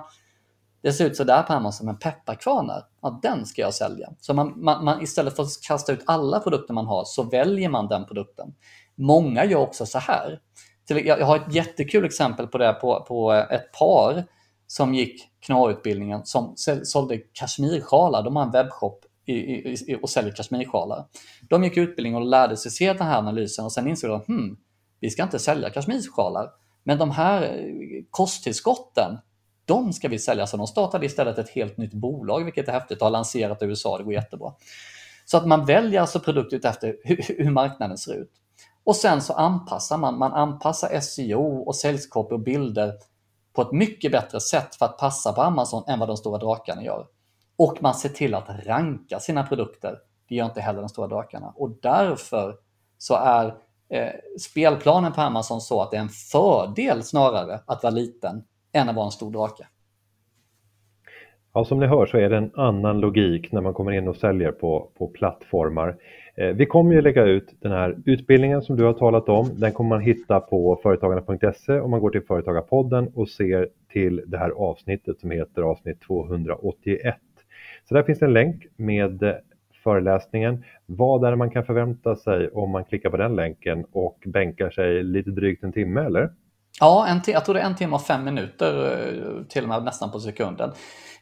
det 0.86 0.92
ser 0.92 1.06
ut 1.06 1.16
sådär 1.16 1.42
på 1.42 1.52
Amazon, 1.52 1.86
men 1.86 1.98
pepparkvarnar, 1.98 2.82
ja, 3.02 3.20
den 3.22 3.46
ska 3.46 3.62
jag 3.62 3.74
sälja. 3.74 4.12
Så 4.20 4.34
man, 4.34 4.52
man, 4.56 4.84
man, 4.84 5.02
istället 5.02 5.36
för 5.36 5.42
att 5.42 5.48
kasta 5.68 5.92
ut 5.92 6.02
alla 6.06 6.40
produkter 6.40 6.74
man 6.74 6.86
har 6.86 7.04
så 7.04 7.22
väljer 7.22 7.68
man 7.68 7.88
den 7.88 8.04
produkten. 8.04 8.54
Många 8.94 9.44
gör 9.44 9.58
också 9.58 9.86
så 9.86 9.98
här. 9.98 10.40
Jag 10.88 11.26
har 11.26 11.36
ett 11.36 11.54
jättekul 11.54 12.04
exempel 12.04 12.46
på 12.46 12.58
det 12.58 12.72
på, 12.72 13.04
på 13.08 13.32
ett 13.32 13.72
par 13.72 14.24
som 14.66 14.94
gick 14.94 15.22
KNA-utbildningen 15.46 16.20
som 16.24 16.54
sålde 16.82 17.18
kashmirsjalar. 17.18 18.22
De 18.22 18.36
har 18.36 18.42
en 18.42 18.50
webbshop 18.50 19.04
i, 19.24 19.34
i, 19.34 19.98
och 20.02 20.10
säljer 20.10 20.32
kashmirsjalar. 20.32 21.06
De 21.48 21.64
gick 21.64 21.76
utbildningen 21.76 22.22
och 22.22 22.28
lärde 22.28 22.56
sig 22.56 22.70
se 22.70 22.92
den 22.92 23.06
här 23.06 23.18
analysen 23.18 23.64
och 23.64 23.72
sen 23.72 23.88
insåg 23.88 24.10
de 24.10 24.34
hmm, 24.34 24.56
vi 25.00 25.10
ska 25.10 25.22
inte 25.22 25.38
sälja 25.38 25.70
kashmirsjalar. 25.70 26.50
Men 26.84 26.98
de 26.98 27.10
här 27.10 27.42
eh, 27.42 28.04
kosttillskotten, 28.10 29.18
de 29.66 29.92
ska 29.92 30.08
vi 30.08 30.18
sälja. 30.18 30.46
Så 30.46 30.56
de 30.56 30.66
startade 30.66 31.06
istället 31.06 31.38
ett 31.38 31.50
helt 31.50 31.76
nytt 31.76 31.92
bolag, 31.92 32.44
vilket 32.44 32.68
är 32.68 32.72
häftigt, 32.72 32.98
och 32.98 33.04
har 33.06 33.10
lanserat 33.10 33.62
i 33.62 33.64
USA. 33.64 33.98
Det 33.98 34.04
går 34.04 34.12
jättebra. 34.12 34.52
Så 35.24 35.36
att 35.36 35.46
man 35.46 35.64
väljer 35.64 36.00
alltså 36.00 36.20
produkter 36.20 36.68
efter 36.68 36.96
hur, 37.04 37.50
marknaden 37.50 37.98
ser 37.98 38.14
ut. 38.14 38.32
Och 38.84 38.96
sen 38.96 39.22
så 39.22 39.32
anpassar 39.32 39.98
man. 39.98 40.18
Man 40.18 40.32
anpassar 40.32 41.00
SEO 41.00 41.62
och 41.62 41.76
säljskopie 41.76 42.34
och 42.34 42.40
bilder 42.40 42.92
på 43.52 43.62
ett 43.62 43.72
mycket 43.72 44.12
bättre 44.12 44.40
sätt 44.40 44.74
för 44.74 44.86
att 44.86 44.98
passa 44.98 45.32
på 45.32 45.42
Amazon 45.42 45.84
än 45.88 45.98
vad 45.98 46.08
de 46.08 46.16
stora 46.16 46.38
drakarna 46.38 46.84
gör. 46.84 47.06
Och 47.56 47.78
man 47.80 47.94
ser 47.94 48.08
till 48.08 48.34
att 48.34 48.66
ranka 48.66 49.20
sina 49.20 49.46
produkter. 49.46 49.98
Det 50.28 50.34
gör 50.34 50.44
inte 50.44 50.60
heller 50.60 50.80
de 50.80 50.88
stora 50.88 51.06
drakarna. 51.06 51.52
Och 51.56 51.70
därför 51.82 52.56
så 52.98 53.14
är 53.14 53.46
eh, 53.88 54.12
spelplanen 54.40 55.12
på 55.12 55.20
Amazon 55.20 55.60
så 55.60 55.82
att 55.82 55.90
det 55.90 55.96
är 55.96 56.00
en 56.00 56.08
fördel 56.08 57.02
snarare 57.02 57.60
att 57.66 57.82
vara 57.82 57.94
liten 57.94 58.44
än 58.76 58.88
att 58.88 58.96
vara 58.96 59.06
en 59.06 59.10
stor 59.10 59.30
drake. 59.30 59.66
Ja, 61.56 61.64
som 61.64 61.80
ni 61.80 61.86
hör 61.86 62.06
så 62.06 62.18
är 62.18 62.30
det 62.30 62.36
en 62.36 62.50
annan 62.54 63.00
logik 63.00 63.52
när 63.52 63.60
man 63.60 63.74
kommer 63.74 63.92
in 63.92 64.08
och 64.08 64.16
säljer 64.16 64.52
på, 64.52 64.88
på 64.98 65.08
plattformar. 65.08 65.96
Eh, 66.34 66.48
vi 66.48 66.66
kommer 66.66 66.94
ju 66.94 67.00
lägga 67.00 67.24
ut 67.24 67.54
den 67.60 67.72
här 67.72 67.96
utbildningen 68.04 68.62
som 68.62 68.76
du 68.76 68.84
har 68.84 68.92
talat 68.92 69.28
om. 69.28 69.50
Den 69.60 69.72
kommer 69.72 69.88
man 69.88 70.00
hitta 70.00 70.40
på 70.40 70.80
företagarna.se 70.82 71.80
om 71.80 71.90
man 71.90 72.00
går 72.00 72.10
till 72.10 72.22
Företagarpodden 72.22 73.08
och 73.14 73.28
ser 73.28 73.68
till 73.92 74.22
det 74.26 74.38
här 74.38 74.50
avsnittet 74.50 75.20
som 75.20 75.30
heter 75.30 75.62
avsnitt 75.62 76.00
281. 76.00 77.16
Så 77.88 77.94
där 77.94 78.02
finns 78.02 78.22
en 78.22 78.32
länk 78.32 78.66
med 78.76 79.22
eh, 79.22 79.34
föreläsningen. 79.84 80.64
Vad 80.86 81.24
är 81.24 81.30
det 81.30 81.36
man 81.36 81.50
kan 81.50 81.64
förvänta 81.64 82.16
sig 82.16 82.48
om 82.48 82.70
man 82.70 82.84
klickar 82.84 83.10
på 83.10 83.16
den 83.16 83.36
länken 83.36 83.84
och 83.92 84.18
bänkar 84.26 84.70
sig 84.70 85.02
lite 85.02 85.30
drygt 85.30 85.64
en 85.64 85.72
timme 85.72 86.00
eller? 86.00 86.30
Ja, 86.80 87.06
en 87.06 87.20
jag 87.26 87.44
tror 87.44 87.54
det 87.54 87.60
är 87.60 87.64
en 87.64 87.76
timme 87.76 87.94
och 87.94 88.02
fem 88.02 88.24
minuter, 88.24 88.98
eh, 89.38 89.46
till 89.48 89.62
och 89.62 89.68
med 89.68 89.84
nästan 89.84 90.10
på 90.10 90.20
sekunden. 90.20 90.72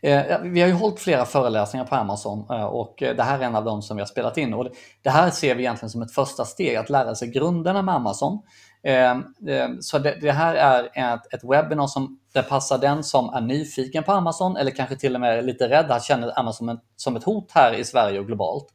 Eh, 0.03 0.41
vi 0.43 0.61
har 0.61 0.69
ju 0.69 0.75
hållit 0.75 1.01
flera 1.01 1.25
föreläsningar 1.25 1.85
på 1.87 1.95
Amazon 1.95 2.47
eh, 2.51 2.65
och 2.65 2.95
det 2.99 3.23
här 3.23 3.39
är 3.39 3.43
en 3.43 3.57
av 3.57 3.65
dem 3.65 3.83
som 3.83 3.97
vi 3.97 4.01
har 4.01 4.07
spelat 4.07 4.39
in. 4.39 4.55
Och 4.55 4.69
det 5.03 5.11
här 5.11 5.31
ser 5.31 5.55
vi 5.55 5.63
egentligen 5.63 5.91
som 5.91 6.03
ett 6.03 6.15
första 6.15 6.45
steg, 6.45 6.77
att 6.77 6.91
lära 6.91 7.15
sig 7.15 7.29
grunderna 7.29 7.83
med 7.83 7.95
Amazon. 7.95 8.43
Ehm, 8.83 9.25
ehm, 9.49 9.83
så 9.83 9.99
det 9.99 10.33
här 10.33 10.55
är 10.95 11.15
ett 11.15 11.45
webbinar 11.45 11.87
som 11.87 12.19
det 12.35 12.43
passar 12.43 12.79
den 12.79 13.05
som 13.05 13.29
är 13.29 13.41
nyfiken 13.41 14.05
på 14.05 14.13
Amazon 14.13 14.57
eller 14.57 14.71
kanske 14.71 14.97
till 14.97 15.15
och 15.15 15.21
med 15.21 15.45
lite 15.45 15.69
rädd, 15.69 16.03
känner 16.03 16.39
Amazon 16.39 16.79
som 16.97 17.17
ett 17.17 17.25
hot 17.25 17.53
här 17.53 17.75
i 17.75 17.85
Sverige 17.85 18.19
och 18.19 18.27
globalt. 18.27 18.67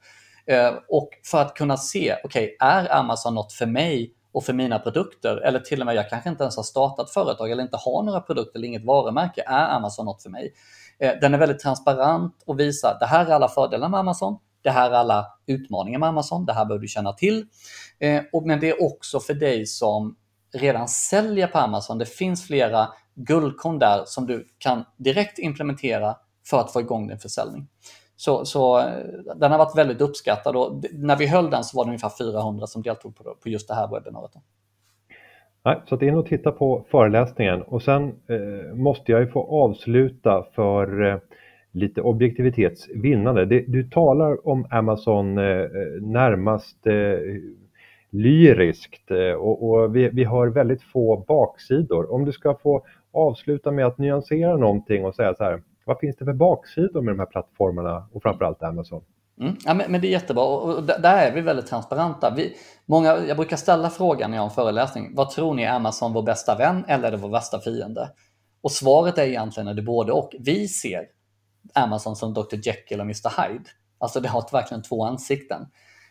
Ehm, 0.48 0.74
och 0.90 1.10
för 1.26 1.42
att 1.42 1.56
kunna 1.56 1.78
se, 1.78 2.16
okej, 2.24 2.56
okay, 2.56 2.70
är 2.70 2.96
Amazon 2.96 3.36
något 3.36 3.54
för 3.54 3.66
mig 3.66 4.14
och 4.32 4.44
för 4.44 4.54
mina 4.54 4.80
produkter 4.80 5.38
eller 5.38 5.60
till 5.60 5.80
och 5.82 5.86
med 5.86 5.96
jag 5.96 6.10
kanske 6.10 6.30
inte 6.30 6.44
ens 6.44 6.56
har 6.56 6.64
startat 6.64 7.10
företag 7.10 7.52
eller 7.52 7.64
inte 7.64 7.78
har 7.78 8.04
några 8.04 8.22
produkter 8.22 8.60
eller 8.60 8.68
inget 8.68 8.86
varumärke. 8.86 9.44
Är 9.48 9.70
Amazon 9.70 10.06
något 10.06 10.24
för 10.24 10.30
mig? 10.30 10.54
Eh, 11.00 11.14
den 11.22 11.34
är 11.34 11.38
väldigt 11.38 11.60
transparent 11.60 12.44
och 12.46 12.60
visar 12.60 12.98
det 13.00 13.06
här 13.06 13.26
är 13.26 13.30
alla 13.32 13.48
fördelar 13.48 13.90
med 13.90 14.00
Amazon. 14.00 14.38
Det 14.62 14.70
här 14.70 14.92
är 14.92 14.96
alla 14.96 15.28
utmaningar 15.48 16.00
med 16.00 16.10
Amazon. 16.10 16.46
Det 16.46 16.54
här 16.54 16.66
bör 16.66 16.78
du 16.78 16.88
känna 16.88 17.14
till. 17.14 17.46
Eh, 18.00 18.24
men 18.46 18.60
det 18.60 18.70
är 18.70 18.84
också 18.84 19.20
för 19.20 19.34
dig 19.34 19.66
som 19.66 20.16
redan 20.54 20.88
säljer 20.88 21.48
på 21.48 21.58
Amazon. 21.58 21.98
Det 21.98 22.06
finns 22.06 22.48
flera 22.48 22.90
guldkorn 23.16 23.80
där 23.80 24.04
som 24.06 24.28
du 24.28 24.48
kan 24.58 24.86
direkt 24.98 25.40
implementera 25.40 26.16
för 26.50 26.60
att 26.60 26.74
få 26.74 26.80
igång 26.80 27.08
din 27.08 27.20
försäljning. 27.20 27.68
Så, 28.20 28.46
så 28.46 28.84
den 29.36 29.52
har 29.52 29.58
varit 29.58 29.78
väldigt 29.78 30.02
uppskattad 30.02 30.56
och 30.56 30.84
när 30.94 31.18
vi 31.18 31.28
höll 31.28 31.50
den 31.50 31.64
så 31.64 31.78
var 31.78 31.86
det 31.86 31.90
ungefär 31.90 32.12
400 32.32 32.68
som 32.68 32.82
deltog 32.82 33.16
på, 33.16 33.24
på 33.24 33.50
just 33.50 33.68
det 33.68 33.74
här 33.74 33.88
webbinariet. 33.88 34.32
Nej, 35.66 35.82
så 35.90 35.96
att 35.96 36.02
in 36.02 36.16
och 36.16 36.26
titta 36.26 36.52
på 36.52 36.86
föreläsningen 36.92 37.62
och 37.62 37.82
sen 37.82 38.04
eh, 38.04 38.76
måste 38.76 39.12
jag 39.12 39.22
ju 39.22 39.28
få 39.28 39.64
avsluta 39.64 40.46
för 40.56 41.06
eh, 41.06 41.18
lite 41.72 42.02
objektivitetsvinnande. 42.02 43.46
Det, 43.46 43.60
du 43.68 43.90
talar 43.90 44.48
om 44.48 44.68
Amazon 44.72 45.38
eh, 45.38 45.46
eh 45.46 45.68
närmast 46.02 46.88
eh, 46.88 47.20
lyriskt 48.10 49.12
eh, 49.12 49.34
och, 49.34 49.70
och 49.70 49.96
vi, 49.96 50.10
vi, 50.10 50.24
har 50.24 50.48
väldigt 50.48 50.84
få 50.84 51.26
baksidor. 51.28 52.14
Om 52.14 52.26
du 52.26 52.32
ska 52.32 52.56
få 52.56 52.86
avsluta 53.12 53.72
med 53.72 53.86
att 53.86 53.98
nyansera 53.98 54.58
någonting 54.58 55.06
och 55.06 55.16
säga 55.16 55.34
så 55.34 55.44
här, 55.44 55.62
vad 55.90 56.00
finns 56.00 56.16
det 56.16 56.26
för 56.26 56.34
baksidor 56.34 57.02
med 57.02 57.14
de 57.14 57.20
här 57.20 57.26
plattformarna 57.26 58.08
och 58.14 58.22
framförallt 58.24 58.64
Amazon? 58.64 59.04
Mm. 59.42 59.56
Ja, 59.66 59.74
men, 59.74 59.92
men, 59.92 60.02
det 60.02 60.08
är 60.08 60.12
jättebra 60.12 60.44
och 60.44 60.84
där 60.84 61.18
är 61.18 61.32
vi 61.32 61.42
väldigt 61.42 61.68
transparenta. 61.68 62.34
Vi, 62.36 62.54
många, 62.86 63.18
jag 63.28 63.38
brukar 63.38 63.58
ställa 63.58 63.90
frågan 63.90 64.32
när 64.32 64.38
jag 64.38 64.42
har 64.42 64.50
en 64.50 64.56
föreläsning. 64.56 65.16
Vad 65.16 65.30
tror 65.30 65.54
ni 65.54 65.64
är 65.64 65.74
Amazon 65.74 66.14
vår 66.14 66.24
bästa 66.24 66.56
vän 66.56 66.86
eller 66.88 67.08
är 67.08 67.12
det 67.12 67.18
vår 67.18 67.30
värsta 67.30 67.60
fiende? 67.60 68.10
Och 68.62 68.72
svaret 68.72 69.18
är 69.18 69.24
egentligen 69.24 69.68
att 69.68 69.76
det 69.76 69.82
är 69.82 69.86
både 69.86 70.12
och. 70.12 70.36
Vi 70.40 70.68
ser 70.68 71.06
Amazon 71.74 72.16
som 72.16 72.34
Dr. 72.34 72.56
Jekyll 72.64 73.00
och 73.00 73.06
Mr. 73.06 73.42
Hyde. 73.42 73.70
Alltså 73.98 74.20
det 74.20 74.30
har 74.30 74.46
verkligen 74.52 74.84
två 74.84 75.06
ansikten. 75.06 75.68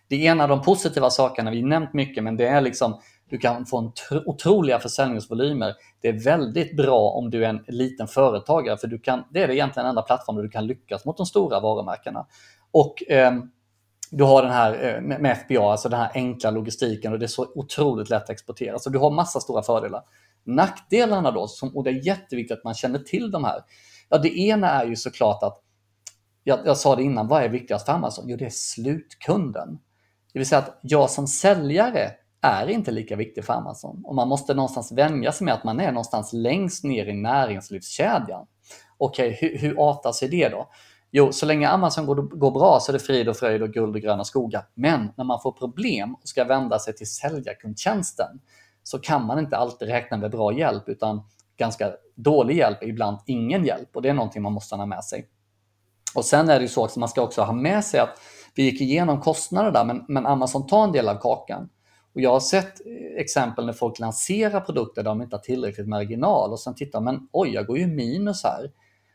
Det 0.08 0.26
är 0.26 0.30
en 0.30 0.40
av 0.40 0.48
de 0.48 0.62
positiva 0.62 1.10
sakerna, 1.10 1.50
vi 1.50 1.60
har 1.60 1.68
nämnt 1.68 1.92
mycket, 1.92 2.24
men 2.24 2.36
det 2.36 2.46
är 2.46 2.60
liksom 2.60 3.00
du 3.30 3.38
kan 3.38 3.66
få 3.66 3.78
en 3.78 3.92
otroliga 4.26 4.78
försäljningsvolymer. 4.78 5.74
Det 6.00 6.08
är 6.08 6.24
väldigt 6.24 6.76
bra 6.76 7.10
om 7.10 7.30
du 7.30 7.44
är 7.44 7.48
en 7.48 7.64
liten 7.68 8.08
företagare, 8.08 8.76
för 8.76 8.88
du 8.88 8.98
kan, 8.98 9.24
det 9.30 9.42
är 9.42 9.50
egentligen 9.50 9.84
den 9.84 9.90
enda 9.90 10.02
plattformen 10.02 10.42
du 10.42 10.50
kan 10.50 10.66
lyckas 10.66 11.04
mot 11.04 11.16
de 11.16 11.26
stora 11.26 11.60
varumärkena. 11.60 12.26
Och 12.70 13.10
eh, 13.10 13.32
du 14.10 14.24
har 14.24 14.42
den 14.42 14.52
här 14.52 14.84
eh, 14.84 15.18
med 15.18 15.38
FBA, 15.38 15.70
alltså 15.70 15.88
den 15.88 16.00
här 16.00 16.10
enkla 16.14 16.50
logistiken 16.50 17.12
och 17.12 17.18
det 17.18 17.24
är 17.24 17.28
så 17.28 17.46
otroligt 17.54 18.10
lätt 18.10 18.22
att 18.22 18.30
exportera. 18.30 18.78
Så 18.78 18.90
du 18.90 18.98
har 18.98 19.10
massa 19.10 19.40
stora 19.40 19.62
fördelar. 19.62 20.02
Nackdelarna 20.44 21.30
då, 21.30 21.46
som, 21.46 21.76
och 21.76 21.84
det 21.84 21.90
är 21.90 22.06
jätteviktigt 22.06 22.58
att 22.58 22.64
man 22.64 22.74
känner 22.74 22.98
till 22.98 23.30
de 23.30 23.44
här. 23.44 23.60
Ja, 24.08 24.18
det 24.18 24.38
ena 24.38 24.70
är 24.70 24.86
ju 24.86 24.96
såklart 24.96 25.42
att, 25.42 25.62
jag, 26.44 26.58
jag 26.64 26.76
sa 26.76 26.96
det 26.96 27.02
innan, 27.02 27.28
vad 27.28 27.42
är 27.42 27.48
viktigast 27.48 27.86
för 27.86 27.92
Amazon? 27.92 28.24
Jo, 28.28 28.36
det 28.36 28.44
är 28.44 28.50
slutkunden. 28.50 29.78
Det 30.32 30.38
vill 30.38 30.48
säga 30.48 30.58
att 30.58 30.78
jag 30.82 31.10
som 31.10 31.26
säljare 31.26 32.10
är 32.40 32.66
inte 32.66 32.90
lika 32.90 33.16
viktig 33.16 33.44
för 33.44 33.52
Amazon. 33.52 34.02
Och 34.04 34.14
man 34.14 34.28
måste 34.28 34.54
någonstans 34.54 34.92
vänja 34.92 35.32
sig 35.32 35.44
med 35.44 35.54
att 35.54 35.64
man 35.64 35.80
är 35.80 35.92
någonstans 35.92 36.32
längst 36.32 36.84
ner 36.84 37.06
i 37.06 37.12
näringslivskedjan. 37.12 38.46
Okej, 38.98 39.34
okay, 39.34 39.48
hur, 39.48 39.58
hur 39.58 39.90
artar 39.90 40.12
sig 40.12 40.28
det 40.28 40.48
då? 40.48 40.68
Jo, 41.10 41.32
så 41.32 41.46
länge 41.46 41.68
Amazon 41.68 42.06
går, 42.06 42.16
går 42.16 42.50
bra 42.50 42.78
så 42.80 42.90
är 42.90 42.92
det 42.92 42.98
frid 42.98 43.28
och 43.28 43.36
fröjd 43.36 43.62
och 43.62 43.72
guld 43.72 43.96
och 43.96 44.02
gröna 44.02 44.24
skogar. 44.24 44.62
Men 44.74 45.12
när 45.16 45.24
man 45.24 45.40
får 45.40 45.52
problem 45.52 46.14
och 46.14 46.28
ska 46.28 46.44
vända 46.44 46.78
sig 46.78 46.94
till 46.94 47.10
säljarkundtjänsten 47.10 48.40
så 48.82 48.98
kan 48.98 49.26
man 49.26 49.38
inte 49.38 49.56
alltid 49.56 49.88
räkna 49.88 50.16
med 50.16 50.30
bra 50.30 50.52
hjälp 50.52 50.88
utan 50.88 51.22
ganska 51.56 51.92
dålig 52.14 52.56
hjälp, 52.56 52.82
ibland 52.82 53.18
ingen 53.26 53.64
hjälp. 53.64 53.96
Och 53.96 54.02
det 54.02 54.08
är 54.08 54.14
någonting 54.14 54.42
man 54.42 54.52
måste 54.52 54.76
ha 54.76 54.86
med 54.86 55.04
sig. 55.04 55.28
Och 56.14 56.24
sen 56.24 56.48
är 56.48 56.54
det 56.54 56.62
ju 56.62 56.68
så 56.68 56.84
att 56.84 56.96
man 56.96 57.08
ska 57.08 57.22
också 57.22 57.42
ha 57.42 57.52
med 57.52 57.84
sig 57.84 58.00
att 58.00 58.20
vi 58.54 58.62
gick 58.62 58.80
igenom 58.80 59.20
kostnader 59.20 59.70
där, 59.70 59.84
men, 59.84 60.04
men 60.08 60.26
Amazon 60.26 60.66
tar 60.66 60.84
en 60.84 60.92
del 60.92 61.08
av 61.08 61.14
kakan. 61.14 61.68
Och 62.18 62.22
jag 62.22 62.32
har 62.32 62.40
sett 62.40 62.86
eh, 62.86 63.20
exempel 63.20 63.66
när 63.66 63.72
folk 63.72 63.98
lanserar 63.98 64.60
produkter 64.60 65.02
där 65.02 65.10
de 65.10 65.22
inte 65.22 65.36
har 65.36 65.40
tillräckligt 65.40 65.88
marginal 65.88 66.52
och 66.52 66.60
sen 66.60 66.74
tittar 66.74 67.00
men 67.00 67.28
oj, 67.32 67.48
jag 67.48 67.66
går 67.66 67.78
ju 67.78 67.86
minus 67.86 68.44
här. 68.44 68.70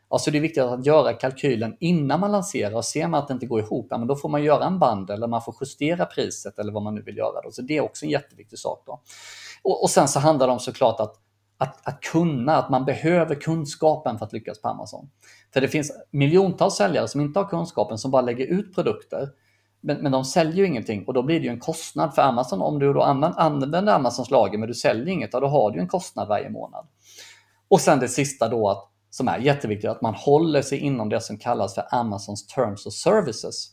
Alltså 0.08 0.30
det 0.30 0.38
är 0.38 0.40
viktigt 0.42 0.62
att 0.62 0.86
göra 0.86 1.12
kalkylen 1.12 1.76
innan 1.80 2.20
man 2.20 2.32
lanserar 2.32 2.74
och 2.74 2.84
ser 2.84 3.08
man 3.08 3.20
att 3.20 3.28
det 3.28 3.34
inte 3.34 3.46
går 3.46 3.60
ihop, 3.60 3.86
ja, 3.90 3.98
men 3.98 4.08
då 4.08 4.16
får 4.16 4.28
man 4.28 4.42
göra 4.42 4.64
en 4.64 4.78
band 4.78 5.10
eller 5.10 5.26
man 5.26 5.42
får 5.42 5.54
justera 5.60 6.06
priset 6.06 6.58
eller 6.58 6.72
vad 6.72 6.82
man 6.82 6.94
nu 6.94 7.02
vill 7.02 7.16
göra. 7.16 7.42
Då. 7.42 7.50
Så 7.50 7.62
det 7.62 7.76
är 7.76 7.80
också 7.80 8.04
en 8.04 8.10
jätteviktig 8.10 8.58
sak. 8.58 8.82
Då. 8.86 9.02
Och, 9.62 9.82
och 9.82 9.90
sen 9.90 10.08
så 10.08 10.20
handlar 10.20 10.46
det 10.46 10.52
om 10.52 10.60
såklart 10.60 11.00
att, 11.00 11.14
att, 11.58 11.88
att 11.88 12.00
kunna, 12.00 12.56
att 12.56 12.70
man 12.70 12.84
behöver 12.84 13.34
kunskapen 13.34 14.18
för 14.18 14.26
att 14.26 14.32
lyckas 14.32 14.60
på 14.62 14.68
Amazon. 14.68 15.10
För 15.52 15.60
det 15.60 15.68
finns 15.68 15.92
miljontals 16.10 16.74
säljare 16.74 17.08
som 17.08 17.20
inte 17.20 17.38
har 17.38 17.48
kunskapen, 17.48 17.98
som 17.98 18.10
bara 18.10 18.22
lägger 18.22 18.46
ut 18.46 18.74
produkter 18.74 19.28
men, 19.84 20.02
men 20.02 20.12
de 20.12 20.24
säljer 20.24 20.56
ju 20.56 20.66
ingenting 20.66 21.04
och 21.06 21.14
då 21.14 21.22
blir 21.22 21.40
det 21.40 21.46
ju 21.46 21.50
en 21.50 21.60
kostnad 21.60 22.14
för 22.14 22.22
Amazon. 22.22 22.62
Om 22.62 22.78
du 22.78 22.92
då 22.92 23.02
använder 23.02 23.94
Amazons 23.94 24.30
lager 24.30 24.58
men 24.58 24.68
du 24.68 24.74
säljer 24.74 25.08
inget, 25.08 25.32
då 25.32 25.46
har 25.46 25.70
du 25.70 25.80
en 25.80 25.88
kostnad 25.88 26.28
varje 26.28 26.50
månad. 26.50 26.86
Och 27.68 27.80
sen 27.80 27.98
det 27.98 28.08
sista 28.08 28.48
då, 28.48 28.68
att, 28.68 28.90
som 29.10 29.28
är 29.28 29.38
jätteviktigt, 29.38 29.90
att 29.90 30.02
man 30.02 30.14
håller 30.14 30.62
sig 30.62 30.78
inom 30.78 31.08
det 31.08 31.20
som 31.20 31.38
kallas 31.38 31.74
för 31.74 31.84
Amazons 31.90 32.46
Terms 32.46 32.86
of 32.86 32.92
Services. 32.92 33.70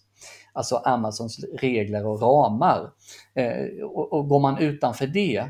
Alltså 0.54 0.76
Amazons 0.76 1.40
regler 1.60 2.06
och 2.06 2.22
ramar. 2.22 2.92
Eh, 3.36 3.84
och, 3.84 4.14
och, 4.14 4.28
går 4.28 4.40
man 4.40 4.58
utanför 4.58 5.08
det 5.08 5.46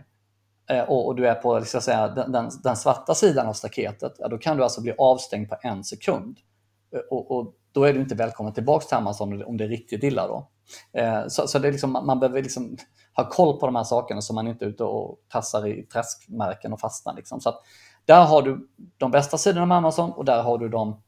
eh, 0.69 0.81
och, 0.81 1.07
och, 1.07 1.15
du 1.15 1.27
är 1.27 1.35
på 1.35 1.61
ska 1.65 1.81
säga, 1.81 2.07
den, 2.07 2.31
den, 2.31 2.49
den, 2.63 2.75
svarta 2.75 3.15
sidan 3.15 3.47
av 3.47 3.53
staketet, 3.53 4.13
ja, 4.19 4.27
då 4.27 4.37
kan 4.37 4.57
du 4.57 4.63
alltså 4.63 4.81
bli 4.81 4.93
avstängd 4.97 5.49
på 5.49 5.55
en 5.61 5.83
sekund. 5.83 6.37
Eh, 6.95 6.99
och, 7.09 7.31
och 7.31 7.53
då 7.71 7.83
är 7.83 7.93
du 7.93 7.99
inte 7.99 8.15
välkommen 8.15 8.53
tillbaka 8.53 8.85
till 8.85 8.97
Amazon 8.97 9.43
om 9.43 9.57
det 9.57 9.63
är 9.63 9.67
riktigt 9.69 10.03
illa. 10.03 10.27
Då. 10.27 10.49
Eh, 10.93 11.27
så, 11.27 11.47
så 11.47 11.59
det 11.59 11.67
är 11.67 11.71
liksom, 11.71 11.91
man 11.91 12.19
behöver 12.19 12.43
liksom 12.43 12.77
ha 13.15 13.29
koll 13.29 13.59
på 13.59 13.65
de 13.65 13.75
här 13.75 13.83
sakerna 13.83 14.21
så 14.21 14.33
man 14.33 14.47
inte 14.47 14.65
är 14.65 14.69
ute 14.69 14.83
och 14.83 15.17
tassar 15.29 15.67
i 15.67 15.83
träskmärken 15.83 16.73
och 16.73 16.79
fastnar. 16.79 17.13
Liksom. 17.13 17.41
Så 17.41 17.49
att 17.49 17.61
där 18.05 18.25
har 18.25 18.41
du 18.41 18.67
de 18.97 19.11
bästa 19.11 19.37
sidorna 19.37 19.65
med 19.65 19.77
Amazon 19.77 20.11
och 20.11 20.25
där 20.25 20.43
har 20.43 20.57
du 20.57 20.69
de 20.69 21.01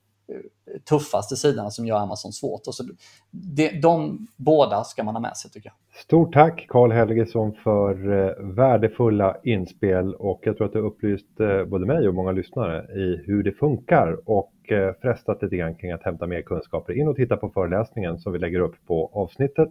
tuffaste 0.89 1.35
sidorna 1.35 1.69
som 1.69 1.85
gör 1.85 1.97
Amazon 1.97 2.31
svårt. 2.31 2.67
Och 2.67 2.75
så 2.75 2.83
det, 3.31 3.81
de 3.81 4.27
båda 4.35 4.83
ska 4.83 5.03
man 5.03 5.15
ha 5.15 5.21
med 5.21 5.37
sig 5.37 5.51
tycker 5.51 5.69
jag. 5.69 6.01
Stort 6.01 6.33
tack 6.33 6.65
Karl 6.69 6.91
Helgesson 6.91 7.53
för 7.63 8.11
eh, 8.11 8.33
värdefulla 8.39 9.37
inspel 9.43 10.15
och 10.15 10.39
jag 10.43 10.57
tror 10.57 10.67
att 10.67 10.73
du 10.73 10.79
upplyst 10.79 11.39
eh, 11.39 11.65
både 11.65 11.85
mig 11.85 12.07
och 12.07 12.13
många 12.13 12.31
lyssnare 12.31 12.85
i 12.93 13.23
hur 13.25 13.43
det 13.43 13.51
funkar 13.51 14.29
och 14.29 14.71
eh, 14.71 14.93
frestat 15.01 15.41
lite 15.41 15.57
grann 15.57 15.75
kring 15.75 15.91
att 15.91 16.03
hämta 16.03 16.27
mer 16.27 16.41
kunskaper. 16.41 16.93
In 16.93 17.07
och 17.07 17.15
titta 17.15 17.37
på 17.37 17.49
föreläsningen 17.49 18.19
som 18.19 18.33
vi 18.33 18.39
lägger 18.39 18.59
upp 18.59 18.75
på 18.87 19.11
avsnittet 19.13 19.69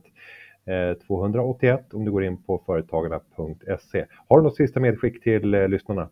281 1.06 1.94
om 1.94 2.04
du 2.04 2.10
går 2.10 2.24
in 2.24 2.42
på 2.42 2.62
företagarna.se. 2.66 4.06
Har 4.28 4.38
du 4.38 4.44
något 4.44 4.56
sista 4.56 4.80
medskick 4.80 5.22
till 5.22 5.50
lyssnarna? 5.50 6.08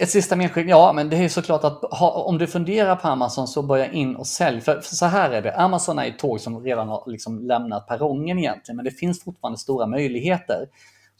Ett 0.00 0.10
sista 0.10 0.36
medskick, 0.36 0.66
ja 0.68 0.92
men 0.92 1.10
det 1.10 1.16
är 1.16 1.28
såklart 1.28 1.64
att 1.64 1.82
ha, 1.92 2.10
om 2.10 2.38
du 2.38 2.46
funderar 2.46 2.96
på 2.96 3.08
Amazon 3.08 3.48
så 3.48 3.62
börja 3.62 3.92
in 3.92 4.16
och 4.16 4.26
sälj. 4.26 4.60
För, 4.60 4.80
för, 4.80 4.94
så 4.94 5.06
här 5.06 5.30
är 5.30 5.42
det, 5.42 5.56
Amazon 5.56 5.98
är 5.98 6.06
ett 6.06 6.18
tåg 6.18 6.40
som 6.40 6.64
redan 6.64 6.88
har 6.88 7.02
liksom 7.06 7.46
lämnat 7.46 7.86
perrongen 7.86 8.38
egentligen, 8.38 8.76
men 8.76 8.84
det 8.84 8.90
finns 8.90 9.24
fortfarande 9.24 9.58
stora 9.58 9.86
möjligheter. 9.86 10.68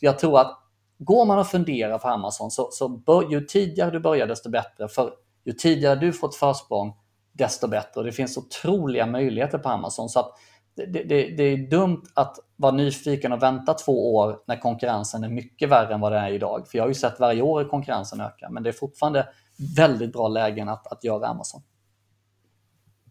Jag 0.00 0.18
tror 0.18 0.40
att 0.40 0.62
går 0.98 1.24
man 1.24 1.38
och 1.38 1.46
funderar 1.46 1.98
på 1.98 2.08
Amazon 2.08 2.50
så, 2.50 2.68
så 2.72 2.88
bör, 2.88 3.30
ju 3.30 3.40
tidigare 3.40 3.90
du 3.90 4.00
börjar 4.00 4.26
desto 4.26 4.50
bättre. 4.50 4.88
För 4.88 5.12
ju 5.44 5.52
tidigare 5.52 5.94
du 5.94 6.12
får 6.12 6.28
ett 6.28 6.34
försprång 6.34 6.94
desto 7.32 7.68
bättre. 7.68 8.00
Och 8.00 8.04
det 8.04 8.12
finns 8.12 8.36
otroliga 8.36 9.06
möjligheter 9.06 9.58
på 9.58 9.68
Amazon. 9.68 10.08
Så 10.08 10.20
att 10.20 10.32
det, 10.76 10.86
det, 10.86 11.36
det, 11.36 11.42
är 11.42 11.70
dumt 11.70 12.02
att 12.14 12.36
vara 12.56 12.72
nyfiken 12.72 13.32
och 13.32 13.42
vänta 13.42 13.74
två 13.74 14.16
år 14.16 14.36
när 14.46 14.56
konkurrensen 14.56 15.24
är 15.24 15.28
mycket 15.28 15.68
värre 15.68 15.94
än 15.94 16.00
vad 16.00 16.12
det 16.12 16.18
är 16.18 16.30
idag. 16.30 16.68
För 16.68 16.78
jag 16.78 16.84
har 16.84 16.88
ju 16.88 16.94
sett 16.94 17.20
varje 17.20 17.42
år 17.42 17.64
konkurrensen 17.64 18.20
öka, 18.20 18.48
men 18.50 18.62
det 18.62 18.70
är 18.70 18.72
fortfarande 18.72 19.26
väldigt 19.76 20.12
bra 20.12 20.28
lägen 20.28 20.68
att, 20.68 20.92
att 20.92 21.04
göra 21.04 21.26
Amazon. 21.26 21.60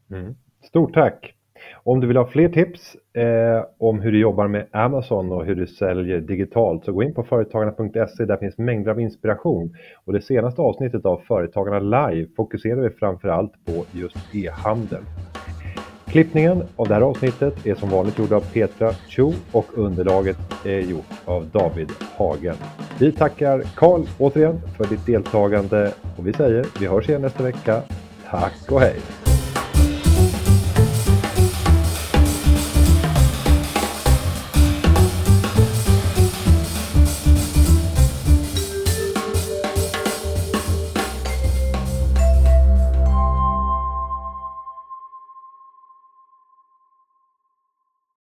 Mm. 0.09 0.36
Stort 0.63 0.93
tack! 0.93 1.36
Om 1.84 1.99
du 1.99 2.07
vill 2.07 2.18
ha 2.18 2.28
fler 2.28 2.49
tips 2.49 2.95
eh, 3.13 3.66
om 3.78 3.99
hur 3.99 4.11
du 4.11 4.20
jobbar 4.20 4.47
med 4.47 4.68
Amazon 4.72 5.32
och 5.32 5.45
hur 5.45 5.55
du 5.55 5.68
säljer 5.68 6.22
digitalt 6.22 6.86
så 6.86 6.91
gå 6.91 7.03
in 7.03 7.13
på 7.13 7.24
företagarna.se. 7.24 8.26
Där 8.26 8.38
finns 8.38 8.57
mängder 8.57 8.91
av 8.91 8.99
inspiration. 8.99 9.76
Och 10.05 10.13
det 10.13 10.22
senaste 10.22 10.61
avsnittet 10.61 11.05
av 11.05 11.18
Företagarna 11.28 11.80
Live 11.80 12.30
fokuserar 12.36 12.82
vi 12.82 12.89
framförallt 12.89 13.66
på 13.66 13.86
just 13.91 14.36
e-handel. 14.36 15.01
Klippningen 16.08 16.64
av 16.76 16.88
det 16.88 16.93
här 16.93 17.01
avsnittet 17.01 17.66
är 17.66 17.76
som 17.76 17.89
vanligt 17.89 18.20
gjord 18.20 18.34
av 18.34 18.41
Petra 18.53 18.93
Chu 19.08 19.34
och 19.51 19.66
underlaget 19.74 20.38
är 20.66 20.80
gjort 20.80 21.06
av 21.26 21.47
David 21.47 21.91
Hagen. 22.18 22.56
Vi 22.99 23.12
tackar 23.12 23.64
Karl 23.76 24.06
återigen 24.18 24.62
för 24.78 24.86
ditt 24.86 25.06
deltagande 25.06 25.91
och 26.18 26.28
vi 26.28 26.34
säger 26.34 26.66
vi 26.80 26.88
hörs 26.88 27.10
igen 27.10 27.22
nästa 27.22 27.43
vecka. 27.43 27.82
Tack 28.30 28.72
och 28.72 28.82
hej! 28.82 29.24